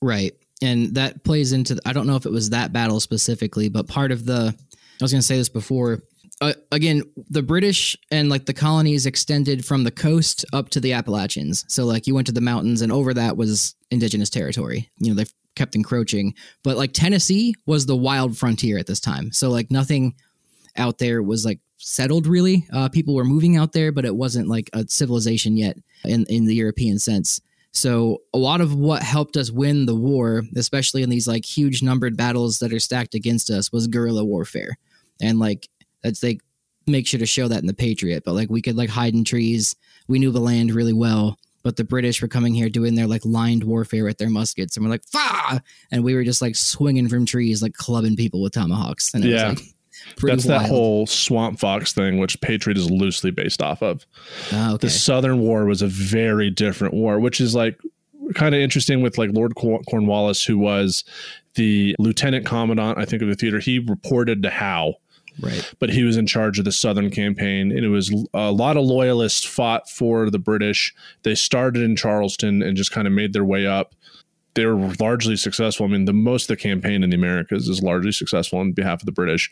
Right. 0.00 0.34
And 0.62 0.94
that 0.94 1.22
plays 1.24 1.52
into, 1.52 1.78
I 1.84 1.92
don't 1.92 2.06
know 2.06 2.16
if 2.16 2.26
it 2.26 2.32
was 2.32 2.50
that 2.50 2.72
battle 2.72 3.00
specifically, 3.00 3.68
but 3.68 3.88
part 3.88 4.12
of 4.12 4.24
the, 4.24 4.54
I 4.56 5.04
was 5.04 5.12
going 5.12 5.20
to 5.20 5.26
say 5.26 5.36
this 5.36 5.48
before. 5.48 6.02
Uh, 6.40 6.52
again, 6.70 7.02
the 7.30 7.42
British 7.42 7.96
and 8.10 8.28
like 8.28 8.44
the 8.44 8.52
colonies 8.52 9.06
extended 9.06 9.64
from 9.64 9.84
the 9.84 9.90
coast 9.90 10.44
up 10.52 10.68
to 10.70 10.80
the 10.80 10.92
Appalachians. 10.92 11.64
So, 11.68 11.86
like, 11.86 12.06
you 12.06 12.14
went 12.14 12.26
to 12.26 12.32
the 12.32 12.40
mountains, 12.42 12.82
and 12.82 12.92
over 12.92 13.14
that 13.14 13.36
was 13.36 13.74
indigenous 13.90 14.28
territory. 14.28 14.90
You 14.98 15.10
know, 15.10 15.22
they 15.22 15.30
kept 15.54 15.74
encroaching. 15.74 16.34
But 16.62 16.76
like, 16.76 16.92
Tennessee 16.92 17.54
was 17.64 17.86
the 17.86 17.96
wild 17.96 18.36
frontier 18.36 18.78
at 18.78 18.86
this 18.86 19.00
time. 19.00 19.32
So, 19.32 19.50
like, 19.50 19.70
nothing 19.70 20.14
out 20.76 20.98
there 20.98 21.22
was 21.22 21.44
like 21.44 21.60
settled 21.78 22.26
really. 22.26 22.66
Uh, 22.72 22.88
people 22.88 23.14
were 23.14 23.24
moving 23.24 23.56
out 23.56 23.72
there, 23.72 23.92
but 23.92 24.04
it 24.04 24.14
wasn't 24.14 24.48
like 24.48 24.70
a 24.72 24.86
civilization 24.88 25.56
yet 25.56 25.76
in, 26.04 26.24
in 26.28 26.46
the 26.46 26.54
European 26.54 26.98
sense. 26.98 27.40
So 27.72 28.22
a 28.32 28.38
lot 28.38 28.62
of 28.62 28.74
what 28.74 29.02
helped 29.02 29.36
us 29.36 29.50
win 29.50 29.84
the 29.84 29.94
war, 29.94 30.42
especially 30.56 31.02
in 31.02 31.10
these 31.10 31.28
like 31.28 31.44
huge 31.44 31.82
numbered 31.82 32.16
battles 32.16 32.58
that 32.60 32.72
are 32.72 32.80
stacked 32.80 33.14
against 33.14 33.50
us, 33.50 33.70
was 33.70 33.86
guerrilla 33.86 34.24
warfare. 34.24 34.78
And 35.20 35.38
like 35.38 35.68
that's 36.02 36.22
like 36.22 36.40
make 36.86 37.06
sure 37.06 37.18
to 37.18 37.26
show 37.26 37.48
that 37.48 37.60
in 37.60 37.66
the 37.66 37.74
Patriot. 37.74 38.22
But 38.24 38.34
like 38.34 38.48
we 38.50 38.62
could 38.62 38.76
like 38.76 38.90
hide 38.90 39.14
in 39.14 39.24
trees. 39.24 39.74
We 40.08 40.18
knew 40.18 40.30
the 40.30 40.40
land 40.40 40.72
really 40.72 40.92
well. 40.92 41.38
But 41.62 41.74
the 41.76 41.82
British 41.84 42.22
were 42.22 42.28
coming 42.28 42.54
here 42.54 42.68
doing 42.68 42.94
their 42.94 43.08
like 43.08 43.24
lined 43.24 43.64
warfare 43.64 44.04
with 44.04 44.18
their 44.18 44.30
muskets, 44.30 44.76
and 44.76 44.86
we're 44.86 44.90
like, 44.90 45.04
"Fah!" 45.04 45.58
And 45.90 46.04
we 46.04 46.14
were 46.14 46.22
just 46.22 46.40
like 46.40 46.54
swinging 46.54 47.08
from 47.08 47.26
trees, 47.26 47.60
like 47.60 47.74
clubbing 47.74 48.14
people 48.14 48.40
with 48.40 48.52
tomahawks. 48.52 49.12
And 49.14 49.24
it 49.24 49.30
Yeah. 49.30 49.50
was 49.50 49.58
like 49.62 49.72
That's 50.22 50.46
wild. 50.46 50.62
that 50.62 50.68
whole 50.68 51.06
swamp 51.08 51.58
fox 51.58 51.92
thing, 51.92 52.18
which 52.18 52.40
Patriot 52.40 52.78
is 52.78 52.88
loosely 52.88 53.32
based 53.32 53.60
off 53.62 53.82
of. 53.82 54.06
Ah, 54.52 54.74
okay. 54.74 54.86
The 54.86 54.90
Southern 54.90 55.40
War 55.40 55.64
was 55.64 55.82
a 55.82 55.88
very 55.88 56.50
different 56.50 56.94
war, 56.94 57.18
which 57.18 57.40
is 57.40 57.52
like 57.52 57.80
kind 58.34 58.54
of 58.54 58.60
interesting 58.60 59.02
with 59.02 59.18
like 59.18 59.30
Lord 59.32 59.54
Cornwallis, 59.56 60.44
who 60.44 60.58
was 60.58 61.02
the 61.56 61.96
lieutenant 61.98 62.46
commandant, 62.46 62.96
I 62.98 63.06
think, 63.06 63.22
of 63.22 63.28
the 63.28 63.34
theater. 63.34 63.58
He 63.58 63.80
reported 63.80 64.42
to 64.44 64.50
Howe, 64.50 64.94
right. 65.40 65.72
but 65.78 65.90
he 65.90 66.02
was 66.02 66.16
in 66.16 66.26
charge 66.26 66.58
of 66.58 66.64
the 66.64 66.72
Southern 66.72 67.10
campaign. 67.10 67.70
And 67.70 67.84
it 67.84 67.88
was 67.88 68.12
a 68.34 68.50
lot 68.50 68.76
of 68.76 68.84
loyalists 68.84 69.44
fought 69.44 69.88
for 69.88 70.30
the 70.30 70.38
British. 70.38 70.94
They 71.22 71.34
started 71.34 71.82
in 71.82 71.96
Charleston 71.96 72.62
and 72.62 72.76
just 72.76 72.92
kind 72.92 73.06
of 73.06 73.12
made 73.12 73.32
their 73.32 73.44
way 73.44 73.66
up. 73.66 73.94
They 74.54 74.64
were 74.66 74.92
largely 74.98 75.36
successful. 75.36 75.84
I 75.86 75.90
mean, 75.90 76.06
the 76.06 76.12
most 76.14 76.44
of 76.44 76.56
the 76.56 76.62
campaign 76.62 77.02
in 77.02 77.10
the 77.10 77.16
Americas 77.16 77.68
is 77.68 77.82
largely 77.82 78.12
successful 78.12 78.58
on 78.58 78.72
behalf 78.72 79.02
of 79.02 79.06
the 79.06 79.12
British. 79.12 79.50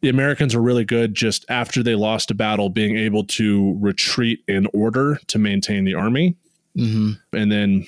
The 0.00 0.08
Americans 0.08 0.54
were 0.54 0.62
really 0.62 0.84
good 0.84 1.14
just 1.14 1.44
after 1.48 1.82
they 1.82 1.96
lost 1.96 2.30
a 2.30 2.34
battle, 2.34 2.68
being 2.68 2.96
able 2.96 3.24
to 3.24 3.76
retreat 3.80 4.44
in 4.46 4.68
order 4.72 5.18
to 5.26 5.38
maintain 5.38 5.84
the 5.84 5.94
army, 5.94 6.36
hmm 6.76 7.12
and 7.32 7.50
then 7.50 7.84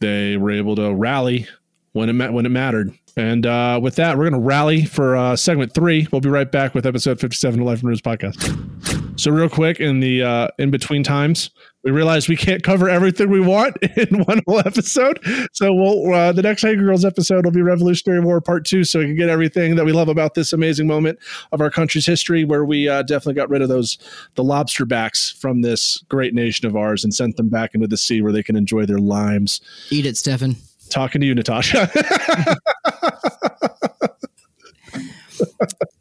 they 0.00 0.38
were 0.38 0.50
able 0.50 0.74
to 0.76 0.94
rally 0.94 1.46
when 1.92 2.08
it 2.08 2.14
ma- 2.14 2.30
when 2.30 2.46
it 2.46 2.50
mattered. 2.50 2.96
And 3.16 3.44
uh, 3.44 3.80
with 3.82 3.96
that, 3.96 4.16
we're 4.16 4.30
going 4.30 4.40
to 4.40 4.46
rally 4.46 4.84
for 4.84 5.16
uh, 5.16 5.36
segment 5.36 5.74
three. 5.74 6.06
We'll 6.12 6.20
be 6.20 6.28
right 6.28 6.50
back 6.50 6.74
with 6.74 6.86
episode 6.86 7.20
fifty-seven 7.20 7.60
of 7.60 7.66
Life 7.66 7.80
and 7.80 7.88
Ruins 7.88 8.02
podcast. 8.02 9.18
So, 9.20 9.30
real 9.30 9.48
quick, 9.48 9.80
in 9.80 10.00
the 10.00 10.22
uh, 10.22 10.48
in 10.58 10.70
between 10.70 11.02
times, 11.02 11.50
we 11.84 11.90
realized 11.90 12.28
we 12.28 12.36
can't 12.36 12.62
cover 12.62 12.88
everything 12.88 13.28
we 13.28 13.40
want 13.40 13.76
in 13.96 14.20
one 14.20 14.40
whole 14.46 14.60
episode. 14.60 15.18
So, 15.52 15.74
we'll 15.74 16.14
uh, 16.14 16.32
the 16.32 16.40
next 16.42 16.62
Hunger 16.62 16.84
Girls 16.84 17.04
episode 17.04 17.44
will 17.44 17.52
be 17.52 17.62
Revolutionary 17.62 18.20
War 18.20 18.40
Part 18.40 18.64
Two, 18.64 18.84
so 18.84 19.00
we 19.00 19.06
can 19.06 19.16
get 19.16 19.28
everything 19.28 19.74
that 19.74 19.84
we 19.84 19.92
love 19.92 20.08
about 20.08 20.34
this 20.34 20.52
amazing 20.52 20.86
moment 20.86 21.18
of 21.52 21.60
our 21.60 21.70
country's 21.70 22.06
history, 22.06 22.44
where 22.44 22.64
we 22.64 22.88
uh, 22.88 23.02
definitely 23.02 23.34
got 23.34 23.50
rid 23.50 23.60
of 23.60 23.68
those 23.68 23.98
the 24.36 24.44
lobster 24.44 24.86
backs 24.86 25.30
from 25.32 25.62
this 25.62 25.98
great 26.08 26.32
nation 26.32 26.66
of 26.66 26.76
ours 26.76 27.04
and 27.04 27.12
sent 27.12 27.36
them 27.36 27.48
back 27.48 27.74
into 27.74 27.88
the 27.88 27.96
sea 27.96 28.22
where 28.22 28.32
they 28.32 28.42
can 28.42 28.56
enjoy 28.56 28.86
their 28.86 28.98
limes. 28.98 29.60
Eat 29.90 30.06
it, 30.06 30.16
Stefan. 30.16 30.56
Talking 30.90 31.20
to 31.20 31.26
you, 31.26 31.34
Natasha. 31.34 31.90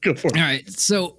Go 0.01 0.13
for 0.15 0.27
it. 0.27 0.35
All 0.35 0.41
right. 0.41 0.69
So 0.69 1.17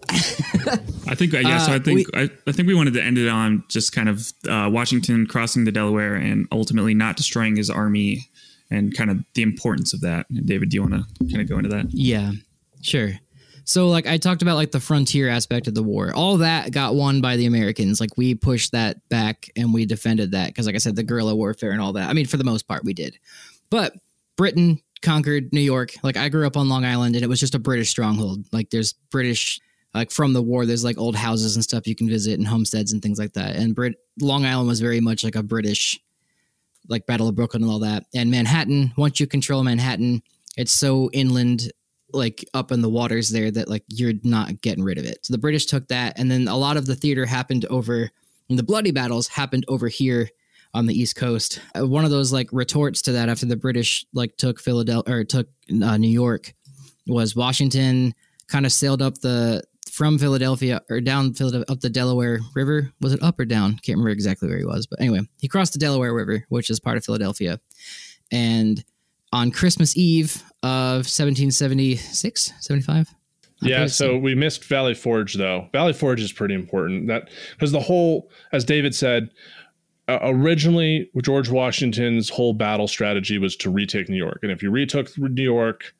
I 1.06 1.14
think 1.14 1.32
yeah. 1.32 1.58
so 1.58 1.72
Uh, 1.72 1.76
I 1.76 1.78
think 1.78 2.06
I, 2.14 2.30
I 2.46 2.52
think 2.52 2.66
we 2.68 2.74
wanted 2.74 2.94
to 2.94 3.02
end 3.02 3.18
it 3.18 3.28
on 3.28 3.64
just 3.68 3.92
kind 3.92 4.08
of 4.08 4.32
uh, 4.48 4.68
Washington 4.70 5.26
crossing 5.26 5.64
the 5.64 5.72
Delaware 5.72 6.14
and 6.14 6.46
ultimately 6.52 6.94
not 6.94 7.16
destroying 7.16 7.56
his 7.56 7.70
army 7.70 8.26
and 8.70 8.96
kind 8.96 9.10
of 9.10 9.18
the 9.34 9.42
importance 9.42 9.92
of 9.92 10.00
that. 10.02 10.26
David, 10.46 10.70
do 10.70 10.76
you 10.76 10.82
want 10.82 10.94
to 10.94 11.04
kind 11.26 11.40
of 11.40 11.48
go 11.48 11.56
into 11.56 11.68
that? 11.70 11.86
Yeah, 11.90 12.32
sure. 12.82 13.12
So 13.64 13.88
like 13.88 14.06
I 14.06 14.16
talked 14.16 14.42
about 14.42 14.56
like 14.56 14.72
the 14.72 14.80
frontier 14.80 15.28
aspect 15.28 15.68
of 15.68 15.74
the 15.74 15.82
war. 15.82 16.12
All 16.14 16.38
that 16.38 16.72
got 16.72 16.94
won 16.94 17.20
by 17.20 17.36
the 17.36 17.46
Americans. 17.46 18.00
Like 18.00 18.16
we 18.16 18.34
pushed 18.34 18.72
that 18.72 19.08
back 19.08 19.48
and 19.56 19.72
we 19.72 19.86
defended 19.86 20.32
that 20.32 20.48
because 20.48 20.66
like 20.66 20.74
I 20.74 20.78
said 20.78 20.96
the 20.96 21.02
guerrilla 21.02 21.36
warfare 21.36 21.70
and 21.70 21.80
all 21.80 21.92
that. 21.92 22.08
I 22.08 22.12
mean 22.12 22.26
for 22.26 22.36
the 22.36 22.44
most 22.44 22.66
part 22.66 22.84
we 22.84 22.94
did. 22.94 23.18
But 23.70 23.94
Britain 24.36 24.80
conquered 25.02 25.52
New 25.52 25.60
York. 25.60 25.94
Like 26.02 26.16
I 26.16 26.28
grew 26.28 26.46
up 26.46 26.56
on 26.56 26.68
Long 26.68 26.84
Island 26.84 27.14
and 27.14 27.24
it 27.24 27.28
was 27.28 27.40
just 27.40 27.54
a 27.54 27.58
British 27.58 27.90
stronghold. 27.90 28.44
Like 28.52 28.70
there's 28.70 28.92
British 29.10 29.60
like 29.94 30.10
from 30.10 30.32
the 30.32 30.42
war 30.42 30.66
there's 30.66 30.84
like 30.84 30.98
old 30.98 31.16
houses 31.16 31.56
and 31.56 31.64
stuff 31.64 31.86
you 31.86 31.96
can 31.96 32.08
visit 32.08 32.38
and 32.38 32.46
homesteads 32.46 32.92
and 32.92 33.02
things 33.02 33.18
like 33.18 33.32
that. 33.32 33.56
And 33.56 33.74
Brit 33.74 33.94
Long 34.20 34.44
Island 34.44 34.68
was 34.68 34.80
very 34.80 35.00
much 35.00 35.24
like 35.24 35.36
a 35.36 35.42
British 35.42 35.98
like 36.88 37.06
Battle 37.06 37.28
of 37.28 37.34
Brooklyn 37.34 37.62
and 37.62 37.70
all 37.70 37.78
that. 37.80 38.04
And 38.14 38.30
Manhattan, 38.30 38.92
once 38.96 39.20
you 39.20 39.26
control 39.26 39.62
Manhattan, 39.62 40.22
it's 40.56 40.72
so 40.72 41.08
inland 41.12 41.70
like 42.12 42.44
up 42.54 42.72
in 42.72 42.82
the 42.82 42.88
waters 42.88 43.28
there 43.28 43.50
that 43.50 43.68
like 43.68 43.84
you're 43.88 44.14
not 44.24 44.60
getting 44.60 44.82
rid 44.82 44.98
of 44.98 45.04
it. 45.04 45.18
So 45.22 45.32
the 45.32 45.38
British 45.38 45.66
took 45.66 45.86
that, 45.88 46.18
and 46.18 46.30
then 46.30 46.48
a 46.48 46.56
lot 46.56 46.76
of 46.76 46.86
the 46.86 46.96
theater 46.96 47.24
happened 47.24 47.64
over. 47.66 48.10
The 48.48 48.64
bloody 48.64 48.90
battles 48.90 49.28
happened 49.28 49.64
over 49.68 49.86
here 49.86 50.28
on 50.74 50.86
the 50.86 50.94
East 50.94 51.16
Coast. 51.16 51.60
Uh, 51.78 51.86
one 51.86 52.04
of 52.04 52.10
those 52.10 52.32
like 52.32 52.48
retorts 52.52 53.02
to 53.02 53.12
that 53.12 53.28
after 53.28 53.46
the 53.46 53.56
British 53.56 54.04
like 54.12 54.36
took 54.36 54.60
Philadelphia 54.60 55.14
or 55.14 55.24
took 55.24 55.48
uh, 55.82 55.96
New 55.96 56.08
York 56.08 56.54
was 57.06 57.34
Washington 57.34 58.14
kind 58.48 58.66
of 58.66 58.72
sailed 58.72 59.02
up 59.02 59.18
the 59.18 59.62
from 59.90 60.18
Philadelphia 60.18 60.80
or 60.88 61.00
down 61.00 61.34
Philadelphia 61.34 61.66
up 61.68 61.80
the 61.80 61.90
Delaware 61.90 62.38
River. 62.54 62.92
Was 63.00 63.12
it 63.12 63.22
up 63.22 63.40
or 63.40 63.44
down? 63.44 63.72
Can't 63.82 63.96
remember 63.98 64.10
exactly 64.10 64.48
where 64.48 64.58
he 64.58 64.64
was, 64.64 64.86
but 64.86 65.00
anyway, 65.00 65.20
he 65.40 65.48
crossed 65.48 65.72
the 65.72 65.78
Delaware 65.78 66.14
River, 66.14 66.44
which 66.48 66.70
is 66.70 66.78
part 66.78 66.96
of 66.96 67.04
Philadelphia, 67.04 67.60
and 68.30 68.84
on 69.32 69.50
Christmas 69.50 69.96
Eve 69.96 70.42
of 70.62 71.06
1776, 71.06 72.52
75, 72.60 73.14
Yeah, 73.62 73.86
so 73.86 74.16
we 74.16 74.34
missed 74.34 74.64
Valley 74.64 74.94
Forge 74.94 75.34
though. 75.34 75.68
Valley 75.72 75.92
Forge 75.92 76.20
is 76.20 76.32
pretty 76.32 76.54
important. 76.54 77.06
That 77.08 77.28
because 77.52 77.72
the 77.72 77.80
whole, 77.80 78.30
as 78.52 78.64
David 78.64 78.94
said, 78.94 79.30
uh, 80.14 80.18
originally 80.22 81.10
George 81.22 81.48
Washington's 81.50 82.28
whole 82.28 82.52
battle 82.54 82.88
strategy 82.88 83.38
was 83.38 83.56
to 83.56 83.70
retake 83.70 84.08
New 84.08 84.16
York, 84.16 84.40
and 84.42 84.50
if 84.52 84.62
you 84.62 84.70
retook 84.70 85.16
New 85.18 85.42
York, 85.42 85.94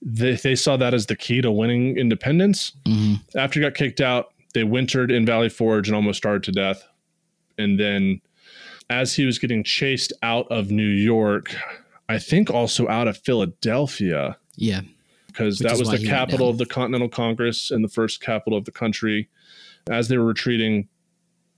they, 0.00 0.34
they 0.34 0.54
saw 0.54 0.76
that 0.76 0.94
as 0.94 1.06
the 1.06 1.16
key 1.16 1.40
to 1.40 1.50
winning 1.50 1.96
independence. 1.96 2.72
Mhm. 2.86 3.20
After 3.36 3.60
he 3.60 3.64
got 3.64 3.74
kicked 3.74 4.00
out, 4.00 4.32
they 4.54 4.64
wintered 4.64 5.10
in 5.10 5.24
Valley 5.24 5.48
Forge 5.48 5.88
and 5.88 5.94
almost 5.94 6.18
starved 6.18 6.44
to 6.46 6.52
death. 6.52 6.86
And 7.58 7.78
then, 7.78 8.20
as 8.90 9.14
he 9.14 9.24
was 9.24 9.38
getting 9.38 9.62
chased 9.64 10.12
out 10.22 10.46
of 10.50 10.70
New 10.70 10.88
York, 10.88 11.54
I 12.08 12.18
think 12.18 12.50
also 12.50 12.88
out 12.88 13.08
of 13.08 13.16
Philadelphia 13.16 14.36
Yeah. 14.56 14.82
because 15.28 15.60
that 15.60 15.78
was 15.78 15.88
the 15.88 16.04
capital 16.06 16.48
of 16.48 16.58
the 16.58 16.66
Continental 16.66 17.08
Congress 17.08 17.70
and 17.70 17.82
the 17.84 17.88
first 17.88 18.20
capital 18.20 18.58
of 18.58 18.64
the 18.64 18.72
country. 18.72 19.28
As 19.88 20.08
they 20.08 20.18
were 20.18 20.26
retreating, 20.26 20.88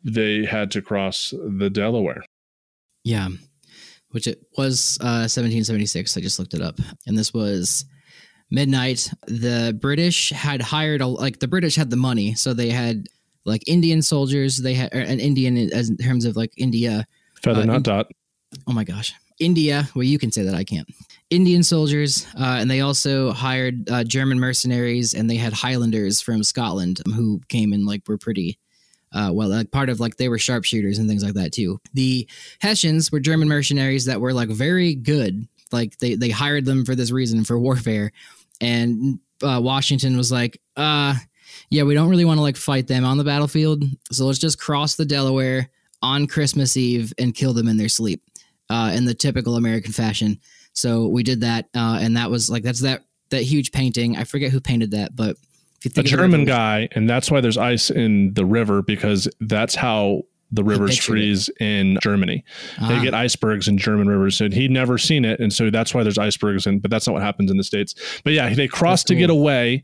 they 0.04 0.44
had 0.44 0.70
to 0.72 0.82
cross 0.82 1.32
the 1.58 1.70
Delaware. 1.70 2.22
Yeah. 3.04 3.28
Which 4.10 4.26
it 4.26 4.46
was 4.56 4.98
uh, 5.00 5.26
1776. 5.26 6.16
I 6.16 6.20
just 6.20 6.38
looked 6.38 6.54
it 6.54 6.60
up. 6.62 6.78
And 7.06 7.16
this 7.18 7.34
was 7.34 7.84
midnight. 8.50 9.10
The 9.26 9.76
British 9.80 10.30
had 10.30 10.62
hired, 10.62 11.00
a, 11.00 11.06
like, 11.06 11.40
the 11.40 11.48
British 11.48 11.74
had 11.76 11.90
the 11.90 11.96
money. 11.96 12.34
So 12.34 12.54
they 12.54 12.70
had, 12.70 13.06
like, 13.44 13.62
Indian 13.66 14.02
soldiers. 14.02 14.58
They 14.58 14.74
had, 14.74 14.92
an 14.92 15.18
Indian 15.20 15.56
as 15.72 15.90
in 15.90 15.96
terms 15.96 16.24
of, 16.24 16.36
like, 16.36 16.52
India. 16.56 17.06
Feather 17.42 17.62
Uh, 17.62 17.64
not 17.64 17.76
in- 17.76 17.82
dot. 17.82 18.06
Oh 18.68 18.72
my 18.72 18.84
gosh. 18.84 19.12
India. 19.40 19.88
Well, 19.96 20.04
you 20.04 20.18
can 20.18 20.30
say 20.30 20.42
that. 20.44 20.54
I 20.54 20.62
can't. 20.62 20.88
Indian 21.30 21.64
soldiers. 21.64 22.24
Uh, 22.38 22.58
and 22.60 22.70
they 22.70 22.82
also 22.82 23.32
hired 23.32 23.90
uh, 23.90 24.04
German 24.04 24.38
mercenaries 24.38 25.12
and 25.12 25.28
they 25.28 25.34
had 25.36 25.52
Highlanders 25.52 26.20
from 26.20 26.44
Scotland 26.44 27.00
who 27.16 27.40
came 27.48 27.72
and, 27.72 27.84
like, 27.84 28.06
were 28.06 28.18
pretty. 28.18 28.58
Uh, 29.14 29.30
well, 29.32 29.48
like 29.48 29.70
part 29.70 29.88
of 29.88 30.00
like 30.00 30.16
they 30.16 30.28
were 30.28 30.38
sharpshooters 30.38 30.98
and 30.98 31.08
things 31.08 31.22
like 31.22 31.34
that 31.34 31.52
too. 31.52 31.80
The 31.94 32.28
Hessians 32.60 33.12
were 33.12 33.20
German 33.20 33.48
mercenaries 33.48 34.06
that 34.06 34.20
were 34.20 34.34
like 34.34 34.48
very 34.48 34.94
good. 34.94 35.46
Like 35.72 35.96
they 35.98 36.16
they 36.16 36.30
hired 36.30 36.64
them 36.64 36.84
for 36.84 36.94
this 36.94 37.12
reason 37.12 37.44
for 37.44 37.58
warfare, 37.58 38.12
and 38.60 39.20
uh, 39.42 39.60
Washington 39.62 40.16
was 40.16 40.32
like, 40.32 40.60
uh, 40.76 41.14
yeah, 41.70 41.84
we 41.84 41.94
don't 41.94 42.10
really 42.10 42.24
want 42.24 42.38
to 42.38 42.42
like 42.42 42.56
fight 42.56 42.88
them 42.88 43.04
on 43.04 43.16
the 43.16 43.24
battlefield, 43.24 43.84
so 44.10 44.26
let's 44.26 44.38
just 44.38 44.58
cross 44.58 44.96
the 44.96 45.04
Delaware 45.04 45.70
on 46.02 46.26
Christmas 46.26 46.76
Eve 46.76 47.12
and 47.18 47.34
kill 47.34 47.54
them 47.54 47.68
in 47.68 47.76
their 47.76 47.88
sleep, 47.88 48.22
uh, 48.68 48.92
in 48.94 49.04
the 49.04 49.14
typical 49.14 49.56
American 49.56 49.92
fashion. 49.92 50.38
So 50.74 51.06
we 51.06 51.22
did 51.22 51.40
that, 51.40 51.66
uh, 51.74 51.98
and 52.00 52.16
that 52.16 52.30
was 52.30 52.50
like 52.50 52.62
that's 52.62 52.80
that 52.80 53.04
that 53.30 53.42
huge 53.42 53.72
painting. 53.72 54.16
I 54.16 54.24
forget 54.24 54.50
who 54.50 54.60
painted 54.60 54.90
that, 54.90 55.14
but 55.14 55.36
A 55.86 55.94
think 55.94 56.06
of 56.06 56.10
the 56.10 56.16
German 56.16 56.44
guy, 56.44 56.88
and 56.92 57.08
that's 57.08 57.30
why 57.30 57.40
there's 57.40 57.58
ice 57.58 57.90
in 57.90 58.34
the 58.34 58.44
river 58.44 58.82
because 58.82 59.28
that's 59.40 59.74
how 59.74 60.22
the 60.52 60.62
rivers 60.62 60.90
pictured 60.92 61.14
it. 61.14 61.20
freeze 61.20 61.50
in 61.58 61.98
Germany. 62.00 62.44
They 62.88 62.94
Ah. 62.98 63.02
get 63.02 63.12
icebergs 63.12 63.66
in 63.66 63.76
German 63.76 64.06
rivers, 64.08 64.40
and 64.40 64.54
he'd 64.54 64.70
never 64.70 64.98
seen 64.98 65.24
it, 65.24 65.40
and 65.40 65.52
so 65.52 65.68
that's 65.68 65.92
why 65.92 66.04
there's 66.04 66.18
icebergs. 66.18 66.64
And 66.66 66.80
but 66.80 66.92
that's 66.92 67.08
not 67.08 67.14
what 67.14 67.22
happens 67.22 67.50
in 67.50 67.56
the 67.56 67.64
states. 67.64 67.94
But 68.22 68.34
yeah, 68.34 68.54
they 68.54 68.68
crossed 68.68 69.08
to 69.08 69.16
get 69.16 69.30
away, 69.30 69.82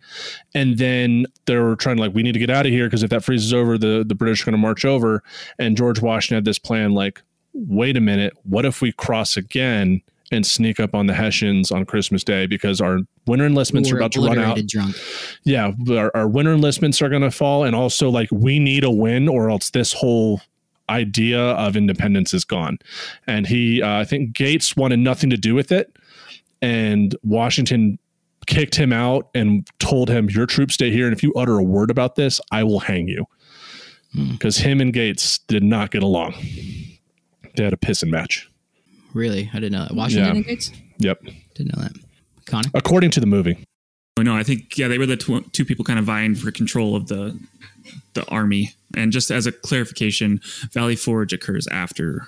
and 0.54 0.78
then 0.78 1.26
they 1.46 1.56
were 1.56 1.74
trying 1.74 1.96
to 1.96 2.02
like, 2.02 2.14
we 2.14 2.22
need 2.22 2.32
to 2.32 2.38
get 2.38 2.50
out 2.50 2.66
of 2.66 2.72
here 2.72 2.86
because 2.86 3.02
if 3.02 3.10
that 3.10 3.24
freezes 3.24 3.52
over, 3.52 3.76
the 3.78 4.04
the 4.06 4.14
British 4.14 4.42
are 4.42 4.46
going 4.46 4.52
to 4.52 4.58
march 4.58 4.84
over. 4.84 5.22
And 5.58 5.76
George 5.76 6.00
Washington 6.00 6.36
had 6.36 6.44
this 6.44 6.58
plan, 6.58 6.92
like, 6.92 7.20
wait 7.52 7.96
a 7.96 8.00
minute, 8.00 8.32
what 8.44 8.64
if 8.64 8.80
we 8.80 8.92
cross 8.92 9.36
again? 9.36 10.02
And 10.32 10.46
sneak 10.46 10.78
up 10.78 10.94
on 10.94 11.06
the 11.06 11.14
Hessians 11.14 11.72
on 11.72 11.84
Christmas 11.84 12.22
Day 12.22 12.46
because 12.46 12.80
our 12.80 12.98
winter 13.26 13.46
enlistments 13.46 13.88
who 13.88 13.96
are 13.96 13.98
were 13.98 14.02
about 14.02 14.12
to 14.12 14.20
run 14.20 14.38
out 14.38 14.64
drunk. 14.66 14.94
yeah, 15.42 15.72
our, 15.90 16.12
our 16.14 16.28
winter 16.28 16.52
enlistments 16.52 17.02
are 17.02 17.08
going 17.08 17.22
to 17.22 17.32
fall, 17.32 17.64
and 17.64 17.74
also 17.74 18.10
like 18.10 18.28
we 18.30 18.60
need 18.60 18.84
a 18.84 18.90
win, 18.92 19.28
or 19.28 19.50
else 19.50 19.70
this 19.70 19.92
whole 19.92 20.40
idea 20.88 21.40
of 21.40 21.76
independence 21.76 22.32
is 22.34 22.44
gone. 22.44 22.78
And 23.26 23.46
he, 23.46 23.82
uh, 23.82 23.98
I 23.98 24.04
think 24.04 24.32
Gates 24.32 24.76
wanted 24.76 25.00
nothing 25.00 25.30
to 25.30 25.36
do 25.36 25.54
with 25.54 25.72
it, 25.72 25.96
and 26.62 27.16
Washington 27.22 27.98
kicked 28.46 28.74
him 28.76 28.92
out 28.92 29.30
and 29.34 29.68
told 29.78 30.10
him, 30.10 30.28
"Your 30.30 30.46
troops 30.46 30.74
stay 30.74 30.90
here, 30.90 31.06
and 31.06 31.12
if 31.12 31.22
you 31.22 31.32
utter 31.34 31.58
a 31.58 31.62
word 31.62 31.90
about 31.90 32.14
this, 32.16 32.40
I 32.52 32.64
will 32.64 32.80
hang 32.80 33.08
you." 33.08 33.26
Hmm. 34.12 34.32
Because 34.32 34.58
him 34.58 34.80
and 34.80 34.92
Gates 34.92 35.38
did 35.38 35.62
not 35.62 35.90
get 35.90 36.02
along. 36.02 36.34
They 37.56 37.64
had 37.64 37.72
a 37.72 37.76
pissing 37.76 38.10
match. 38.10 38.49
Really, 39.14 39.50
I 39.52 39.60
didn't 39.60 39.72
know 39.72 39.82
that. 39.86 39.94
Washington 39.94 40.26
Yeah. 40.26 40.36
and 40.36 40.44
Gates 40.46 40.72
Yep, 40.98 41.22
didn't 41.54 41.76
know 41.76 41.82
that. 41.82 41.92
Connor, 42.46 42.70
according 42.74 43.10
to 43.12 43.20
the 43.20 43.26
movie. 43.26 43.58
Oh, 44.18 44.22
no, 44.22 44.36
I 44.36 44.42
think 44.42 44.76
yeah, 44.76 44.88
they 44.88 44.98
were 44.98 45.06
the 45.06 45.16
tw- 45.16 45.50
two 45.52 45.64
people 45.64 45.84
kind 45.84 45.98
of 45.98 46.04
vying 46.04 46.34
for 46.34 46.50
control 46.50 46.94
of 46.96 47.06
the 47.08 47.38
the 48.14 48.26
army. 48.26 48.72
And 48.96 49.12
just 49.12 49.30
as 49.30 49.46
a 49.46 49.52
clarification, 49.52 50.40
Valley 50.72 50.96
Forge 50.96 51.32
occurs 51.32 51.66
after 51.68 52.26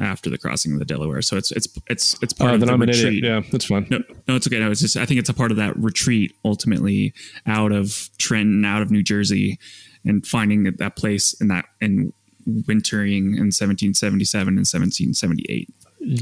after 0.00 0.28
the 0.30 0.38
crossing 0.38 0.72
of 0.74 0.78
the 0.78 0.84
Delaware, 0.84 1.22
so 1.22 1.36
it's 1.36 1.50
it's 1.52 1.68
it's 1.88 2.16
it's 2.22 2.34
oh, 2.34 2.36
part 2.38 2.50
Oh, 2.52 2.54
of 2.54 2.60
the 2.60 2.72
I'm 2.72 2.82
an 2.82 2.88
retreat. 2.88 3.18
idiot. 3.18 3.24
Yeah, 3.24 3.50
that's 3.50 3.64
fine. 3.66 3.86
No, 3.90 3.98
no, 4.28 4.36
it's 4.36 4.46
okay. 4.46 4.58
No, 4.60 4.70
it's 4.70 4.80
just 4.80 4.96
I 4.96 5.04
think 5.06 5.18
it's 5.20 5.28
a 5.30 5.34
part 5.34 5.50
of 5.50 5.56
that 5.56 5.76
retreat 5.76 6.34
ultimately 6.44 7.12
out 7.46 7.72
of 7.72 8.08
Trenton, 8.18 8.64
out 8.64 8.82
of 8.82 8.90
New 8.90 9.02
Jersey, 9.02 9.58
and 10.04 10.26
finding 10.26 10.62
that, 10.64 10.78
that 10.78 10.96
place 10.96 11.34
in 11.40 11.48
that 11.48 11.64
and 11.80 12.12
wintering 12.46 13.34
in 13.34 13.50
1777 13.52 14.48
and 14.48 14.58
1778. 14.66 15.68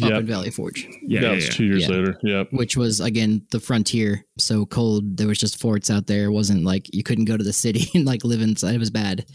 Up 0.03 0.13
in 0.21 0.27
Valley 0.27 0.51
Forge, 0.51 0.87
Yeah, 1.03 1.21
that 1.21 1.27
yeah, 1.29 1.35
was 1.35 1.45
yeah. 1.47 1.51
two 1.53 1.65
years 1.65 1.83
Yeah. 1.83 1.89
later. 1.89 2.19
Yep. 2.23 2.53
which 2.53 2.77
was 2.77 3.01
again 3.01 3.47
the 3.51 3.61
frontier. 3.61 4.25
So 4.39 4.65
cold, 4.67 5.17
there 5.17 5.27
was 5.29 5.39
just 5.39 5.61
forts 5.61 5.91
out 5.91 6.07
there. 6.07 6.25
It 6.27 6.31
wasn't 6.33 6.65
like 6.65 6.93
you 6.95 7.03
couldn't 7.03 7.25
go 7.27 7.37
to 7.37 7.45
the 7.45 7.53
city 7.53 7.91
and 7.95 8.05
like 8.05 8.25
live 8.25 8.41
inside. 8.43 8.75
It 8.75 8.79
was 8.79 8.91
bad. 8.91 9.27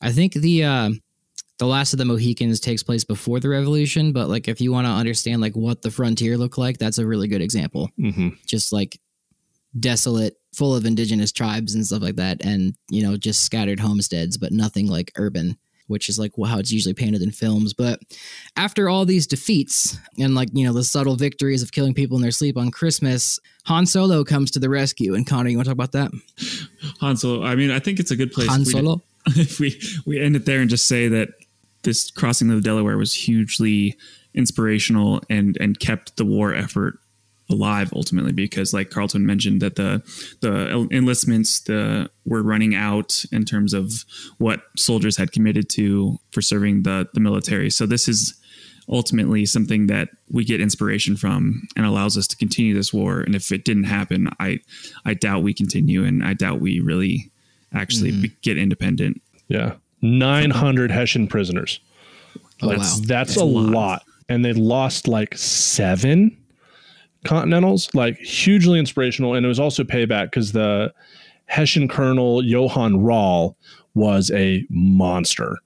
I 0.00 0.12
think 0.12 0.34
the 0.34 0.64
uh, 0.64 0.90
the 1.58 1.66
last 1.66 1.92
of 1.92 1.98
the 1.98 2.04
Mohicans 2.04 2.60
takes 2.60 2.82
place 2.84 3.02
before 3.04 3.40
the 3.40 3.48
Revolution, 3.48 4.12
but 4.12 4.28
like 4.28 4.46
if 4.46 4.60
you 4.60 4.70
want 4.72 4.86
to 4.86 4.92
understand 4.92 5.40
like 5.40 5.56
what 5.56 5.82
the 5.82 5.90
frontier 5.90 6.36
looked 6.38 6.58
like, 6.58 6.78
that's 6.78 6.98
a 6.98 7.06
really 7.06 7.26
good 7.28 7.42
example. 7.42 7.90
hmm 7.98 8.28
Just 8.46 8.72
like 8.72 9.00
desolate, 9.78 10.36
full 10.54 10.74
of 10.74 10.86
indigenous 10.86 11.32
tribes 11.32 11.74
and 11.74 11.84
stuff 11.86 12.02
like 12.02 12.16
that, 12.16 12.44
and 12.44 12.74
you 12.90 13.02
know 13.02 13.16
just 13.16 13.42
scattered 13.44 13.80
homesteads, 13.80 14.36
but 14.36 14.52
nothing 14.52 14.86
like 14.86 15.12
urban. 15.16 15.58
Which 15.88 16.08
is 16.08 16.18
like 16.18 16.32
how 16.46 16.58
it's 16.58 16.70
usually 16.70 16.94
painted 16.94 17.20
in 17.22 17.32
films. 17.32 17.74
But 17.74 18.00
after 18.56 18.88
all 18.88 19.04
these 19.04 19.26
defeats 19.26 19.98
and 20.18 20.34
like 20.34 20.48
you 20.52 20.66
know 20.66 20.72
the 20.72 20.84
subtle 20.84 21.16
victories 21.16 21.62
of 21.62 21.72
killing 21.72 21.94
people 21.94 22.16
in 22.16 22.22
their 22.22 22.30
sleep 22.30 22.56
on 22.56 22.70
Christmas, 22.70 23.40
Han 23.64 23.84
Solo 23.86 24.22
comes 24.22 24.50
to 24.52 24.58
the 24.58 24.70
rescue. 24.70 25.14
And 25.14 25.26
Connor, 25.26 25.50
you 25.50 25.56
want 25.56 25.66
to 25.66 25.74
talk 25.74 25.90
about 25.90 25.92
that? 25.92 26.12
Han 27.00 27.16
Solo. 27.16 27.44
I 27.44 27.56
mean, 27.56 27.70
I 27.70 27.80
think 27.80 27.98
it's 27.98 28.10
a 28.10 28.16
good 28.16 28.32
place. 28.32 28.48
Han 28.48 28.60
if 28.62 28.66
we- 28.68 28.72
Solo. 28.72 29.02
if 29.26 29.60
we 29.60 29.80
we 30.06 30.20
end 30.20 30.36
it 30.36 30.46
there 30.46 30.60
and 30.60 30.70
just 30.70 30.86
say 30.86 31.08
that 31.08 31.30
this 31.82 32.10
crossing 32.10 32.50
of 32.50 32.56
the 32.56 32.62
Delaware 32.62 32.96
was 32.96 33.12
hugely 33.12 33.96
inspirational 34.34 35.22
and 35.28 35.56
and 35.60 35.78
kept 35.80 36.16
the 36.16 36.24
war 36.24 36.54
effort 36.54 36.98
alive 37.50 37.90
ultimately 37.94 38.32
because 38.32 38.74
like 38.74 38.90
Carlton 38.90 39.24
mentioned 39.24 39.62
that 39.62 39.76
the 39.76 40.02
the 40.40 40.86
enlistments 40.90 41.60
the 41.60 42.10
were 42.26 42.42
running 42.42 42.74
out 42.74 43.24
in 43.32 43.44
terms 43.44 43.72
of 43.72 44.04
what 44.38 44.60
soldiers 44.76 45.16
had 45.16 45.32
committed 45.32 45.68
to 45.70 46.18
for 46.30 46.42
serving 46.42 46.82
the 46.82 47.08
the 47.14 47.20
military 47.20 47.70
so 47.70 47.86
this 47.86 48.06
is 48.08 48.34
ultimately 48.90 49.44
something 49.46 49.86
that 49.86 50.08
we 50.30 50.44
get 50.44 50.60
inspiration 50.60 51.16
from 51.16 51.66
and 51.76 51.84
allows 51.86 52.16
us 52.18 52.26
to 52.26 52.36
continue 52.36 52.74
this 52.74 52.92
war 52.92 53.20
and 53.20 53.34
if 53.34 53.50
it 53.52 53.64
didn't 53.64 53.84
happen 53.84 54.28
i 54.40 54.58
i 55.06 55.12
doubt 55.14 55.42
we 55.42 55.52
continue 55.54 56.04
and 56.04 56.22
i 56.24 56.32
doubt 56.34 56.60
we 56.60 56.80
really 56.80 57.30
actually 57.74 58.10
be- 58.12 58.32
get 58.42 58.56
independent 58.58 59.20
Yeah. 59.48 59.74
900 60.00 60.90
Hessian 60.90 61.26
prisoners. 61.26 61.80
Oh 62.62 62.66
Like, 62.68 62.78
wow! 62.78 62.82
That's, 62.84 63.00
That's 63.00 63.36
a 63.36 63.40
a 63.40 63.44
lot. 63.44 63.72
lot. 63.72 64.02
And 64.28 64.44
they 64.44 64.52
lost 64.52 65.08
like 65.08 65.36
seven 65.36 66.36
Continentals, 67.28 67.88
like 67.94 68.16
hugely 68.18 68.78
inspirational. 68.78 69.34
And 69.34 69.44
it 69.44 69.48
was 69.48 69.60
also 69.60 69.84
payback 69.84 70.26
because 70.30 70.52
the 70.52 70.92
Hessian 71.46 71.86
Colonel 71.88 72.42
Johann 72.42 73.02
Rahl 73.02 73.56
was 73.94 74.30
a 74.30 74.64
monster. 74.70 75.58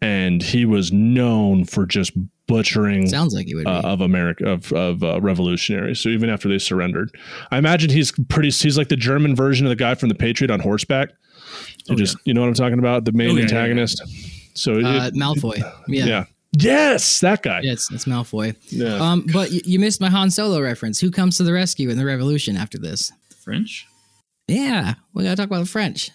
And 0.00 0.42
he 0.42 0.64
was 0.64 0.92
known 0.92 1.64
for 1.64 1.84
just 1.86 2.12
butchering 2.48 3.06
Sounds 3.06 3.34
like 3.34 3.48
it 3.48 3.54
would 3.54 3.64
be. 3.64 3.70
uh, 3.70 3.82
of 3.82 4.00
America 4.00 4.48
of 4.48 4.72
of 4.72 5.02
uh, 5.04 5.20
revolutionaries. 5.20 6.00
So 6.00 6.08
even 6.08 6.28
after 6.28 6.48
they 6.48 6.58
surrendered, 6.58 7.10
I 7.52 7.58
imagine 7.58 7.88
he's 7.90 8.12
pretty. 8.28 8.50
He's 8.50 8.76
like 8.76 8.88
the 8.88 8.96
German 8.96 9.34
version 9.36 9.64
of 9.66 9.70
the 9.70 9.76
guy 9.76 9.94
from 9.94 10.08
the 10.08 10.14
Patriot 10.16 10.50
on 10.50 10.58
horseback. 10.60 11.10
Who 11.88 11.94
Oh, 11.94 11.96
just 11.96 12.16
you 12.24 12.34
know 12.34 12.40
what 12.40 12.48
I'm 12.48 12.54
talking 12.54 12.78
about, 12.80 13.04
the 13.04 13.12
main 13.12 13.30
Oh, 13.30 13.32
yeah, 13.34 13.34
yeah, 13.34 13.38
yeah. 13.40 13.44
antagonist. 13.58 14.02
So 14.54 14.78
it- 14.78 14.84
uh, 14.84 15.10
Malfoy. 15.12 15.58
Yeah. 15.88 16.24
Yeah. 16.52 16.90
yes, 16.92 17.20
that 17.20 17.42
guy. 17.42 17.60
Yeah, 17.62 17.72
it's, 17.72 17.90
it's 17.92 18.04
Malfoy. 18.04 18.54
Yeah. 18.68 18.94
Um, 18.96 19.26
but 19.32 19.50
y- 19.50 19.60
you 19.64 19.78
missed 19.78 20.00
my 20.00 20.10
Han 20.10 20.30
Solo 20.30 20.60
reference. 20.60 21.00
Who 21.00 21.10
comes 21.10 21.36
to 21.38 21.42
the 21.44 21.52
rescue 21.52 21.88
in 21.90 21.96
the 21.98 22.04
Revolution 22.04 22.56
after 22.56 22.78
this? 22.78 23.10
the 23.28 23.34
french 23.36 23.86
Yeah, 24.48 24.94
we 25.14 25.24
gotta 25.24 25.36
talk 25.36 25.46
about 25.46 25.60
the 25.60 25.66
French. 25.70 26.10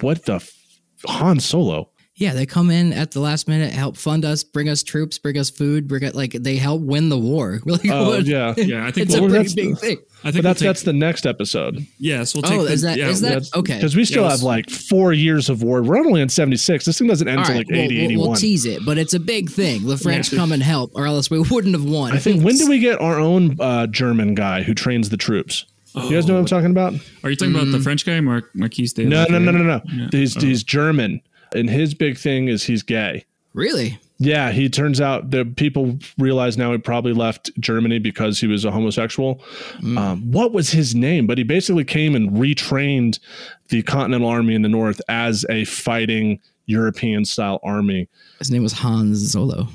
what 0.00 0.24
the 0.24 0.34
f- 0.36 0.52
Han 1.06 1.40
Solo? 1.40 1.90
Yeah, 2.20 2.34
they 2.34 2.44
come 2.44 2.70
in 2.70 2.92
at 2.92 3.12
the 3.12 3.20
last 3.20 3.48
minute, 3.48 3.72
help 3.72 3.96
fund 3.96 4.26
us, 4.26 4.44
bring 4.44 4.68
us 4.68 4.82
troops, 4.82 5.18
bring 5.18 5.38
us 5.38 5.48
food, 5.48 5.88
bring 5.88 6.02
it 6.02 6.14
like 6.14 6.32
they 6.32 6.56
help 6.56 6.82
win 6.82 7.08
the 7.08 7.18
war. 7.18 7.60
Like, 7.66 7.88
Oh 7.90 8.08
what- 8.10 8.26
yeah. 8.26 8.52
Yeah, 8.58 8.86
I 8.86 8.90
think 8.90 9.06
it's 9.08 9.14
we'll, 9.18 9.24
a 9.24 9.32
Well, 9.32 9.42
big, 9.42 9.48
that's- 9.48 9.54
big 9.54 9.78
thing. 9.78 9.98
I 10.22 10.30
think 10.30 10.42
But 10.44 10.50
that's 10.50 10.60
we'll 10.60 10.68
take, 10.68 10.68
that's 10.68 10.82
the 10.82 10.92
next 10.92 11.24
episode. 11.24 11.86
yes. 11.98 12.34
We'll 12.34 12.42
take. 12.42 12.58
Oh, 12.60 12.64
the, 12.64 12.72
is 12.72 12.82
that 12.82 12.98
yeah, 12.98 13.08
is 13.08 13.22
that 13.22 13.48
okay? 13.56 13.76
Because 13.76 13.96
we 13.96 14.04
still 14.04 14.24
Yeah, 14.24 14.32
have 14.32 14.42
like 14.42 14.68
four 14.68 15.14
years 15.14 15.48
of 15.48 15.62
war. 15.62 15.82
We're 15.82 15.96
only 15.96 16.20
in 16.20 16.28
76. 16.28 16.84
This 16.84 16.98
thing 16.98 17.08
doesn't 17.08 17.26
end 17.26 17.38
All 17.38 17.42
until 17.46 17.56
right, 17.56 17.66
like 17.66 17.74
80, 17.74 17.94
we'll, 17.94 17.96
we'll, 17.96 18.04
81. 18.10 18.28
we'll 18.28 18.36
tease 18.36 18.66
it, 18.66 18.84
but 18.84 18.98
it's 18.98 19.14
a 19.14 19.18
big 19.20 19.48
thing. 19.50 19.86
The 19.86 19.96
French 19.96 20.30
come 20.30 20.52
and 20.52 20.62
help, 20.62 20.90
or 20.94 21.06
else 21.06 21.30
we 21.30 21.38
wouldn't 21.40 21.74
have 21.74 21.86
won. 21.86 22.12
I 22.12 22.18
think 22.18 22.44
when 22.44 22.56
do 22.58 22.68
we 22.68 22.78
get 22.80 23.00
our 23.00 23.18
own 23.18 23.56
uh, 23.58 23.86
German 23.86 24.34
guy 24.34 24.62
who 24.62 24.74
trains 24.74 25.08
the 25.08 25.16
troops? 25.16 25.64
you 25.94 26.10
guys 26.10 26.26
know 26.26 26.34
what 26.34 26.40
I'm 26.40 26.46
talking 26.46 26.70
about? 26.70 26.92
Are 27.24 27.30
you 27.30 27.36
talking 27.36 27.54
about 27.54 27.66
Mm. 27.68 27.72
the 27.72 27.80
French 27.80 28.04
guy, 28.04 28.20
Mark 28.20 28.50
Marquis 28.54 28.88
de 28.94 29.06
No, 29.06 29.24
no, 29.30 29.38
no, 29.38 29.50
no, 29.50 29.62
no. 29.64 29.80
Yeah. 29.90 30.08
He's 30.12 30.36
Oh. 30.36 30.40
he's 30.40 30.62
German, 30.62 31.20
and 31.54 31.68
his 31.70 31.94
big 31.94 32.18
thing 32.18 32.48
is 32.48 32.64
he's 32.64 32.82
gay. 32.82 33.24
really? 33.54 33.98
Yeah, 34.22 34.52
he 34.52 34.68
turns 34.68 35.00
out 35.00 35.30
that 35.30 35.56
people 35.56 35.98
realize 36.18 36.58
now 36.58 36.72
he 36.72 36.78
probably 36.78 37.14
left 37.14 37.50
Germany 37.58 37.98
because 37.98 38.38
he 38.38 38.46
was 38.46 38.66
a 38.66 38.70
homosexual. 38.70 39.42
Mm. 39.78 39.98
Um, 39.98 40.30
what 40.30 40.52
was 40.52 40.70
his 40.70 40.94
name? 40.94 41.26
But 41.26 41.38
he 41.38 41.44
basically 41.44 41.84
came 41.84 42.14
and 42.14 42.30
retrained 42.32 43.18
the 43.70 43.82
Continental 43.82 44.28
Army 44.28 44.54
in 44.54 44.60
the 44.60 44.68
North 44.68 45.00
as 45.08 45.46
a 45.48 45.64
fighting 45.64 46.38
European 46.66 47.24
style 47.24 47.60
army. 47.62 48.08
His 48.38 48.50
name 48.50 48.62
was 48.62 48.74
Hans 48.74 49.34
Zolo. 49.34 49.68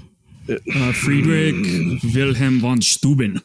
Uh, 0.48 0.92
Friedrich 0.94 1.56
Wilhelm 2.14 2.60
von 2.60 2.82
Steuben. 2.82 3.42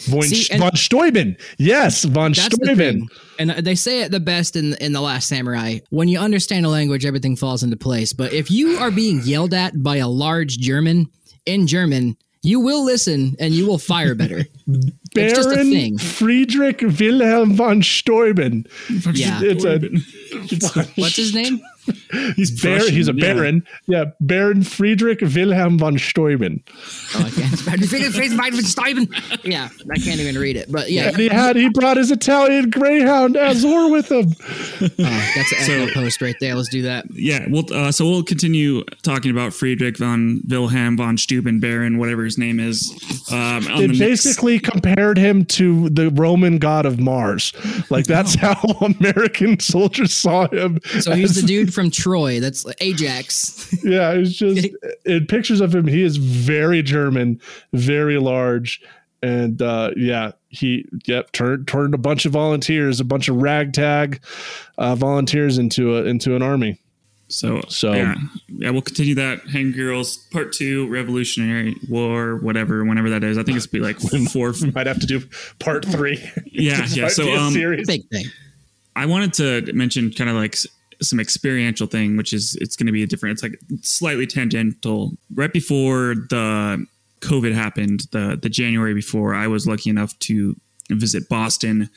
Von, 0.00 0.22
See, 0.22 0.46
and- 0.52 0.62
von 0.62 0.74
Steuben. 0.76 1.36
Yes, 1.58 2.04
von 2.04 2.32
That's 2.32 2.56
the 2.58 2.66
Steuben. 2.66 3.08
And 3.38 3.50
they 3.50 3.74
say 3.74 4.02
it 4.02 4.10
the 4.10 4.20
best 4.20 4.56
in 4.56 4.74
in 4.74 4.92
the 4.92 5.00
Last 5.00 5.28
Samurai. 5.28 5.80
When 5.90 6.08
you 6.08 6.18
understand 6.18 6.66
a 6.66 6.68
language, 6.70 7.04
everything 7.04 7.36
falls 7.36 7.62
into 7.62 7.76
place. 7.76 8.12
But 8.12 8.32
if 8.32 8.50
you 8.50 8.78
are 8.78 8.90
being 8.90 9.20
yelled 9.24 9.54
at 9.54 9.82
by 9.82 9.96
a 9.96 10.08
large 10.08 10.58
German 10.58 11.08
in 11.44 11.66
German, 11.66 12.16
you 12.42 12.60
will 12.60 12.84
listen 12.84 13.36
and 13.38 13.52
you 13.54 13.66
will 13.66 13.78
fire 13.78 14.14
better. 14.14 14.44
It's 15.18 15.32
just 15.34 15.48
a 15.48 15.52
Baron 15.54 15.70
thing. 15.70 15.98
Friedrich 15.98 16.82
Wilhelm 16.82 17.54
von 17.54 17.82
Steuben. 17.82 18.66
Yeah. 19.14 19.40
It's 19.42 19.64
a 20.76 20.84
What's 20.96 21.16
his 21.16 21.34
name? 21.34 21.60
He's 22.36 22.62
bar—he's 22.62 23.08
a 23.08 23.12
baron. 23.12 23.66
Yeah. 23.86 24.06
Baron 24.20 24.62
Friedrich 24.62 25.20
Wilhelm 25.20 25.78
von 25.78 25.98
Steuben. 25.98 26.62
Oh, 27.14 27.24
I 27.26 27.30
can't. 27.30 27.66
yeah, 29.44 29.68
I 29.92 29.98
can't 29.98 30.20
even 30.20 30.36
read 30.38 30.56
it. 30.56 30.70
But 30.70 30.90
yeah, 30.90 31.08
And 31.08 31.16
he 31.16 31.28
had 31.28 31.56
he 31.56 31.68
brought 31.68 31.96
his 31.96 32.10
Italian 32.10 32.70
Greyhound 32.70 33.36
Azor 33.36 33.90
with 33.90 34.10
him. 34.10 34.32
oh, 34.82 35.32
that's 35.34 35.52
an 35.52 35.58
echo 35.82 35.92
post 35.94 36.20
right 36.22 36.36
there. 36.40 36.54
Let's 36.54 36.68
do 36.68 36.82
that. 36.82 37.06
Yeah, 37.12 37.46
well, 37.50 37.64
uh, 37.72 37.92
so 37.92 38.08
we'll 38.08 38.22
continue 38.22 38.84
talking 39.02 39.30
about 39.30 39.52
Friedrich 39.52 39.98
von 39.98 40.40
Wilhelm 40.48 40.96
von 40.96 41.16
Steuben, 41.18 41.60
Baron, 41.60 41.98
whatever 41.98 42.24
his 42.24 42.38
name 42.38 42.60
is. 42.60 42.90
Um, 43.32 43.38
on 43.38 43.62
They 43.64 43.86
the 43.86 43.86
next- 43.88 43.98
basically 43.98 44.58
compared 44.58 45.18
him 45.18 45.44
to 45.46 45.88
the 45.90 46.10
Roman 46.10 46.58
god 46.58 46.86
of 46.86 46.98
Mars. 47.00 47.52
Like 47.90 48.06
that's 48.06 48.34
how 48.34 48.54
American 49.00 49.58
soldiers 49.60 50.12
saw 50.14 50.48
him. 50.48 50.80
So 51.00 51.12
he's 51.14 51.30
as- 51.30 51.40
the 51.42 51.46
dude 51.46 51.72
from 51.76 51.92
Troy. 51.92 52.40
That's 52.40 52.66
Ajax. 52.80 53.72
Yeah, 53.84 54.10
it's 54.12 54.32
just 54.32 54.66
in 55.04 55.26
pictures 55.26 55.60
of 55.60 55.72
him, 55.72 55.86
he 55.86 56.02
is 56.02 56.16
very 56.16 56.82
German, 56.82 57.40
very 57.72 58.18
large. 58.18 58.80
And 59.22 59.62
uh, 59.62 59.90
yeah, 59.96 60.32
he 60.48 60.86
yep 61.06 61.30
turned 61.32 61.68
turned 61.68 61.94
a 61.94 61.98
bunch 61.98 62.26
of 62.26 62.32
volunteers, 62.32 62.98
a 63.00 63.04
bunch 63.04 63.28
of 63.28 63.36
ragtag 63.36 64.20
uh, 64.78 64.94
volunteers 64.96 65.58
into 65.58 65.96
a 65.96 66.04
into 66.04 66.34
an 66.34 66.42
army. 66.42 66.80
So, 67.28 67.60
So- 67.68 67.92
yeah, 67.92 68.14
yeah, 68.48 68.70
we'll 68.70 68.82
continue 68.82 69.14
that. 69.16 69.40
Hang 69.48 69.72
Girls 69.72 70.16
Part 70.32 70.52
Two, 70.52 70.86
Revolutionary 70.88 71.74
War, 71.88 72.36
whatever, 72.36 72.84
whenever 72.84 73.10
that 73.10 73.24
is. 73.24 73.36
I 73.38 73.42
think 73.42 73.56
it's 73.56 73.66
be 73.66 73.80
like 73.80 73.98
four. 74.32 74.52
We 74.62 74.70
might 74.70 74.86
have 74.86 75.00
to 75.00 75.06
do 75.06 75.22
part 75.58 75.84
three. 75.84 76.18
Yeah, 76.46 76.86
yeah. 76.90 77.08
So, 77.18 77.32
um. 77.34 77.52
Big 77.54 78.08
thing. 78.10 78.26
I 78.94 79.06
wanted 79.06 79.34
to 79.34 79.72
mention 79.74 80.10
kind 80.12 80.30
of 80.30 80.36
like 80.36 80.54
s- 80.54 80.66
some 81.02 81.20
experiential 81.20 81.86
thing, 81.86 82.16
which 82.16 82.32
is 82.32 82.56
it's 82.56 82.76
going 82.76 82.86
to 82.86 82.92
be 82.92 83.02
a 83.02 83.06
different. 83.06 83.34
It's 83.34 83.42
like 83.42 83.58
slightly 83.82 84.26
tangential. 84.26 85.12
Right 85.34 85.52
before 85.52 86.14
the 86.14 86.86
COVID 87.20 87.54
happened, 87.54 88.06
the 88.12 88.38
the 88.40 88.48
January 88.48 88.94
before, 88.94 89.34
I 89.34 89.46
was 89.46 89.66
lucky 89.66 89.90
enough 89.90 90.18
to 90.20 90.56
visit 90.90 91.28
Boston 91.28 91.90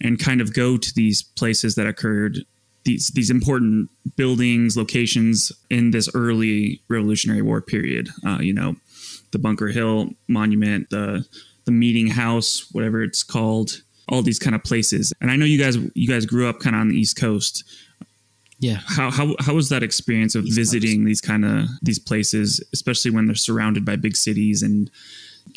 and 0.00 0.18
kind 0.18 0.40
of 0.40 0.52
go 0.52 0.76
to 0.76 0.94
these 0.94 1.22
places 1.22 1.76
that 1.76 1.86
occurred 1.86 2.44
these 2.84 3.08
these 3.08 3.30
important 3.30 3.90
buildings, 4.16 4.76
locations 4.76 5.52
in 5.70 5.90
this 5.90 6.08
early 6.14 6.82
Revolutionary 6.88 7.42
War 7.42 7.60
period. 7.60 8.08
Uh, 8.26 8.38
you 8.40 8.52
know, 8.52 8.76
the 9.30 9.38
Bunker 9.38 9.68
Hill 9.68 10.10
Monument, 10.28 10.90
the 10.90 11.24
the 11.64 11.72
Meeting 11.72 12.08
House, 12.08 12.66
whatever 12.72 13.02
it's 13.02 13.22
called, 13.22 13.82
all 14.08 14.22
these 14.22 14.38
kind 14.38 14.54
of 14.56 14.64
places. 14.64 15.12
And 15.20 15.30
I 15.30 15.36
know 15.36 15.44
you 15.44 15.58
guys 15.58 15.76
you 15.94 16.08
guys 16.08 16.26
grew 16.26 16.48
up 16.48 16.60
kind 16.60 16.74
of 16.74 16.80
on 16.80 16.88
the 16.88 16.96
East 16.96 17.18
Coast. 17.18 17.64
Yeah. 18.62 18.78
How 18.86 19.10
how 19.10 19.34
how 19.40 19.54
was 19.54 19.70
that 19.70 19.82
experience 19.82 20.36
of 20.36 20.44
visiting 20.46 21.04
these 21.04 21.20
kind 21.20 21.44
of 21.44 21.66
these 21.82 21.98
places, 21.98 22.62
especially 22.72 23.10
when 23.10 23.26
they're 23.26 23.34
surrounded 23.34 23.84
by 23.84 23.96
big 23.96 24.14
cities? 24.14 24.62
And 24.62 24.88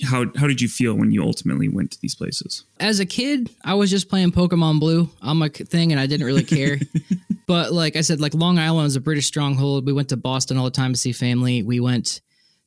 how 0.03 0.25
how 0.35 0.47
did 0.47 0.59
you 0.59 0.67
feel 0.67 0.95
when 0.95 1.11
you 1.11 1.21
ultimately 1.21 1.69
went 1.69 1.91
to 1.91 2.01
these 2.01 2.15
places? 2.15 2.63
as 2.79 2.99
a 2.99 3.05
kid, 3.05 3.51
I 3.63 3.75
was 3.75 3.91
just 3.91 4.09
playing 4.09 4.31
Pokemon 4.31 4.79
Blue 4.79 5.07
on 5.21 5.37
my 5.37 5.49
thing, 5.49 5.91
and 5.91 6.01
I 6.01 6.07
didn't 6.07 6.25
really 6.25 6.43
care. 6.43 6.79
but 7.47 7.71
like 7.71 7.95
I 7.95 8.01
said, 8.01 8.19
like 8.19 8.33
Long 8.33 8.57
Island 8.57 8.85
was 8.85 8.95
a 8.95 9.01
British 9.01 9.27
stronghold. 9.27 9.85
We 9.85 9.93
went 9.93 10.09
to 10.09 10.17
Boston 10.17 10.57
all 10.57 10.65
the 10.65 10.71
time 10.71 10.91
to 10.91 10.99
see 10.99 11.11
family. 11.11 11.61
We 11.61 11.79
went 11.79 12.21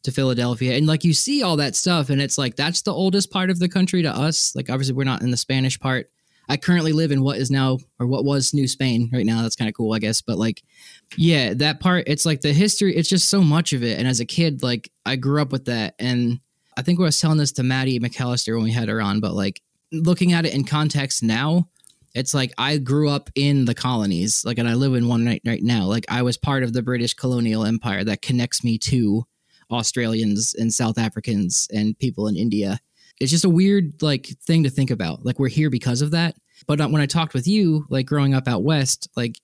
to 0.05 0.13
Philadelphia, 0.13 0.77
and 0.77 0.87
like 0.87 1.03
you 1.03 1.15
see 1.15 1.43
all 1.43 1.57
that 1.57 1.75
stuff, 1.75 2.11
and 2.11 2.23
it's 2.23 2.39
like 2.39 2.55
that's 2.55 2.83
the 2.83 2.95
oldest 2.95 3.33
part 3.33 3.51
of 3.51 3.59
the 3.59 3.69
country 3.69 4.03
to 4.03 4.11
us. 4.11 4.55
Like 4.55 4.71
obviously, 4.71 4.95
we're 4.95 5.03
not 5.03 5.23
in 5.23 5.33
the 5.33 5.37
Spanish 5.37 5.81
part. 5.81 6.13
I 6.49 6.57
currently 6.57 6.93
live 6.93 7.13
in 7.13 7.23
what 7.23 7.39
is 7.39 7.51
now 7.51 7.79
or 7.99 8.07
what 8.07 8.25
was 8.25 8.55
New 8.55 8.67
Spain 8.67 9.11
right 9.13 9.27
now. 9.27 9.43
That's 9.43 9.57
kind 9.57 9.69
of 9.69 9.75
cool, 9.75 9.93
I 9.93 9.99
guess. 9.99 10.23
But 10.23 10.39
like, 10.39 10.63
yeah, 11.17 11.55
that 11.55 11.81
part, 11.81 12.05
it's 12.07 12.25
like 12.25 12.41
the 12.41 12.53
history. 12.53 12.97
It's 12.97 13.09
just 13.09 13.29
so 13.29 13.43
much 13.43 13.73
of 13.73 13.83
it. 13.83 13.99
And 13.99 14.09
as 14.09 14.21
a 14.21 14.25
kid, 14.25 14.63
like 14.63 14.91
I 15.05 15.17
grew 15.17 15.43
up 15.43 15.53
with 15.53 15.67
that, 15.67 15.95
and 15.99 16.41
I 16.77 16.83
think 16.83 16.99
I 16.99 17.03
was 17.03 17.21
telling 17.21 17.39
this 17.39 17.53
to 17.53 17.63
Maddie 17.63 18.01
McAllister 18.01 18.55
when 18.55 18.65
we 18.65 18.73
had 18.73 18.89
her 18.89 19.01
on, 19.01 19.21
but 19.21 19.35
like 19.35 19.61
looking 19.93 20.33
at 20.33 20.47
it 20.47 20.55
in 20.55 20.65
context 20.65 21.23
now, 21.23 21.69
it's 22.15 22.35
like 22.35 22.53
I 22.57 22.79
grew 22.79 23.11
up 23.11 23.31
in 23.35 23.65
the 23.65 23.75
colonies, 23.75 24.45
like, 24.45 24.59
and 24.59 24.69
I 24.69 24.75
live 24.75 24.95
in 24.95 25.09
one 25.09 25.27
right, 25.27 25.43
right 25.47 25.63
now. 25.63 25.85
Like, 25.85 26.07
I 26.09 26.23
was 26.23 26.37
part 26.37 26.63
of 26.63 26.73
the 26.73 26.83
British 26.83 27.15
colonial 27.15 27.65
empire 27.65 28.03
that 28.05 28.23
connects 28.23 28.65
me 28.65 28.79
to 28.79 29.25
Australians 29.71 30.55
and 30.55 30.73
South 30.73 30.99
Africans 30.99 31.69
and 31.73 31.99
people 31.99 32.27
in 32.27 32.37
India. 32.37 32.81
It's 33.21 33.31
just 33.31 33.45
a 33.45 33.51
weird 33.51 34.03
like 34.03 34.27
thing 34.27 34.63
to 34.65 34.71
think 34.71 34.91
about. 34.91 35.25
Like, 35.25 35.39
we're 35.39 35.49
here 35.49 35.71
because 35.71 36.03
of 36.03 36.13
that. 36.13 36.37
But 36.67 36.81
uh, 36.81 36.89
when 36.89 37.03
I 37.03 37.07
talked 37.07 37.35
with 37.35 37.47
you, 37.47 37.87
like 37.89 38.07
growing 38.07 38.35
up 38.35 38.49
out 38.49 38.63
west, 38.63 39.09
like 39.17 39.37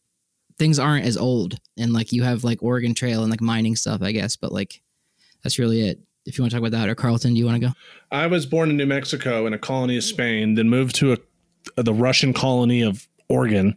things 0.59 0.79
aren't 0.79 1.07
as 1.07 1.17
old, 1.17 1.59
and 1.77 1.93
like 1.93 2.13
you 2.13 2.23
have 2.23 2.45
like 2.45 2.63
Oregon 2.63 2.95
Trail 2.95 3.23
and 3.23 3.31
like 3.31 3.41
mining 3.41 3.77
stuff, 3.77 4.03
I 4.03 4.13
guess. 4.13 4.37
But 4.37 4.53
like, 4.53 4.83
that's 5.43 5.59
really 5.59 5.89
it. 5.89 6.01
If 6.27 6.39
you 6.39 6.43
want 6.43 6.53
to 6.53 6.57
talk 6.57 6.67
about 6.67 6.79
that, 6.79 6.89
or 6.89 6.95
Carlton, 6.95 7.35
do 7.35 7.39
you 7.39 7.45
want 7.45 7.61
to 7.61 7.69
go? 7.69 7.75
I 8.11 8.27
was 8.27 8.47
born 8.47 8.71
in 8.71 8.77
New 8.77 8.87
Mexico 8.87 9.47
in 9.47 9.53
a 9.53 9.59
colony 9.59 9.97
of 9.97 10.05
Spain, 10.05 10.55
then 10.55 10.71
moved 10.71 10.95
to 10.97 11.13
a, 11.77 11.83
the 11.83 11.93
Russian 11.93 12.33
colony 12.33 12.83
of 12.83 13.07
Oregon, 13.29 13.77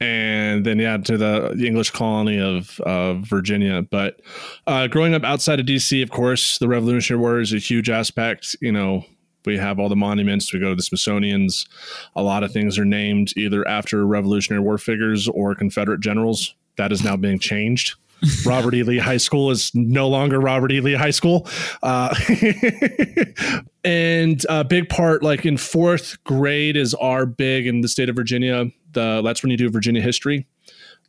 and 0.00 0.64
then 0.66 0.78
yeah 0.78 0.96
to 0.98 1.16
the 1.16 1.56
English 1.64 1.90
colony 1.90 2.40
of 2.40 2.80
of 2.80 3.18
Virginia. 3.20 3.82
But 3.82 4.20
uh, 4.66 4.86
growing 4.88 5.14
up 5.14 5.24
outside 5.24 5.60
of 5.60 5.66
DC, 5.66 6.02
of 6.02 6.10
course, 6.10 6.58
the 6.58 6.68
Revolutionary 6.68 7.20
War 7.20 7.40
is 7.40 7.52
a 7.52 7.58
huge 7.58 7.88
aspect. 7.88 8.56
You 8.60 8.72
know, 8.72 9.04
we 9.44 9.56
have 9.56 9.78
all 9.78 9.88
the 9.88 9.96
monuments. 9.96 10.52
We 10.52 10.60
go 10.60 10.70
to 10.70 10.74
the 10.74 10.82
Smithsonian's. 10.82 11.66
A 12.14 12.22
lot 12.22 12.42
of 12.42 12.52
things 12.52 12.78
are 12.78 12.84
named 12.84 13.32
either 13.36 13.66
after 13.66 14.06
Revolutionary 14.06 14.62
War 14.62 14.78
figures 14.78 15.28
or 15.28 15.54
Confederate 15.54 16.00
generals. 16.00 16.54
That 16.76 16.92
is 16.92 17.02
now 17.02 17.16
being 17.16 17.38
changed. 17.38 17.94
Robert 18.46 18.74
E. 18.74 18.82
Lee 18.82 18.98
High 18.98 19.16
School 19.16 19.50
is 19.50 19.70
no 19.74 20.08
longer 20.08 20.40
Robert 20.40 20.72
E. 20.72 20.80
Lee 20.80 20.94
High 20.94 21.10
School. 21.10 21.46
Uh, 21.82 22.14
and 23.84 24.44
a 24.48 24.64
big 24.64 24.88
part, 24.88 25.22
like 25.22 25.44
in 25.44 25.56
fourth 25.56 26.22
grade, 26.24 26.76
is 26.76 26.94
our 26.94 27.26
big 27.26 27.66
in 27.66 27.80
the 27.80 27.88
state 27.88 28.08
of 28.08 28.16
Virginia. 28.16 28.66
The 28.92 29.22
that's 29.22 29.42
when 29.42 29.50
you 29.50 29.56
do 29.56 29.68
Virginia 29.70 30.02
history. 30.02 30.46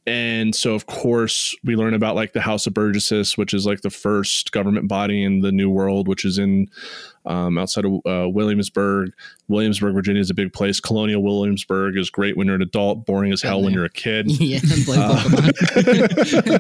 And 0.08 0.56
so, 0.56 0.74
of 0.74 0.86
course, 0.86 1.54
we 1.66 1.76
learn 1.76 1.94
about 1.94 2.16
like 2.16 2.32
the 2.32 2.40
House 2.40 2.66
of 2.66 2.74
Burgesses, 2.74 3.38
which 3.38 3.54
is 3.54 3.66
like 3.66 3.82
the 3.82 3.90
first 3.90 4.54
government 4.54 4.88
body 4.88 5.22
in 5.22 5.42
the 5.42 5.52
New 5.52 5.70
World, 5.70 6.08
which 6.08 6.24
is 6.24 6.38
in 6.38 6.70
um, 7.26 7.58
outside 7.58 7.84
of 7.84 7.96
uh, 8.06 8.30
Williamsburg. 8.30 9.12
Williamsburg, 9.50 9.94
Virginia 9.94 10.22
is 10.22 10.30
a 10.30 10.34
big 10.34 10.54
place. 10.54 10.80
Colonial 10.80 11.22
Williamsburg 11.22 11.98
is 11.98 12.10
great 12.10 12.38
when 12.38 12.48
you're 12.48 12.56
an 12.56 12.62
adult, 12.62 13.06
boring 13.06 13.34
as 13.34 13.42
hell 13.42 13.62
when 13.62 13.74
you're 13.74 13.84
a 13.84 13.90
kid. 13.90 14.32
yeah, 14.42 14.60
and 14.64 14.86
Uh, 14.88 15.24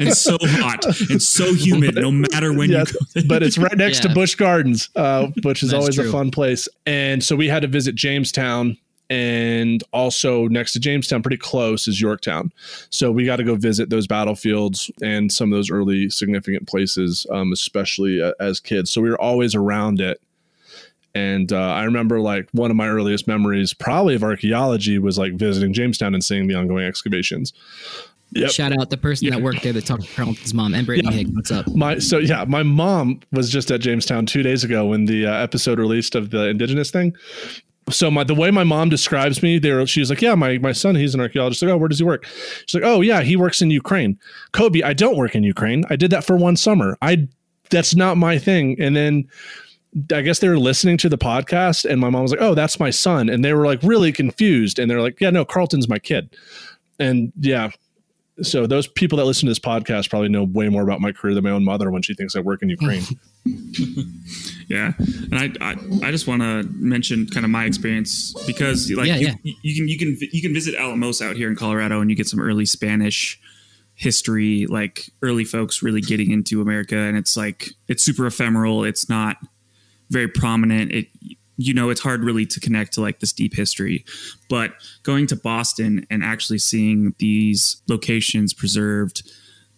It's 0.01 0.19
so 0.19 0.37
hot. 0.41 0.83
It's 1.09 1.25
so 1.27 1.53
humid. 1.53 1.95
No 1.95 2.11
matter 2.11 2.51
when 2.51 2.69
Yes, 2.69 2.91
you 2.93 2.99
go. 2.99 3.05
there. 3.13 3.23
but 3.29 3.43
it's 3.43 3.57
right 3.57 3.77
next 3.77 4.01
to 4.01 4.09
Yeah. 4.09 4.13
Busch 4.13 4.35
Gardens, 4.35 4.89
uh, 4.97 5.27
which 5.43 5.63
is 5.63 5.71
That's 5.71 5.79
always 5.79 5.95
true. 5.95 6.09
a 6.09 6.11
fun 6.11 6.31
place. 6.31 6.67
And 6.85 7.23
so 7.23 7.37
we 7.37 7.47
had 7.47 7.61
to 7.61 7.69
visit 7.69 7.95
Jamestown 7.95 8.77
and 9.09 9.83
also 9.93 10.47
next 10.47 10.73
to 10.73 10.79
Jamestown, 10.79 11.21
pretty 11.21 11.37
close, 11.37 11.87
is 11.87 12.01
Yorktown. 12.01 12.51
So 12.89 13.11
we 13.11 13.25
got 13.25 13.37
to 13.37 13.43
go 13.43 13.55
visit 13.55 13.89
those 13.89 14.07
battlefields 14.07 14.91
and 15.01 15.31
some 15.31 15.51
of 15.51 15.57
those 15.57 15.71
early 15.71 16.09
significant 16.09 16.67
places, 16.67 17.25
um, 17.31 17.53
especially 17.53 18.21
uh, 18.21 18.33
as 18.39 18.59
kids. 18.59 18.91
So 18.91 19.01
we 19.01 19.09
were 19.09 19.21
always 19.21 19.55
around 19.55 20.01
it. 20.01 20.21
And 21.15 21.51
uh, 21.51 21.57
I 21.57 21.83
remember 21.83 22.19
like 22.19 22.47
one 22.51 22.69
of 22.69 22.77
my 22.77 22.87
earliest 22.87 23.27
memories, 23.27 23.73
probably 23.73 24.13
of 24.15 24.23
archaeology, 24.23 24.99
was 24.99 25.17
like 25.17 25.33
visiting 25.33 25.73
Jamestown 25.73 26.13
and 26.13 26.23
seeing 26.23 26.47
the 26.47 26.55
ongoing 26.55 26.85
excavations. 26.85 27.53
Yep. 28.33 28.51
Shout 28.51 28.77
out 28.77 28.89
the 28.89 28.97
person 28.97 29.29
that 29.29 29.41
worked 29.41 29.63
there 29.63 29.71
that 29.73 29.85
talked 29.85 30.03
to 30.03 30.13
Carlton's 30.13 30.53
mom 30.53 30.73
and 30.73 30.85
Brittany 30.85 31.21
Yeah. 31.21 31.27
What's 31.31 31.49
up? 31.49 31.65
My 31.73 31.97
so 31.97 32.17
yeah, 32.17 32.43
my 32.45 32.61
mom 32.61 33.21
was 33.31 33.49
just 33.49 33.71
at 33.71 33.79
Jamestown 33.79 34.25
two 34.25 34.43
days 34.43 34.65
ago 34.65 34.85
when 34.85 35.05
the 35.05 35.25
uh, 35.25 35.33
episode 35.33 35.79
released 35.79 36.13
of 36.13 36.31
the 36.31 36.47
indigenous 36.47 36.91
thing. 36.91 37.15
So 37.89 38.11
my 38.11 38.23
the 38.23 38.35
way 38.35 38.51
my 38.51 38.63
mom 38.63 38.89
describes 38.89 39.41
me, 39.41 39.59
there 39.59 39.85
she's 39.87 40.09
like, 40.09 40.21
yeah, 40.21 40.35
my 40.35 40.57
my 40.57 40.73
son, 40.73 40.95
he's 40.95 41.13
an 41.13 41.21
archaeologist. 41.21 41.61
Like, 41.61 41.71
oh, 41.71 41.77
where 41.77 41.87
does 41.87 41.99
he 41.99 42.03
work? 42.03 42.25
She's 42.65 42.73
like, 42.73 42.83
oh 42.83 43.01
yeah, 43.01 43.21
he 43.21 43.35
works 43.35 43.61
in 43.61 43.71
Ukraine. 43.71 44.19
Kobe, 44.51 44.81
I 44.81 44.93
don't 44.93 45.15
work 45.15 45.35
in 45.35 45.43
Ukraine. 45.43 45.85
I 45.89 45.95
did 45.95 46.11
that 46.11 46.23
for 46.23 46.35
one 46.35 46.57
summer. 46.57 46.97
I 47.01 47.27
that's 47.69 47.95
not 47.95 48.17
my 48.17 48.37
thing. 48.37 48.75
And 48.79 48.95
then 48.95 49.27
I 50.13 50.21
guess 50.21 50.39
they 50.39 50.49
were 50.49 50.59
listening 50.59 50.97
to 50.97 51.09
the 51.09 51.17
podcast, 51.17 51.89
and 51.89 51.99
my 51.99 52.09
mom 52.09 52.23
was 52.23 52.31
like, 52.31 52.41
oh, 52.41 52.53
that's 52.53 52.79
my 52.79 52.89
son, 52.89 53.29
and 53.29 53.43
they 53.43 53.53
were 53.53 53.65
like 53.65 53.81
really 53.83 54.11
confused, 54.11 54.79
and 54.79 54.91
they're 54.91 55.01
like, 55.01 55.19
yeah, 55.19 55.29
no, 55.29 55.45
Carlton's 55.45 55.89
my 55.89 55.99
kid, 55.99 56.35
and 56.99 57.31
yeah. 57.39 57.71
So 58.43 58.67
those 58.67 58.87
people 58.87 59.17
that 59.17 59.25
listen 59.25 59.47
to 59.47 59.51
this 59.51 59.59
podcast 59.59 60.09
probably 60.09 60.29
know 60.29 60.43
way 60.43 60.69
more 60.69 60.83
about 60.83 61.01
my 61.01 61.11
career 61.11 61.33
than 61.33 61.43
my 61.43 61.49
own 61.49 61.63
mother 61.63 61.89
when 61.89 62.01
she 62.03 62.13
thinks 62.13 62.35
I 62.35 62.39
work 62.39 62.61
in 62.61 62.69
Ukraine. 62.69 63.03
Yeah, 64.67 64.91
and 64.99 65.35
I 65.35 65.51
I, 65.61 65.75
I 66.07 66.11
just 66.11 66.27
want 66.27 66.41
to 66.41 66.63
mention 66.73 67.25
kind 67.27 67.45
of 67.45 67.49
my 67.49 67.63
experience 67.63 68.33
because 68.45 68.91
like 68.91 69.07
Yeah, 69.07 69.15
you, 69.15 69.27
yeah. 69.43 69.53
you 69.61 69.75
can 69.75 69.87
you 69.87 69.97
can 69.97 70.17
you 70.33 70.41
can 70.41 70.53
visit 70.53 70.75
Alamosa 70.75 71.29
out 71.29 71.37
here 71.37 71.49
in 71.49 71.55
Colorado 71.55 72.01
and 72.01 72.09
you 72.09 72.17
get 72.17 72.27
some 72.27 72.41
early 72.41 72.65
Spanish 72.65 73.39
history, 73.95 74.65
like 74.67 75.09
early 75.21 75.45
folks 75.45 75.81
really 75.81 76.01
getting 76.01 76.31
into 76.31 76.61
America, 76.61 76.97
and 76.97 77.17
it's 77.17 77.37
like 77.37 77.69
it's 77.87 78.03
super 78.03 78.27
ephemeral. 78.27 78.83
It's 78.83 79.07
not 79.07 79.37
very 80.09 80.27
prominent. 80.27 80.91
It 80.91 81.07
you 81.57 81.73
know 81.73 81.89
it's 81.89 82.01
hard 82.01 82.23
really 82.23 82.45
to 82.45 82.59
connect 82.59 82.93
to 82.93 83.01
like 83.01 83.19
this 83.19 83.33
deep 83.33 83.55
history, 83.55 84.05
but 84.49 84.73
going 85.03 85.27
to 85.27 85.35
Boston 85.35 86.05
and 86.09 86.23
actually 86.23 86.59
seeing 86.59 87.13
these 87.19 87.81
locations 87.87 88.53
preserved 88.53 89.29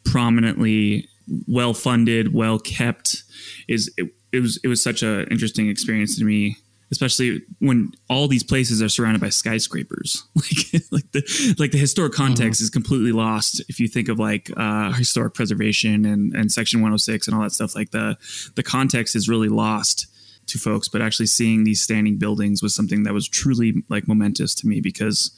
prominently 0.06 1.08
well 1.48 1.74
funded 1.74 2.34
well 2.34 2.58
kept 2.58 3.24
is 3.68 3.92
it, 3.98 4.12
it 4.32 4.40
was 4.40 4.60
it 4.64 4.68
was 4.68 4.82
such 4.82 5.04
an 5.04 5.28
interesting 5.30 5.70
experience 5.70 6.18
to 6.18 6.26
me 6.26 6.58
especially 6.92 7.42
when 7.60 7.92
all 8.10 8.28
these 8.28 8.44
places 8.44 8.82
are 8.82 8.90
surrounded 8.90 9.22
by 9.22 9.30
skyscrapers. 9.30 10.24
Like 10.40 10.84
like 10.92 11.12
the 11.12 11.56
like 11.60 11.72
the 11.72 11.78
historic 11.78 12.14
context 12.14 12.62
is 12.62 12.70
completely 12.70 13.12
lost 13.12 13.62
if 13.70 13.80
you 13.80 13.88
think 13.88 14.10
of 14.10 14.20
like 14.20 14.50
uh 14.58 14.92
historic 14.94 15.34
preservation 15.34 16.06
and 16.06 16.34
and 16.34 16.52
section 16.52 16.80
106 16.80 17.28
and 17.28 17.36
all 17.36 17.44
that 17.44 17.52
stuff. 17.52 17.76
Like 17.76 17.92
the 17.92 18.18
the 18.56 18.64
context 18.64 19.16
is 19.16 19.28
really 19.30 19.50
lost 19.50 20.08
to 20.50 20.58
folks 20.60 20.88
but 20.88 21.02
actually 21.02 21.26
seeing 21.28 21.64
these 21.64 21.82
standing 21.82 22.18
buildings 22.18 22.62
was 22.62 22.74
something 22.76 23.04
that 23.04 23.14
was 23.14 23.28
truly 23.28 23.84
like 23.90 24.08
momentous 24.08 24.54
to 24.56 24.68
me 24.68 24.82
because 24.82 25.32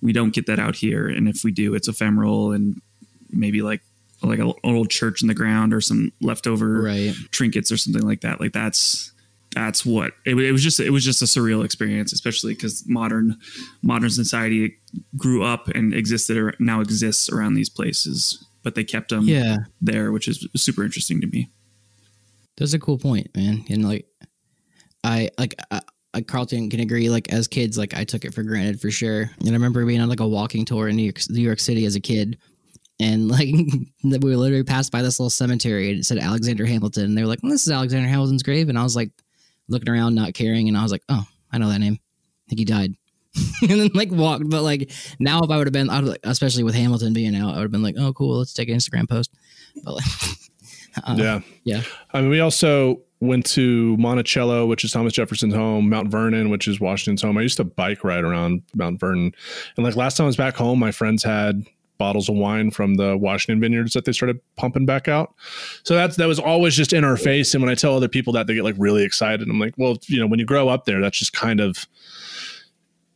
we 0.00 0.12
don't 0.12 0.34
get 0.34 0.46
that 0.46 0.58
out 0.58 0.76
here 0.76 1.08
and 1.08 1.28
if 1.28 1.42
we 1.44 1.50
do 1.50 1.74
it's 1.74 1.88
ephemeral 1.88 2.52
and 2.52 2.80
maybe 3.30 3.62
like 3.62 3.80
like 4.22 4.38
an 4.40 4.52
old 4.64 4.90
church 4.90 5.22
in 5.22 5.28
the 5.28 5.34
ground 5.34 5.72
or 5.72 5.80
some 5.80 6.12
leftover 6.20 6.82
Right. 6.82 7.14
trinkets 7.30 7.70
or 7.72 7.76
something 7.76 8.02
like 8.02 8.20
that 8.22 8.40
like 8.40 8.52
that's 8.52 9.12
that's 9.54 9.84
what 9.86 10.12
it, 10.26 10.34
it 10.38 10.52
was 10.52 10.62
just 10.62 10.78
it 10.80 10.90
was 10.90 11.04
just 11.04 11.22
a 11.22 11.24
surreal 11.24 11.64
experience 11.64 12.12
especially 12.12 12.54
because 12.54 12.84
modern 12.86 13.36
modern 13.82 14.10
society 14.10 14.76
grew 15.16 15.42
up 15.42 15.68
and 15.68 15.94
existed 15.94 16.36
or 16.36 16.54
now 16.58 16.80
exists 16.80 17.28
around 17.30 17.54
these 17.54 17.70
places 17.70 18.44
but 18.62 18.74
they 18.74 18.84
kept 18.84 19.08
them 19.10 19.24
Yeah. 19.26 19.56
there 19.80 20.12
which 20.12 20.28
is 20.28 20.46
super 20.56 20.84
interesting 20.84 21.20
to 21.22 21.26
me 21.26 21.48
That's 22.56 22.74
a 22.74 22.78
cool 22.78 22.98
point, 22.98 23.28
man. 23.36 23.64
And 23.70 23.86
like, 23.88 24.04
I 25.04 25.30
like, 25.38 25.54
I, 25.70 25.80
like 26.14 26.26
Carlton 26.26 26.70
can 26.70 26.80
agree. 26.80 27.10
Like 27.10 27.32
as 27.32 27.46
kids, 27.46 27.78
like 27.78 27.94
I 27.94 28.04
took 28.04 28.24
it 28.24 28.34
for 28.34 28.42
granted 28.42 28.80
for 28.80 28.90
sure. 28.90 29.30
And 29.38 29.48
I 29.48 29.52
remember 29.52 29.84
being 29.84 30.00
on 30.00 30.08
like 30.08 30.20
a 30.20 30.28
walking 30.28 30.64
tour 30.64 30.88
in 30.88 30.96
New 30.96 31.04
York, 31.04 31.18
New 31.28 31.42
York 31.42 31.60
City 31.60 31.84
as 31.84 31.96
a 31.96 32.00
kid, 32.00 32.38
and 33.00 33.28
like 33.28 33.48
we 34.04 34.36
literally 34.36 34.64
passed 34.64 34.92
by 34.92 35.02
this 35.02 35.20
little 35.20 35.30
cemetery 35.30 35.90
and 35.90 36.00
it 36.00 36.04
said 36.04 36.18
Alexander 36.18 36.66
Hamilton. 36.66 37.04
And 37.04 37.16
they 37.16 37.22
were 37.22 37.28
like, 37.28 37.40
"This 37.42 37.66
is 37.66 37.72
Alexander 37.72 38.08
Hamilton's 38.08 38.42
grave," 38.42 38.68
and 38.68 38.78
I 38.78 38.82
was 38.82 38.96
like 38.96 39.10
looking 39.68 39.88
around, 39.88 40.14
not 40.14 40.34
caring, 40.34 40.68
and 40.68 40.76
I 40.76 40.82
was 40.82 40.92
like, 40.92 41.04
"Oh, 41.08 41.24
I 41.52 41.58
know 41.58 41.68
that 41.68 41.78
name. 41.78 41.98
I 42.00 42.44
think 42.48 42.58
he 42.58 42.64
died." 42.64 42.94
and 43.62 43.80
then 43.80 43.90
like 43.94 44.10
walked, 44.10 44.48
but 44.48 44.62
like 44.62 44.90
now 45.20 45.42
if 45.42 45.50
I 45.50 45.58
would 45.58 45.66
have 45.66 45.72
been, 45.72 45.86
like, 45.86 46.20
especially 46.24 46.64
with 46.64 46.74
Hamilton 46.74 47.12
being 47.12 47.36
out, 47.36 47.52
I 47.54 47.56
would 47.56 47.64
have 47.64 47.70
been 47.70 47.82
like, 47.82 47.96
"Oh, 47.98 48.12
cool, 48.12 48.38
let's 48.38 48.54
take 48.54 48.68
an 48.68 48.76
Instagram 48.76 49.08
post." 49.08 49.30
But 49.84 49.94
like, 49.94 50.04
uh, 51.04 51.14
yeah. 51.16 51.40
yeah. 51.64 51.82
I 52.12 52.22
mean, 52.22 52.30
we 52.30 52.40
also 52.40 53.02
went 53.20 53.44
to 53.46 53.96
Monticello, 53.96 54.66
which 54.66 54.84
is 54.84 54.92
Thomas 54.92 55.12
Jefferson's 55.12 55.54
home, 55.54 55.88
Mount 55.88 56.08
Vernon, 56.08 56.50
which 56.50 56.68
is 56.68 56.80
Washington's 56.80 57.22
home. 57.22 57.36
I 57.36 57.42
used 57.42 57.56
to 57.56 57.64
bike 57.64 58.04
ride 58.04 58.24
around 58.24 58.62
Mount 58.74 59.00
Vernon. 59.00 59.32
And 59.76 59.84
like 59.84 59.96
last 59.96 60.16
time 60.16 60.24
I 60.24 60.28
was 60.28 60.36
back 60.36 60.54
home, 60.56 60.78
my 60.78 60.92
friends 60.92 61.22
had 61.22 61.66
bottles 61.98 62.28
of 62.28 62.36
wine 62.36 62.70
from 62.70 62.94
the 62.94 63.16
Washington 63.16 63.60
vineyards 63.60 63.92
that 63.92 64.04
they 64.04 64.12
started 64.12 64.40
pumping 64.56 64.86
back 64.86 65.08
out. 65.08 65.34
So 65.82 65.94
that's 65.94 66.16
that 66.16 66.28
was 66.28 66.38
always 66.38 66.74
just 66.74 66.92
in 66.92 67.04
our 67.04 67.16
face. 67.16 67.54
And 67.54 67.62
when 67.62 67.70
I 67.70 67.74
tell 67.74 67.96
other 67.96 68.08
people 68.08 68.32
that, 68.34 68.46
they 68.46 68.54
get 68.54 68.64
like 68.64 68.76
really 68.78 69.02
excited. 69.02 69.48
I'm 69.48 69.58
like, 69.58 69.74
well, 69.76 69.96
you 70.06 70.20
know, 70.20 70.26
when 70.26 70.38
you 70.38 70.46
grow 70.46 70.68
up 70.68 70.84
there, 70.84 71.00
that's 71.00 71.18
just 71.18 71.32
kind 71.32 71.60
of 71.60 71.86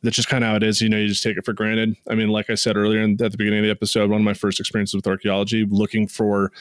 that's 0.02 0.16
just 0.16 0.28
kind 0.28 0.42
of 0.42 0.50
how 0.50 0.56
it 0.56 0.62
is. 0.62 0.80
You 0.80 0.88
know, 0.88 0.96
you 0.96 1.08
just 1.08 1.22
take 1.22 1.36
it 1.36 1.44
for 1.44 1.52
granted. 1.52 1.96
I 2.08 2.14
mean, 2.14 2.28
like 2.28 2.50
I 2.50 2.54
said 2.54 2.76
earlier 2.76 3.00
in, 3.00 3.12
at 3.22 3.32
the 3.32 3.38
beginning 3.38 3.60
of 3.60 3.64
the 3.64 3.70
episode, 3.70 4.10
one 4.10 4.20
of 4.20 4.24
my 4.24 4.34
first 4.34 4.58
experiences 4.58 4.94
with 4.94 5.06
archaeology, 5.06 5.64
looking 5.68 6.08
for 6.08 6.52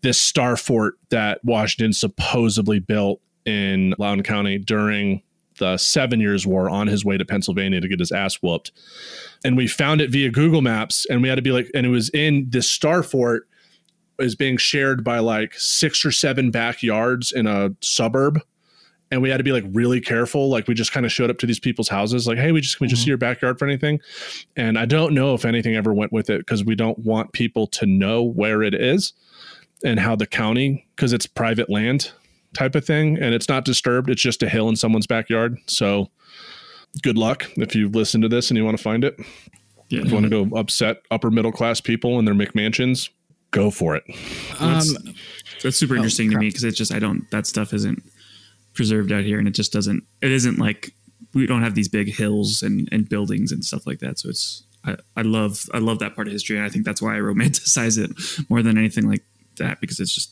this 0.00 0.20
star 0.20 0.56
fort 0.56 0.94
that 1.10 1.44
Washington 1.44 1.92
supposedly 1.92 2.80
built 2.80 3.20
in 3.44 3.94
Loudoun 3.98 4.22
County 4.22 4.58
during 4.58 5.22
the 5.58 5.76
Seven 5.76 6.20
Years' 6.20 6.46
War 6.46 6.68
on 6.68 6.86
his 6.86 7.04
way 7.04 7.16
to 7.16 7.24
Pennsylvania 7.24 7.80
to 7.80 7.88
get 7.88 7.98
his 7.98 8.12
ass 8.12 8.36
whooped. 8.36 8.72
And 9.44 9.56
we 9.56 9.66
found 9.66 10.00
it 10.00 10.10
via 10.10 10.30
Google 10.30 10.62
Maps, 10.62 11.06
and 11.06 11.22
we 11.22 11.28
had 11.28 11.36
to 11.36 11.42
be 11.42 11.52
like, 11.52 11.70
and 11.74 11.86
it 11.86 11.90
was 11.90 12.10
in 12.10 12.46
this 12.48 12.70
star 12.70 13.02
fort 13.02 13.48
is 14.18 14.34
being 14.34 14.56
shared 14.56 15.04
by 15.04 15.20
like 15.20 15.54
six 15.54 16.04
or 16.04 16.10
seven 16.10 16.50
backyards 16.50 17.32
in 17.32 17.46
a 17.46 17.70
suburb 17.80 18.42
and 19.10 19.22
we 19.22 19.30
had 19.30 19.38
to 19.38 19.44
be 19.44 19.52
like 19.52 19.64
really 19.72 20.00
careful. 20.00 20.48
Like 20.48 20.68
we 20.68 20.74
just 20.74 20.92
kind 20.92 21.06
of 21.06 21.12
showed 21.12 21.30
up 21.30 21.38
to 21.38 21.46
these 21.46 21.60
people's 21.60 21.88
houses, 21.88 22.26
like, 22.26 22.38
"Hey, 22.38 22.52
we 22.52 22.60
just 22.60 22.78
can 22.78 22.84
we 22.84 22.88
just 22.88 23.02
see 23.02 23.08
your 23.08 23.18
backyard 23.18 23.58
for 23.58 23.66
anything?" 23.66 24.00
And 24.56 24.78
I 24.78 24.84
don't 24.84 25.14
know 25.14 25.34
if 25.34 25.44
anything 25.44 25.76
ever 25.76 25.94
went 25.94 26.12
with 26.12 26.30
it 26.30 26.38
because 26.38 26.64
we 26.64 26.74
don't 26.74 26.98
want 26.98 27.32
people 27.32 27.66
to 27.68 27.86
know 27.86 28.22
where 28.22 28.62
it 28.62 28.74
is 28.74 29.12
and 29.84 30.00
how 30.00 30.16
the 30.16 30.26
county 30.26 30.86
because 30.94 31.12
it's 31.12 31.26
private 31.26 31.70
land 31.70 32.10
type 32.54 32.74
of 32.74 32.84
thing, 32.84 33.16
and 33.18 33.34
it's 33.34 33.48
not 33.48 33.64
disturbed. 33.64 34.10
It's 34.10 34.22
just 34.22 34.42
a 34.42 34.48
hill 34.48 34.68
in 34.68 34.76
someone's 34.76 35.06
backyard. 35.06 35.58
So 35.66 36.10
good 37.02 37.18
luck 37.18 37.46
if 37.56 37.74
you 37.74 37.88
listen 37.88 38.20
to 38.22 38.28
this 38.28 38.50
and 38.50 38.58
you 38.58 38.64
want 38.64 38.76
to 38.76 38.82
find 38.82 39.04
it. 39.04 39.16
yeah 39.88 40.00
If 40.00 40.08
you 40.08 40.14
want 40.14 40.24
to 40.24 40.44
go 40.44 40.56
upset 40.56 41.02
upper 41.10 41.30
middle 41.30 41.52
class 41.52 41.80
people 41.80 42.18
in 42.18 42.24
their 42.24 42.34
McMansions, 42.34 43.10
go 43.50 43.70
for 43.70 43.96
it. 43.96 44.04
Um, 44.58 44.74
That's, 44.74 44.94
that's 45.62 45.76
super 45.76 45.96
interesting 45.96 46.30
to 46.30 46.38
me 46.38 46.48
because 46.48 46.64
it's 46.64 46.76
just 46.76 46.92
I 46.92 46.98
don't 46.98 47.30
that 47.30 47.46
stuff 47.46 47.72
isn't 47.72 48.02
preserved 48.78 49.10
out 49.10 49.24
here, 49.24 49.40
and 49.40 49.48
it 49.48 49.54
just 49.54 49.72
doesn't. 49.72 50.04
It 50.22 50.30
isn't 50.30 50.58
like 50.58 50.92
we 51.34 51.46
don't 51.46 51.64
have 51.64 51.74
these 51.74 51.88
big 51.88 52.14
hills 52.14 52.62
and, 52.62 52.88
and 52.92 53.08
buildings 53.08 53.50
and 53.50 53.64
stuff 53.64 53.86
like 53.88 53.98
that. 53.98 54.20
So 54.20 54.28
it's 54.28 54.62
I, 54.84 54.96
I 55.16 55.22
love 55.22 55.68
I 55.74 55.78
love 55.78 55.98
that 55.98 56.14
part 56.14 56.28
of 56.28 56.32
history, 56.32 56.56
and 56.56 56.64
I 56.64 56.68
think 56.68 56.84
that's 56.84 57.02
why 57.02 57.16
I 57.16 57.18
romanticize 57.18 57.98
it 57.98 58.12
more 58.48 58.62
than 58.62 58.78
anything 58.78 59.08
like 59.10 59.24
that 59.56 59.80
because 59.80 59.98
it's 59.98 60.14
just 60.14 60.30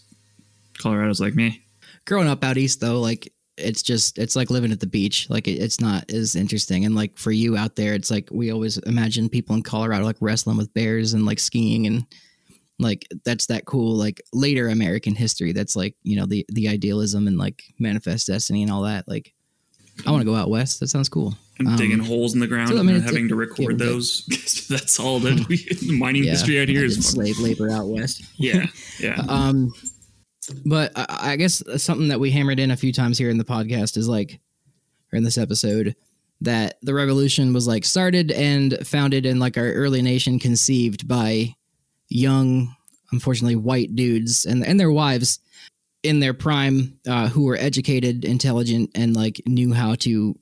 Colorado's 0.79 1.21
like 1.21 1.35
me. 1.35 1.65
growing 2.07 2.29
up 2.29 2.45
out 2.45 2.57
east 2.57 2.81
though 2.81 3.01
like 3.01 3.33
it's 3.57 3.83
just 3.83 4.19
it's 4.19 4.37
like 4.37 4.51
living 4.51 4.71
at 4.71 4.79
the 4.79 4.87
beach 4.87 5.29
like 5.31 5.49
it, 5.49 5.59
it's 5.59 5.81
not 5.81 6.09
as 6.13 6.37
interesting 6.37 6.85
and 6.85 6.95
like 6.95 7.17
for 7.19 7.33
you 7.33 7.57
out 7.57 7.75
there 7.75 7.95
it's 7.95 8.11
like 8.11 8.29
we 8.31 8.53
always 8.53 8.79
imagine 8.79 9.29
people 9.29 9.57
in 9.57 9.63
colorado 9.63 10.05
like 10.05 10.17
wrestling 10.21 10.57
with 10.57 10.73
bears 10.75 11.15
and 11.15 11.27
like 11.27 11.41
skiing 11.41 11.87
and 11.87 12.07
like 12.79 13.07
that's 13.25 13.47
that 13.47 13.65
cool 13.65 13.95
like 13.95 14.21
later 14.35 14.69
american 14.69 15.15
history 15.15 15.53
that's 15.53 15.75
like 15.77 15.95
you 16.03 16.15
know 16.17 16.27
the 16.27 16.45
the 16.51 16.69
idealism 16.69 17.27
and 17.27 17.39
like 17.39 17.63
manifest 17.79 18.27
destiny 18.27 18.63
and 18.63 18.71
all 18.71 18.83
that 18.83 19.07
like 19.09 19.33
i 20.07 20.11
want 20.11 20.21
to 20.21 20.27
go 20.27 20.35
out 20.35 20.51
west 20.51 20.79
that 20.81 20.89
sounds 20.89 21.09
cool 21.09 21.35
And 21.59 21.69
Um, 21.69 21.77
digging 21.77 22.01
holes 22.01 22.35
in 22.35 22.41
the 22.41 22.47
ground 22.47 22.69
so, 22.69 22.75
I 22.77 22.81
and 22.81 22.87
mean, 22.87 22.97
then 22.97 23.03
it's 23.05 23.11
having 23.11 23.25
a- 23.27 23.29
to 23.29 23.35
record 23.35 23.79
those. 23.79 24.27
that's 24.69 25.01
all 25.01 25.21
that 25.21 25.49
we, 25.49 25.57
the 25.57 25.97
mining 25.99 26.25
yeah, 26.25 26.33
history 26.33 26.61
out 26.61 26.69
here 26.69 26.85
is 26.85 27.03
slave 27.09 27.39
labor 27.39 27.71
out 27.71 27.87
west 27.89 28.23
Yeah, 28.37 28.67
yeah. 29.01 29.23
um 29.29 29.73
but 30.67 30.93
I, 30.97 31.33
I 31.33 31.37
guess 31.37 31.63
something 31.83 32.09
that 32.09 32.21
we 32.21 32.31
hammered 32.31 32.61
in 32.61 32.71
a 32.71 32.77
few 32.77 32.93
times 32.93 33.17
here 33.19 33.31
in 33.31 33.39
the 33.39 33.45
podcast 33.45 33.97
is 33.97 34.07
like 34.09 34.39
or 35.13 35.17
in 35.17 35.25
this 35.25 35.39
episode 35.39 35.97
that 36.43 36.77
the 36.83 36.93
revolution 36.93 37.55
was 37.55 37.67
like 37.67 37.85
started 37.87 38.31
and 38.33 38.77
founded 38.87 39.25
in 39.25 39.39
like 39.39 39.57
our 39.57 39.73
early 39.73 40.03
nation 40.03 40.39
conceived 40.39 41.09
by 41.09 41.55
young 42.09 42.75
unfortunately 43.13 43.57
white 43.57 43.95
dudes 43.95 44.45
and 44.45 44.65
and 44.65 44.79
their 44.79 44.91
wives 44.91 45.41
in 46.03 46.21
their 46.21 46.35
prime 46.35 46.99
uh, 47.09 47.29
who 47.29 47.45
were 47.45 47.57
educated 47.57 48.25
intelligent 48.25 48.91
and 48.95 49.17
like 49.17 49.41
knew 49.47 49.73
how 49.73 49.95
to 49.97 50.35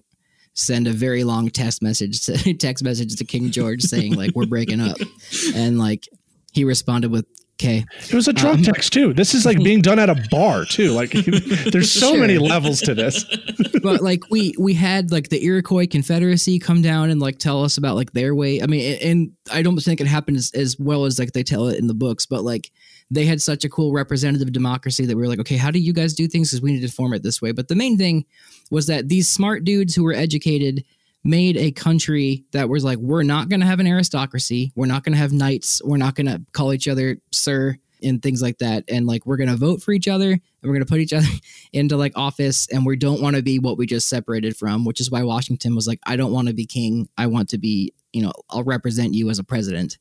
send 0.55 0.87
a 0.87 0.93
very 0.93 1.25
long 1.25 1.49
text 1.49 1.83
message 1.83 2.25
to 2.25 2.55
text 2.59 2.85
message 2.85 3.17
to 3.17 3.25
King 3.25 3.51
George 3.51 3.83
saying 3.83 4.15
like 4.15 4.33
we're 4.35 4.47
breaking 4.47 4.81
up, 4.81 4.97
and 5.55 5.79
like 5.79 6.09
he 6.53 6.65
responded 6.65 7.11
with 7.11 7.27
"Okay." 7.61 7.85
It 8.09 8.15
was 8.15 8.29
a 8.29 8.33
drunk 8.33 8.59
Um, 8.59 8.65
text 8.65 8.93
too. 8.93 9.13
This 9.13 9.35
is 9.35 9.45
like 9.47 9.63
being 9.63 9.81
done 9.81 9.99
at 9.99 10.11
a 10.11 10.17
bar 10.31 10.65
too. 10.65 10.91
Like 10.93 11.11
there's 11.73 11.91
so 11.93 12.11
Sure. 12.11 12.21
many 12.21 12.39
levels 12.39 12.81
to 12.83 12.95
this. 12.95 13.25
but 13.83 14.01
like 14.03 14.29
we 14.31 14.55
we 14.59 14.75
had 14.75 15.11
like 15.13 15.29
the 15.29 15.43
Iroquois 15.45 15.87
Confederacy 15.87 16.59
come 16.59 16.83
down 16.83 17.11
and 17.11 17.21
like 17.21 17.39
tell 17.39 17.63
us 17.65 17.77
about 17.79 17.97
like 17.97 18.13
their 18.13 18.35
way. 18.35 18.61
I 18.63 18.67
mean, 18.67 18.99
and 19.03 19.33
I 19.53 19.63
don't 19.63 19.79
think 19.79 20.01
it 20.01 20.07
happened 20.07 20.37
as, 20.37 20.51
as 20.55 20.79
well 20.79 21.05
as 21.05 21.19
like 21.19 21.33
they 21.33 21.43
tell 21.43 21.69
it 21.69 21.79
in 21.79 21.87
the 21.87 21.95
books, 21.95 22.27
but 22.27 22.43
like 22.45 22.71
they 23.11 23.27
had 23.27 23.41
such 23.43 23.65
a 23.65 23.69
cool 23.69 23.93
representative 23.93 24.51
democracy 24.53 25.05
that 25.07 25.15
we 25.17 25.23
were 25.23 25.29
like, 25.29 25.39
okay, 25.41 25.57
how 25.57 25.71
do 25.71 25.79
you 25.79 25.93
guys 25.93 26.15
do 26.15 26.27
things? 26.27 26.51
Because 26.51 26.63
we 26.63 26.73
need 26.73 26.81
to 26.81 26.89
form 26.93 27.13
it 27.13 27.23
this 27.23 27.41
way. 27.43 27.53
But 27.53 27.69
the 27.69 27.75
main 27.77 27.99
thing 27.99 28.25
was 28.71 28.87
that 28.87 29.09
these 29.09 29.29
smart 29.29 29.63
dudes 29.65 29.95
who 29.95 30.03
were 30.03 30.15
educated 30.15 30.83
made 31.25 31.57
a 31.57 31.73
country 31.73 32.45
that 32.53 32.69
was 32.69 32.85
like, 32.85 32.99
we're 32.99 33.23
not 33.23 33.49
going 33.49 33.61
to 33.61 33.67
have 33.67 33.81
an 33.81 33.87
aristocracy, 33.87 34.73
we're 34.77 34.87
not 34.87 35.03
going 35.03 35.15
to 35.15 35.19
have 35.19 35.33
knights, 35.33 35.81
we're 35.85 35.97
not 35.97 36.15
going 36.15 36.27
to 36.27 36.43
call 36.53 36.73
each 36.73 36.87
other 36.87 37.17
sir 37.33 37.77
and 38.03 38.23
things 38.23 38.43
like 38.43 38.59
that, 38.59 38.85
and 38.89 39.07
like 39.07 39.25
we're 39.25 39.39
going 39.39 39.49
to 39.49 39.57
vote 39.57 39.83
for 39.83 39.93
each 39.93 40.09
other 40.09 40.33
and 40.65 40.71
we're 40.71 40.75
going 40.75 40.85
to 40.85 40.91
put 40.91 41.01
each 41.01 41.13
other 41.13 41.27
into 41.73 41.97
like 41.97 42.13
office 42.17 42.69
and 42.71 42.85
we 42.85 42.97
don't 42.97 43.23
want 43.23 43.37
to 43.37 43.43
be 43.43 43.59
what 43.59 43.79
we 43.79 43.87
just 43.87 44.09
separated 44.09 44.57
from 44.57 44.85
which 44.85 45.01
is 45.01 45.11
why 45.11 45.23
washington 45.23 45.75
was 45.75 45.87
like 45.87 46.01
i 46.07 46.17
don't 46.17 46.33
want 46.33 46.49
to 46.49 46.55
be 46.55 46.67
king. 46.67 47.09
I 47.17 47.27
want 47.27 47.49
to 47.51 47.59
be 47.59 47.93
you 48.13 48.23
know 48.23 48.33
i'll 48.51 48.65
represent 48.65 49.15
you 49.15 49.31
as 49.31 49.39
a 49.39 49.45
president. 49.45 49.99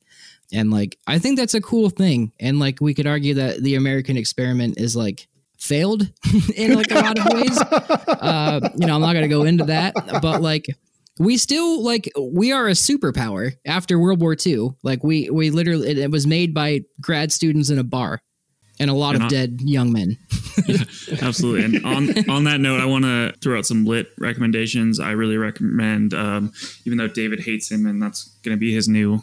And 0.52 0.72
like 0.72 0.98
i 1.08 1.20
think 1.20 1.38
that's 1.38 1.54
a 1.54 1.62
cool 1.62 1.90
thing. 1.90 2.32
And 2.40 2.60
like 2.60 2.80
we 2.82 2.94
could 2.94 3.08
argue 3.08 3.36
that 3.36 3.64
the 3.64 3.76
american 3.76 4.18
experiment 4.18 4.80
is 4.80 4.96
like 4.96 5.28
failed 5.58 6.12
in 6.56 6.74
like 6.74 6.92
a 6.92 6.96
lot 6.96 7.20
of 7.20 7.34
ways. 7.34 7.60
Uh 8.24 8.70
you 8.76 8.88
know 8.88 8.96
i'm 8.96 9.02
not 9.02 9.12
going 9.14 9.28
to 9.28 9.36
go 9.36 9.44
into 9.44 9.66
that 9.66 9.94
but 10.22 10.42
like 10.42 10.68
we 11.20 11.38
still 11.38 11.84
like 11.84 12.10
we 12.20 12.52
are 12.52 12.68
a 12.68 12.72
superpower 12.72 13.52
after 13.66 14.00
world 14.00 14.20
war 14.20 14.36
ii 14.46 14.70
like 14.84 15.04
we 15.04 15.30
we 15.30 15.50
literally 15.52 15.88
it, 15.90 15.98
it 15.98 16.12
was 16.12 16.26
made 16.26 16.54
by 16.54 16.82
grad 17.02 17.32
students 17.32 17.70
in 17.70 17.78
a 17.78 17.84
bar 17.84 18.20
and 18.80 18.90
a 18.90 18.94
lot 18.94 19.14
And 19.16 19.24
of 19.24 19.28
I- 19.28 19.30
dead 19.30 19.62
young 19.62 19.92
men 19.94 20.18
Absolutely. 21.22 21.64
And 21.78 21.86
on 21.86 22.30
on 22.30 22.44
that 22.44 22.60
note, 22.60 22.80
I 22.80 22.86
want 22.86 23.06
to 23.06 23.34
throw 23.42 23.58
out 23.58 23.66
some 23.66 23.86
lit 23.86 24.08
recommendations. 24.20 25.00
I 25.00 25.12
really 25.12 25.36
recommend, 25.36 26.14
um, 26.14 26.52
even 26.86 27.00
though 27.00 27.08
David 27.08 27.40
hates 27.40 27.72
him, 27.72 27.88
and 27.88 28.00
that's 28.02 28.26
going 28.44 28.56
to 28.56 28.60
be 28.60 28.72
his 28.72 28.88
new 28.88 29.20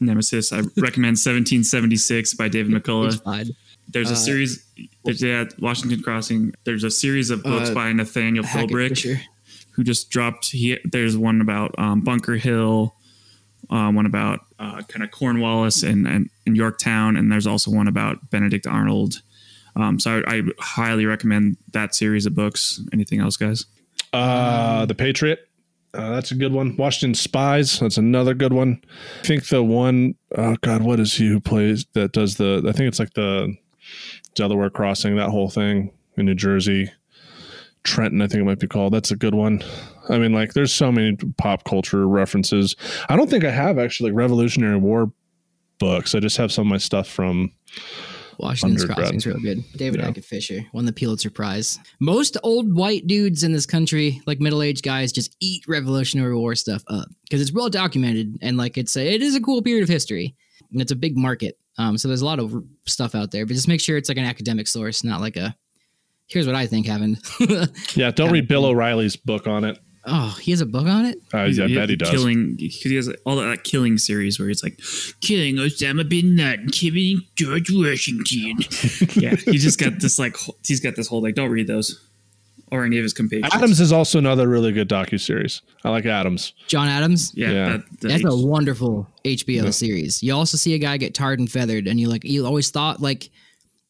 nemesis. 0.00 0.52
I 0.52 0.58
recommend 0.76 1.16
1776 1.16 2.34
by 2.34 2.48
David 2.48 2.72
McCullough. 2.72 3.50
There's 3.88 4.10
a 4.10 4.12
Uh, 4.12 4.16
series. 4.16 4.62
There's 5.04 5.22
yeah, 5.22 5.44
Washington 5.58 6.02
Crossing. 6.02 6.52
There's 6.64 6.84
a 6.84 6.90
series 6.90 7.30
of 7.30 7.42
books 7.42 7.70
Uh, 7.70 7.74
by 7.74 7.92
Nathaniel 7.92 8.44
Hackett 8.44 8.70
Philbrick 8.70 8.88
Fischer. 8.90 9.20
Who 9.74 9.84
just 9.84 10.10
dropped. 10.10 10.50
He 10.50 10.78
there's 10.84 11.16
one 11.16 11.40
about 11.40 11.74
um, 11.78 12.00
Bunker 12.00 12.36
Hill, 12.36 12.94
uh, 13.70 13.90
one 13.90 14.06
about 14.06 14.40
uh, 14.58 14.82
kind 14.82 15.02
of 15.02 15.10
Cornwallis 15.10 15.82
and, 15.82 16.06
and 16.06 16.30
and 16.46 16.56
Yorktown, 16.56 17.16
and 17.16 17.30
there's 17.30 17.46
also 17.46 17.70
one 17.70 17.88
about 17.88 18.30
Benedict 18.30 18.66
Arnold. 18.66 19.22
Um, 19.76 19.98
so 19.98 20.22
I, 20.26 20.36
I 20.36 20.42
highly 20.60 21.06
recommend 21.06 21.56
that 21.72 21.94
series 21.94 22.26
of 22.26 22.34
books. 22.34 22.80
Anything 22.92 23.20
else, 23.20 23.36
guys? 23.36 23.66
Uh, 24.12 24.86
the 24.86 24.94
Patriot. 24.94 25.48
Uh, 25.92 26.10
that's 26.10 26.32
a 26.32 26.34
good 26.34 26.52
one. 26.52 26.76
Washington 26.76 27.14
Spies. 27.14 27.78
That's 27.78 27.98
another 27.98 28.34
good 28.34 28.52
one. 28.52 28.80
I 29.22 29.26
think 29.26 29.46
the 29.46 29.62
one, 29.62 30.16
oh 30.36 30.56
God, 30.60 30.82
what 30.82 30.98
is 30.98 31.14
he 31.14 31.28
who 31.28 31.40
plays 31.40 31.86
that 31.94 32.12
does 32.12 32.36
the? 32.36 32.64
I 32.68 32.72
think 32.72 32.88
it's 32.88 32.98
like 32.98 33.14
the 33.14 33.56
Delaware 34.34 34.70
Crossing. 34.70 35.16
That 35.16 35.30
whole 35.30 35.50
thing 35.50 35.92
in 36.16 36.26
New 36.26 36.34
Jersey, 36.34 36.90
Trenton. 37.84 38.20
I 38.22 38.26
think 38.26 38.40
it 38.40 38.44
might 38.44 38.58
be 38.58 38.66
called. 38.66 38.92
That's 38.92 39.10
a 39.10 39.16
good 39.16 39.34
one. 39.34 39.62
I 40.08 40.18
mean, 40.18 40.32
like, 40.32 40.54
there's 40.54 40.72
so 40.72 40.90
many 40.90 41.16
pop 41.38 41.64
culture 41.64 42.08
references. 42.08 42.74
I 43.08 43.16
don't 43.16 43.30
think 43.30 43.44
I 43.44 43.50
have 43.50 43.78
actually 43.78 44.10
like 44.10 44.18
Revolutionary 44.18 44.78
War 44.78 45.12
books. 45.78 46.14
I 46.14 46.20
just 46.20 46.36
have 46.36 46.50
some 46.52 46.66
of 46.66 46.70
my 46.70 46.78
stuff 46.78 47.08
from. 47.08 47.52
Washington's 48.38 48.82
Undergrad. 48.82 48.98
Crossing's 48.98 49.26
real 49.26 49.38
good. 49.38 49.62
David 49.76 50.00
Yeah. 50.00 50.06
Hackett 50.06 50.24
Fischer 50.24 50.60
won 50.72 50.86
the 50.86 50.92
Pulitzer 50.92 51.30
Prize. 51.30 51.78
Most 52.00 52.36
old 52.42 52.74
white 52.74 53.06
dudes 53.06 53.44
in 53.44 53.52
this 53.52 53.64
country, 53.64 54.20
like 54.26 54.40
middle 54.40 54.60
aged 54.62 54.82
guys, 54.82 55.12
just 55.12 55.36
eat 55.40 55.62
Revolutionary 55.68 56.34
War 56.34 56.56
stuff 56.56 56.82
up 56.88 57.06
because 57.22 57.40
it's 57.40 57.52
well 57.52 57.68
documented 57.70 58.36
and 58.42 58.56
like 58.56 58.76
it's 58.76 58.96
a, 58.96 59.06
it 59.06 59.22
is 59.22 59.36
a 59.36 59.40
cool 59.40 59.62
period 59.62 59.84
of 59.84 59.88
history 59.88 60.34
and 60.72 60.80
it's 60.82 60.90
a 60.90 60.96
big 60.96 61.16
market. 61.16 61.58
Um, 61.78 61.96
so 61.96 62.08
there's 62.08 62.22
a 62.22 62.26
lot 62.26 62.40
of 62.40 62.54
stuff 62.86 63.14
out 63.14 63.30
there, 63.30 63.46
but 63.46 63.54
just 63.54 63.68
make 63.68 63.80
sure 63.80 63.96
it's 63.96 64.08
like 64.08 64.18
an 64.18 64.24
academic 64.24 64.66
source, 64.66 65.04
not 65.04 65.20
like 65.20 65.36
a. 65.36 65.54
Here's 66.28 66.46
what 66.46 66.56
I 66.56 66.66
think 66.66 66.86
happened. 66.86 67.18
Yeah, 67.94 68.10
don't 68.10 68.32
read 68.32 68.48
Bill 68.48 68.64
O'Reilly's 68.64 69.16
book 69.16 69.46
on 69.46 69.64
it. 69.64 69.78
oh, 70.06 70.36
he 70.40 70.50
has 70.50 70.60
a 70.60 70.66
book 70.66 70.86
on 70.86 71.04
it. 71.06 71.18
Uh, 71.32 71.46
He's- 71.46 71.58
I 71.58 71.68
he- 71.68 71.74
bet 71.74 71.88
he 71.88 71.96
does. 71.96 72.10
Killing 72.10 72.56
because 72.56 72.80
he 72.82 72.94
has 72.96 73.08
all 73.24 73.36
that, 73.36 73.44
that 73.46 73.64
killing 73.64 73.98
series 73.98 74.38
where 74.40 74.50
it's 74.50 74.62
like 74.62 74.78
killing 75.20 75.56
Osama 75.56 76.08
bin 76.08 76.36
Laden, 76.36 76.68
killing 76.70 77.22
George 77.36 77.70
Washington. 77.70 78.56
yeah, 79.22 79.34
he 79.36 79.58
just 79.58 79.78
got 79.78 80.00
this 80.00 80.18
like 80.18 80.36
he's 80.64 80.80
got 80.80 80.96
this 80.96 81.06
whole 81.08 81.22
like 81.22 81.34
don't 81.34 81.50
read 81.50 81.66
those 81.68 82.00
or 82.72 82.84
any 82.84 82.98
of 82.98 83.02
his 83.04 83.12
compatriots. 83.12 83.54
Adams 83.54 83.80
is 83.80 83.92
also 83.92 84.18
another 84.18 84.48
really 84.48 84.72
good 84.72 84.88
docu 84.88 85.20
series. 85.20 85.62
I 85.84 85.90
like 85.90 86.06
Adams. 86.06 86.54
John 86.66 86.88
Adams. 86.88 87.32
yeah, 87.36 87.50
Yeah. 87.50 87.64
That, 87.68 88.00
that 88.00 88.08
That's 88.08 88.24
a 88.24 88.28
H- 88.28 88.44
wonderful 88.44 89.06
HBO 89.24 89.72
series. 89.72 90.22
You 90.22 90.34
also 90.34 90.56
see 90.56 90.74
a 90.74 90.78
guy 90.78 90.96
get 90.96 91.14
tarred 91.14 91.38
and 91.38 91.50
feathered, 91.50 91.86
and 91.86 92.00
you 92.00 92.08
like 92.08 92.24
you 92.24 92.44
always 92.44 92.70
thought 92.70 93.00
like, 93.00 93.30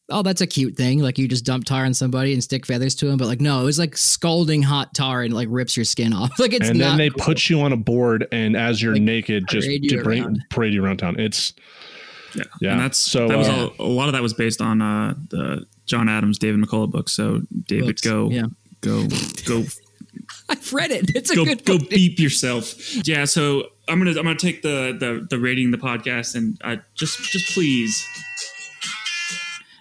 oh, 0.09 0.21
that's 0.21 0.41
a 0.41 0.47
cute 0.47 0.75
thing. 0.75 0.99
Like 0.99 1.17
you 1.17 1.27
just 1.27 1.45
dump 1.45 1.65
tar 1.65 1.85
on 1.85 1.93
somebody 1.93 2.33
and 2.33 2.43
stick 2.43 2.65
feathers 2.65 2.95
to 2.95 3.07
him, 3.07 3.17
but 3.17 3.27
like 3.27 3.41
no, 3.41 3.61
it 3.61 3.65
was 3.65 3.79
like 3.79 3.97
scalding 3.97 4.61
hot 4.61 4.93
tar 4.93 5.21
and 5.23 5.33
like 5.33 5.47
rips 5.51 5.75
your 5.75 5.85
skin 5.85 6.13
off. 6.13 6.31
Like 6.39 6.53
it's 6.53 6.69
and 6.69 6.79
not. 6.79 6.89
then 6.89 6.97
they 6.97 7.09
cool. 7.09 7.23
put 7.25 7.49
you 7.49 7.61
on 7.61 7.71
a 7.71 7.77
board, 7.77 8.27
and 8.31 8.55
as 8.55 8.81
you're 8.81 8.93
Like, 8.93 9.01
naked, 9.01 9.47
just 9.47 9.67
parade 9.67 9.83
you 9.83 9.97
to 9.97 10.03
bring 10.03 10.23
around. 10.23 10.45
parade 10.49 10.73
you 10.73 10.83
around 10.83 10.97
town. 10.97 11.19
It's 11.19 11.53
yeah, 12.35 12.43
yeah, 12.61 12.71
And 12.73 12.81
that's 12.81 12.97
so, 12.97 13.27
that 13.29 13.37
was 13.37 13.47
uh, 13.47 13.69
all, 13.79 13.87
a 13.87 13.89
lot 13.89 14.07
of 14.07 14.13
that 14.13 14.21
was 14.21 14.33
based 14.33 14.61
on 14.61 14.81
uh, 14.81 15.13
the 15.29 15.65
John 15.85 16.09
Adams, 16.09 16.37
David 16.37 16.59
McCullough 16.61 16.91
book. 16.91 17.07
So 17.09 17.41
David, 17.67 17.87
Books. 17.87 18.01
go 18.01 18.29
Yeah, 18.29 18.47
go 18.81 19.07
go 19.45 19.63
I've 20.49 20.73
read 20.73 20.91
it. 20.91 21.15
It's 21.15 21.31
a 21.31 21.35
go 21.35 21.45
good 21.45 21.65
go 21.65 21.77
book. 21.79 21.89
beep 21.89 22.19
yourself. 22.19 23.07
Yeah, 23.07 23.25
so 23.25 23.69
I'm 23.87 23.99
gonna 23.99 24.11
I'm 24.11 24.25
gonna 24.25 24.35
take 24.35 24.61
the 24.61 24.95
the, 24.99 25.25
the 25.29 25.39
rating 25.39 25.71
the 25.71 25.77
podcast 25.77 26.35
and 26.35 26.57
uh, 26.63 26.77
just 26.93 27.19
just 27.31 27.53
please. 27.53 28.05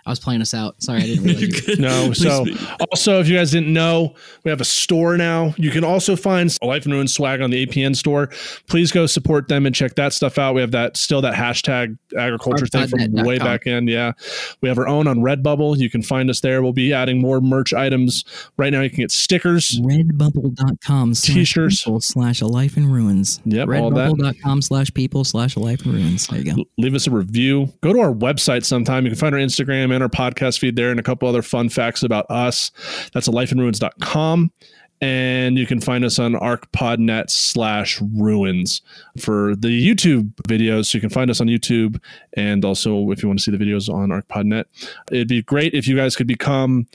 I 0.06 0.10
was 0.10 0.20
playing 0.20 0.42
us 0.42 0.52
out. 0.52 0.82
Sorry, 0.82 1.00
I 1.02 1.06
didn't 1.06 1.24
realize. 1.24 1.68
you- 1.68 1.76
no. 1.76 2.12
So 2.12 2.44
be- 2.44 2.56
also, 2.90 3.20
if 3.20 3.28
you 3.28 3.36
guys 3.36 3.50
didn't 3.50 3.72
know, 3.72 4.14
we 4.44 4.50
have 4.50 4.60
a 4.60 4.64
store 4.64 5.16
now. 5.16 5.54
You 5.56 5.70
can 5.70 5.82
also 5.84 6.14
find 6.16 6.54
a 6.60 6.66
Life 6.66 6.84
and 6.84 6.92
Ruin 6.92 7.08
swag 7.08 7.40
on 7.40 7.50
the 7.50 7.66
APN 7.66 7.96
store. 7.96 8.28
Please 8.68 8.92
go 8.92 9.06
support 9.06 9.48
them 9.48 9.64
and 9.66 9.74
check 9.74 9.94
that 9.94 10.12
stuff 10.12 10.36
out. 10.38 10.54
We 10.54 10.60
have 10.60 10.72
that 10.72 10.96
still 10.96 11.22
that 11.22 11.34
hashtag 11.34 11.96
agriculture 12.18 12.66
thing 12.66 12.86
from 12.88 13.00
Archpodnet.com. 13.00 13.26
way 13.26 13.38
back 13.38 13.66
in. 13.66 13.88
Yeah, 13.88 14.12
we 14.60 14.68
have 14.68 14.78
our 14.78 14.86
own 14.86 15.06
on 15.06 15.18
Redbubble. 15.20 15.78
You 15.78 15.88
can 15.88 16.02
find 16.02 16.28
us 16.28 16.40
there. 16.40 16.62
We'll 16.62 16.72
be 16.72 16.92
adding 16.92 17.20
more 17.20 17.40
merch 17.40 17.72
items. 17.72 18.24
Right 18.58 18.72
now, 18.72 18.82
you 18.82 18.90
can 18.90 18.98
get 19.00 19.10
stickers. 19.10 19.80
Redbubble.com 19.80 21.14
slash 21.14 21.34
T-shirts. 21.34 21.84
people 21.84 22.00
slash 22.00 22.40
a 22.40 22.46
life 22.46 22.76
in 22.76 22.86
ruins. 22.90 23.40
Yep. 23.44 23.68
Redbubble.com 23.68 24.62
slash 24.62 24.92
people 24.94 25.24
slash 25.24 25.56
a 25.56 25.60
life 25.60 25.84
in 25.86 25.92
ruins. 25.92 26.26
There 26.26 26.40
you 26.40 26.54
go. 26.56 26.64
leave 26.78 26.94
us 26.94 27.06
a 27.06 27.10
review. 27.10 27.72
Go 27.82 27.92
to 27.92 28.00
our 28.00 28.12
website 28.12 28.64
sometime. 28.64 29.04
You 29.04 29.10
can 29.10 29.18
find 29.18 29.34
our 29.34 29.40
Instagram 29.40 29.93
and 29.94 30.02
our 30.02 30.08
podcast 30.08 30.58
feed 30.58 30.76
there 30.76 30.90
and 30.90 31.00
a 31.00 31.02
couple 31.02 31.28
other 31.28 31.42
fun 31.42 31.68
facts 31.68 32.02
about 32.02 32.26
us. 32.30 32.70
That's 33.12 33.28
at 33.28 33.34
lifeandruins.com. 33.34 34.52
And 35.00 35.58
you 35.58 35.66
can 35.66 35.80
find 35.80 36.04
us 36.04 36.18
on 36.18 36.32
archpodnet 36.32 37.28
slash 37.28 38.00
ruins 38.16 38.80
for 39.18 39.54
the 39.56 39.68
YouTube 39.68 40.34
videos. 40.48 40.86
So 40.86 40.96
you 40.96 41.00
can 41.00 41.10
find 41.10 41.30
us 41.30 41.40
on 41.40 41.46
YouTube. 41.46 42.00
And 42.34 42.64
also, 42.64 43.10
if 43.10 43.22
you 43.22 43.28
want 43.28 43.40
to 43.40 43.42
see 43.42 43.50
the 43.50 43.62
videos 43.62 43.92
on 43.92 44.08
archpodnet, 44.08 44.64
it'd 45.10 45.28
be 45.28 45.42
great 45.42 45.74
if 45.74 45.86
you 45.86 45.96
guys 45.96 46.16
could 46.16 46.26
become 46.26 46.86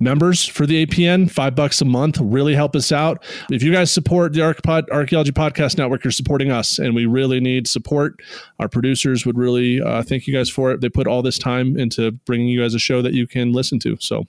members 0.00 0.46
for 0.46 0.66
the 0.66 0.84
APN, 0.86 1.30
five 1.30 1.54
bucks 1.54 1.80
a 1.80 1.84
month, 1.84 2.18
really 2.20 2.54
help 2.54 2.74
us 2.74 2.90
out. 2.90 3.22
If 3.50 3.62
you 3.62 3.72
guys 3.72 3.92
support 3.92 4.32
the 4.32 4.40
Archpod, 4.40 4.88
Archaeology 4.90 5.32
Podcast 5.32 5.78
Network, 5.78 6.02
you're 6.02 6.10
supporting 6.10 6.50
us, 6.50 6.78
and 6.78 6.94
we 6.94 7.06
really 7.06 7.38
need 7.38 7.68
support. 7.68 8.20
Our 8.58 8.68
producers 8.68 9.24
would 9.26 9.38
really 9.38 9.80
uh, 9.80 10.02
thank 10.02 10.26
you 10.26 10.34
guys 10.34 10.48
for 10.48 10.72
it. 10.72 10.80
They 10.80 10.88
put 10.88 11.06
all 11.06 11.22
this 11.22 11.38
time 11.38 11.78
into 11.78 12.10
bringing 12.10 12.48
you 12.48 12.62
guys 12.62 12.74
a 12.74 12.78
show 12.78 13.02
that 13.02 13.12
you 13.12 13.26
can 13.26 13.52
listen 13.52 13.78
to. 13.80 13.96
So 14.00 14.26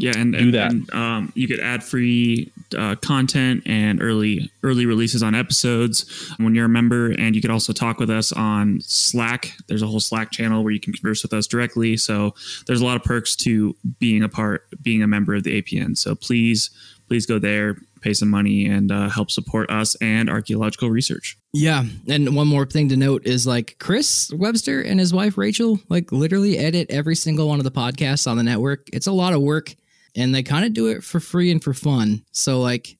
Yeah, 0.00 0.12
and, 0.16 0.32
Do 0.32 0.38
and, 0.38 0.54
that. 0.54 0.70
and, 0.70 0.94
um, 0.94 1.32
you 1.34 1.46
get 1.46 1.60
ad 1.60 1.84
free 1.84 2.50
uh, 2.76 2.94
content 2.96 3.62
and 3.66 4.02
early 4.02 4.50
early 4.62 4.86
releases 4.86 5.22
on 5.22 5.34
episodes 5.34 6.32
when 6.38 6.54
you're 6.54 6.64
a 6.66 6.70
member, 6.70 7.10
and 7.10 7.36
you 7.36 7.42
can 7.42 7.50
also 7.50 7.72
talk 7.72 7.98
with 7.98 8.08
us 8.08 8.32
on 8.32 8.80
Slack. 8.80 9.54
There's 9.68 9.82
a 9.82 9.86
whole 9.86 10.00
Slack 10.00 10.30
channel 10.30 10.64
where 10.64 10.72
you 10.72 10.80
can 10.80 10.94
converse 10.94 11.22
with 11.22 11.34
us 11.34 11.46
directly. 11.46 11.98
So 11.98 12.34
there's 12.66 12.80
a 12.80 12.84
lot 12.84 12.96
of 12.96 13.04
perks 13.04 13.36
to 13.36 13.76
being 13.98 14.22
a 14.22 14.28
part, 14.28 14.66
being 14.82 15.02
a 15.02 15.06
member 15.06 15.34
of 15.34 15.44
the 15.44 15.60
APN. 15.60 15.98
So 15.98 16.14
please, 16.14 16.70
please 17.06 17.26
go 17.26 17.38
there, 17.38 17.76
pay 18.00 18.14
some 18.14 18.30
money, 18.30 18.66
and 18.66 18.90
uh, 18.90 19.10
help 19.10 19.30
support 19.30 19.70
us 19.70 19.96
and 19.96 20.30
archaeological 20.30 20.88
research. 20.88 21.36
Yeah, 21.52 21.84
and 22.08 22.34
one 22.34 22.46
more 22.46 22.64
thing 22.64 22.88
to 22.88 22.96
note 22.96 23.26
is 23.26 23.46
like 23.46 23.76
Chris 23.78 24.32
Webster 24.32 24.80
and 24.80 24.98
his 24.98 25.12
wife 25.12 25.36
Rachel 25.36 25.80
like 25.88 26.12
literally 26.12 26.56
edit 26.56 26.90
every 26.90 27.16
single 27.16 27.48
one 27.48 27.58
of 27.58 27.64
the 27.64 27.70
podcasts 27.70 28.30
on 28.30 28.36
the 28.38 28.42
network. 28.44 28.88
It's 28.92 29.06
a 29.08 29.12
lot 29.12 29.32
of 29.34 29.42
work 29.42 29.74
and 30.16 30.34
they 30.34 30.42
kind 30.42 30.64
of 30.64 30.72
do 30.72 30.88
it 30.88 31.04
for 31.04 31.20
free 31.20 31.50
and 31.50 31.62
for 31.62 31.74
fun. 31.74 32.24
So 32.32 32.60
like 32.60 32.98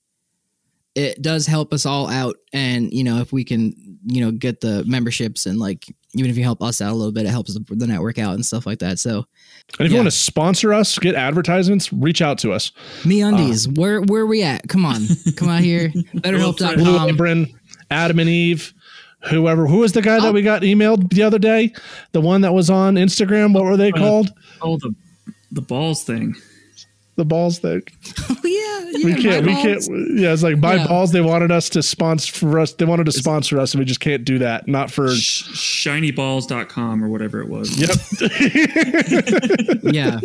it 0.95 1.23
does 1.23 1.47
help 1.47 1.73
us 1.73 1.87
all 1.87 2.09
out. 2.09 2.37
And 2.53 2.93
you 2.93 3.05
know, 3.05 3.19
if 3.19 3.33
we 3.33 3.45
can, 3.45 3.75
you 4.07 4.25
know, 4.25 4.33
get 4.33 4.61
the 4.61 4.85
memberships 4.85 5.47
and 5.47 5.59
like 5.59 5.87
even 6.15 6.31
if 6.31 6.37
you 6.37 6.43
help 6.43 6.63
us 6.63 6.81
out 6.81 6.93
a 6.93 6.95
little 6.95 7.13
bit, 7.13 7.27
it 7.27 7.31
helps 7.31 7.55
the, 7.55 7.65
the 7.75 7.87
network 7.87 8.19
out 8.19 8.35
and 8.35 8.45
stuff 8.45 8.67
like 8.67 8.81
that. 8.81 8.99
So 8.99 9.25
And 9.79 9.87
if 9.87 9.93
you 9.93 9.99
want 9.99 10.09
to 10.09 10.17
sponsor 10.17 10.73
us, 10.73 10.99
get 10.99 11.15
advertisements, 11.15 11.93
reach 11.93 12.21
out 12.21 12.39
to 12.39 12.53
us. 12.53 12.73
MeUndies, 13.03 13.69
uh, 13.69 13.81
where 13.81 14.01
where 14.03 14.23
are 14.23 14.27
we 14.27 14.43
at? 14.43 14.69
Come 14.69 14.85
on, 14.85 15.03
come 15.37 15.49
out 15.49 15.61
here. 15.61 15.89
Blue 15.93 16.03
BetterHelp.com. 16.21 17.11
Apron, 17.11 17.47
Adam 17.91 18.19
and 18.19 18.29
Eve, 18.29 18.75
whoever. 19.31 19.67
Who 19.67 19.79
was 19.79 19.93
the 19.93 20.03
guy 20.03 20.19
that 20.19 20.29
oh. 20.29 20.33
we 20.33 20.43
got 20.43 20.63
emailed 20.63 21.13
the 21.13 21.23
other 21.23 21.39
day? 21.39 21.73
The 22.13 22.21
one 22.21 22.41
that 22.41 22.53
was 22.53 22.71
on 22.71 22.97
Instagram. 22.97 23.55
What 23.55 23.65
were 23.65 23.77
they 23.77 23.93
uh, 23.93 23.97
called? 23.97 24.33
Oh, 24.61 24.77
the 24.79 24.95
the 25.53 25.63
balls 25.63 26.03
thing. 26.03 26.35
The 27.21 27.25
balls 27.27 27.59
thing. 27.59 27.83
Oh 28.31 28.37
yeah, 28.45 28.91
yeah 28.93 29.05
We 29.05 29.23
can't. 29.23 29.45
my 29.45 29.53
We 29.55 29.63
can't. 29.63 29.83
Yeah, 30.19 30.33
it's 30.33 30.43
like 30.43 30.59
buy 30.59 30.77
Yeah. 30.77 30.87
balls. 30.87 31.13
They 31.13 31.21
wanted 31.21 31.51
us 31.53 31.69
to 31.71 31.83
sponsor 31.83 32.33
for 32.33 32.59
us. 32.59 32.73
They 32.73 32.87
wanted 32.87 33.05
to 33.07 33.13
sponsor 33.13 33.61
us, 33.61 33.75
and 33.75 33.79
we 33.79 33.85
just 33.85 34.01
can't 34.01 34.25
do 34.25 34.39
that. 34.39 34.67
Not 34.67 34.91
for. 34.91 35.11
Sh- 35.15 35.85
shinyballs.com 35.87 37.05
or 37.05 37.09
whatever 37.11 37.43
it 37.43 37.49
was. 37.51 37.77
Yep. 37.79 37.91
yeah. 39.95 40.21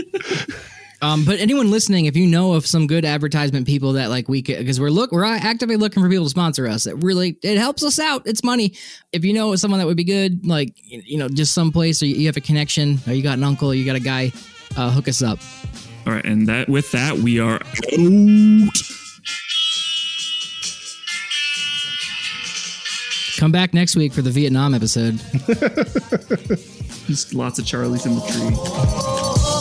Um, 1.01 1.25
but 1.25 1.39
anyone 1.39 1.69
listening, 1.71 2.05
if 2.05 2.15
you 2.15 2.25
know 2.25 2.53
of 2.53 2.65
some 2.65 2.87
good 2.87 3.03
advertisement 3.03 3.67
people 3.67 3.93
that 3.93 4.09
like 4.09 4.29
we 4.29 4.41
could, 4.41 4.57
because 4.59 4.79
we're 4.79 4.89
look, 4.89 5.11
we're 5.11 5.25
actively 5.25 5.75
looking 5.75 6.01
for 6.01 6.09
people 6.09 6.23
to 6.25 6.29
sponsor 6.29 6.65
us. 6.67 6.85
It 6.85 6.95
really 7.03 7.37
it 7.43 7.57
helps 7.57 7.83
us 7.83 7.99
out. 7.99 8.23
It's 8.25 8.43
money. 8.43 8.73
If 9.11 9.25
you 9.25 9.33
know 9.33 9.55
someone 9.57 9.79
that 9.81 9.85
would 9.87 9.97
be 9.97 10.05
good, 10.05 10.45
like 10.47 10.73
you 10.85 11.17
know, 11.17 11.27
just 11.27 11.53
someplace 11.53 12.01
or 12.01 12.05
you 12.05 12.25
have 12.27 12.37
a 12.37 12.41
connection, 12.41 12.99
or 13.07 13.13
you 13.13 13.21
got 13.21 13.37
an 13.37 13.43
uncle, 13.43 13.71
or 13.71 13.73
you 13.75 13.85
got 13.85 13.97
a 13.97 13.99
guy, 13.99 14.31
uh, 14.77 14.89
hook 14.89 15.07
us 15.09 15.21
up. 15.21 15.39
All 16.05 16.13
right, 16.13 16.25
and 16.25 16.47
that 16.47 16.69
with 16.69 16.91
that 16.91 17.17
we 17.17 17.39
are 17.39 17.55
out. 17.55 18.71
Come 23.37 23.51
back 23.51 23.73
next 23.73 23.95
week 23.95 24.13
for 24.13 24.21
the 24.21 24.31
Vietnam 24.31 24.73
episode. 24.73 25.15
Just 27.05 27.33
lots 27.33 27.59
of 27.59 27.65
Charlies 27.65 28.05
in 28.05 28.15
the 28.15 28.21
tree. 28.21 29.55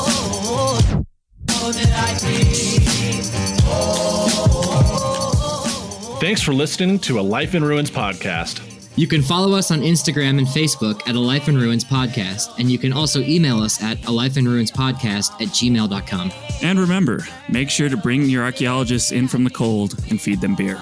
Thanks 6.21 6.41
for 6.41 6.53
listening 6.55 6.99
to 7.01 7.19
a 7.19 7.23
Life 7.23 7.55
in 7.55 7.65
Ruins 7.65 7.91
podcast. 7.91 8.74
You 8.97 9.09
can 9.09 9.23
follow 9.23 9.57
us 9.57 9.73
on 9.73 9.81
Instagram 9.81 10.39
and 10.39 10.47
Facebook 10.47 11.01
at 11.09 11.17
A 11.17 11.21
Life 11.21 11.49
in 11.49 11.57
Ruins 11.59 11.85
Podcast, 11.85 12.57
and 12.61 12.71
you 12.71 12.79
can 12.79 12.93
also 12.93 13.21
email 13.23 13.59
us 13.59 13.83
at 13.83 14.05
a 14.07 14.13
life 14.13 14.37
in 14.37 14.47
ruins 14.47 14.71
podcast 14.71 15.33
at 15.43 15.49
gmail.com. 15.49 16.33
And 16.63 16.79
remember, 16.79 17.27
make 17.49 17.71
sure 17.71 17.89
to 17.89 17.97
bring 17.97 18.29
your 18.29 18.45
archaeologists 18.45 19.11
in 19.11 19.27
from 19.27 19.43
the 19.43 19.51
cold 19.51 19.97
and 20.11 20.21
feed 20.21 20.41
them 20.41 20.55
beer. 20.55 20.81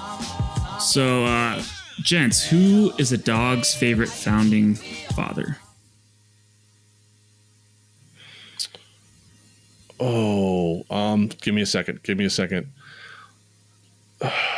So, 0.79 1.25
uh, 1.25 1.63
gents, 2.01 2.47
who 2.47 2.93
is 2.99 3.11
a 3.11 3.17
dog's 3.17 3.73
favorite 3.73 4.09
founding 4.09 4.75
father? 4.75 5.57
Oh, 9.99 10.85
um, 10.91 11.31
give 11.41 11.55
me 11.55 11.63
a 11.63 11.65
second. 11.65 12.03
Give 12.03 12.15
me 12.15 12.25
a 12.25 12.29
second. 12.29 12.67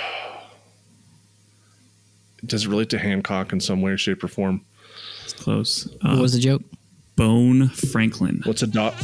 Does 2.46 2.66
it 2.66 2.70
relate 2.70 2.90
to 2.92 2.98
Hancock 3.00 3.52
in 3.54 3.60
some 3.60 3.82
way, 3.82 3.96
shape, 3.98 4.24
or 4.24 4.28
form? 4.28 4.62
It's 5.24 5.34
close. 5.34 5.88
What 6.02 6.18
Uh, 6.18 6.22
was 6.22 6.34
the 6.34 6.40
joke? 6.40 6.62
Bone 7.16 7.70
Franklin. 7.70 8.42
What's 8.46 8.62
a 8.62 8.68
dot? 8.68 8.94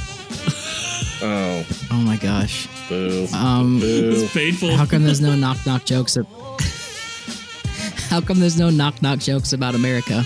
Oh, 1.24 1.64
Oh 1.92 1.98
my 2.02 2.18
gosh. 2.18 2.68
boo. 2.90 3.28
Um, 3.36 3.80
boo. 3.80 4.12
It's 4.24 4.34
painful. 4.34 4.76
How 4.76 4.88
come 4.88 5.04
there's 5.04 5.22
no 5.22 5.36
knock 5.36 5.58
knock 5.68 5.86
jokes? 5.86 6.18
Of, 6.18 6.26
how 8.10 8.22
come 8.22 8.40
there's 8.40 8.58
no 8.58 8.72
knock 8.72 9.04
knock 9.04 9.20
jokes 9.20 9.54
about 9.54 9.76
America? 9.76 10.24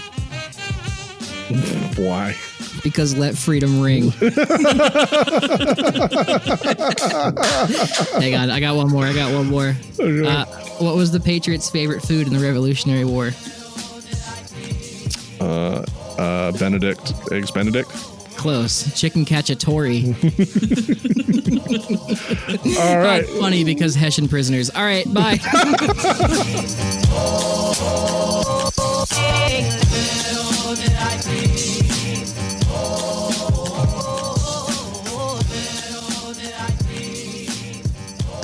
Why? 1.98 2.36
Because 2.86 3.18
let 3.18 3.36
freedom 3.36 3.82
ring. 3.82 4.12
Hang 8.22 8.36
on, 8.36 8.52
I 8.52 8.60
got 8.60 8.76
one 8.76 8.90
more. 8.90 9.06
I 9.06 9.14
got 9.14 9.34
one 9.34 9.48
more. 9.48 9.76
Uh, 10.00 10.46
what 10.78 10.96
was 10.96 11.12
the 11.12 11.20
Patriots' 11.20 11.68
favorite 11.68 12.04
food 12.04 12.28
in 12.28 12.34
the 12.34 12.40
Revolutionary 12.40 13.06
War? 13.06 13.32
Uh, 15.40 16.52
Benedict, 16.52 17.12
eggs 17.32 17.50
Benedict. 17.50 17.90
Close. 18.38 18.94
Chicken 18.94 19.26
cacciatore. 19.26 20.14
All 22.80 23.00
right. 23.00 23.28
Funny 23.40 23.64
because 23.64 23.96
Hessian 23.96 24.28
prisoners. 24.28 24.70
All 24.70 24.84
right, 24.84 25.12
bye. 25.12 25.40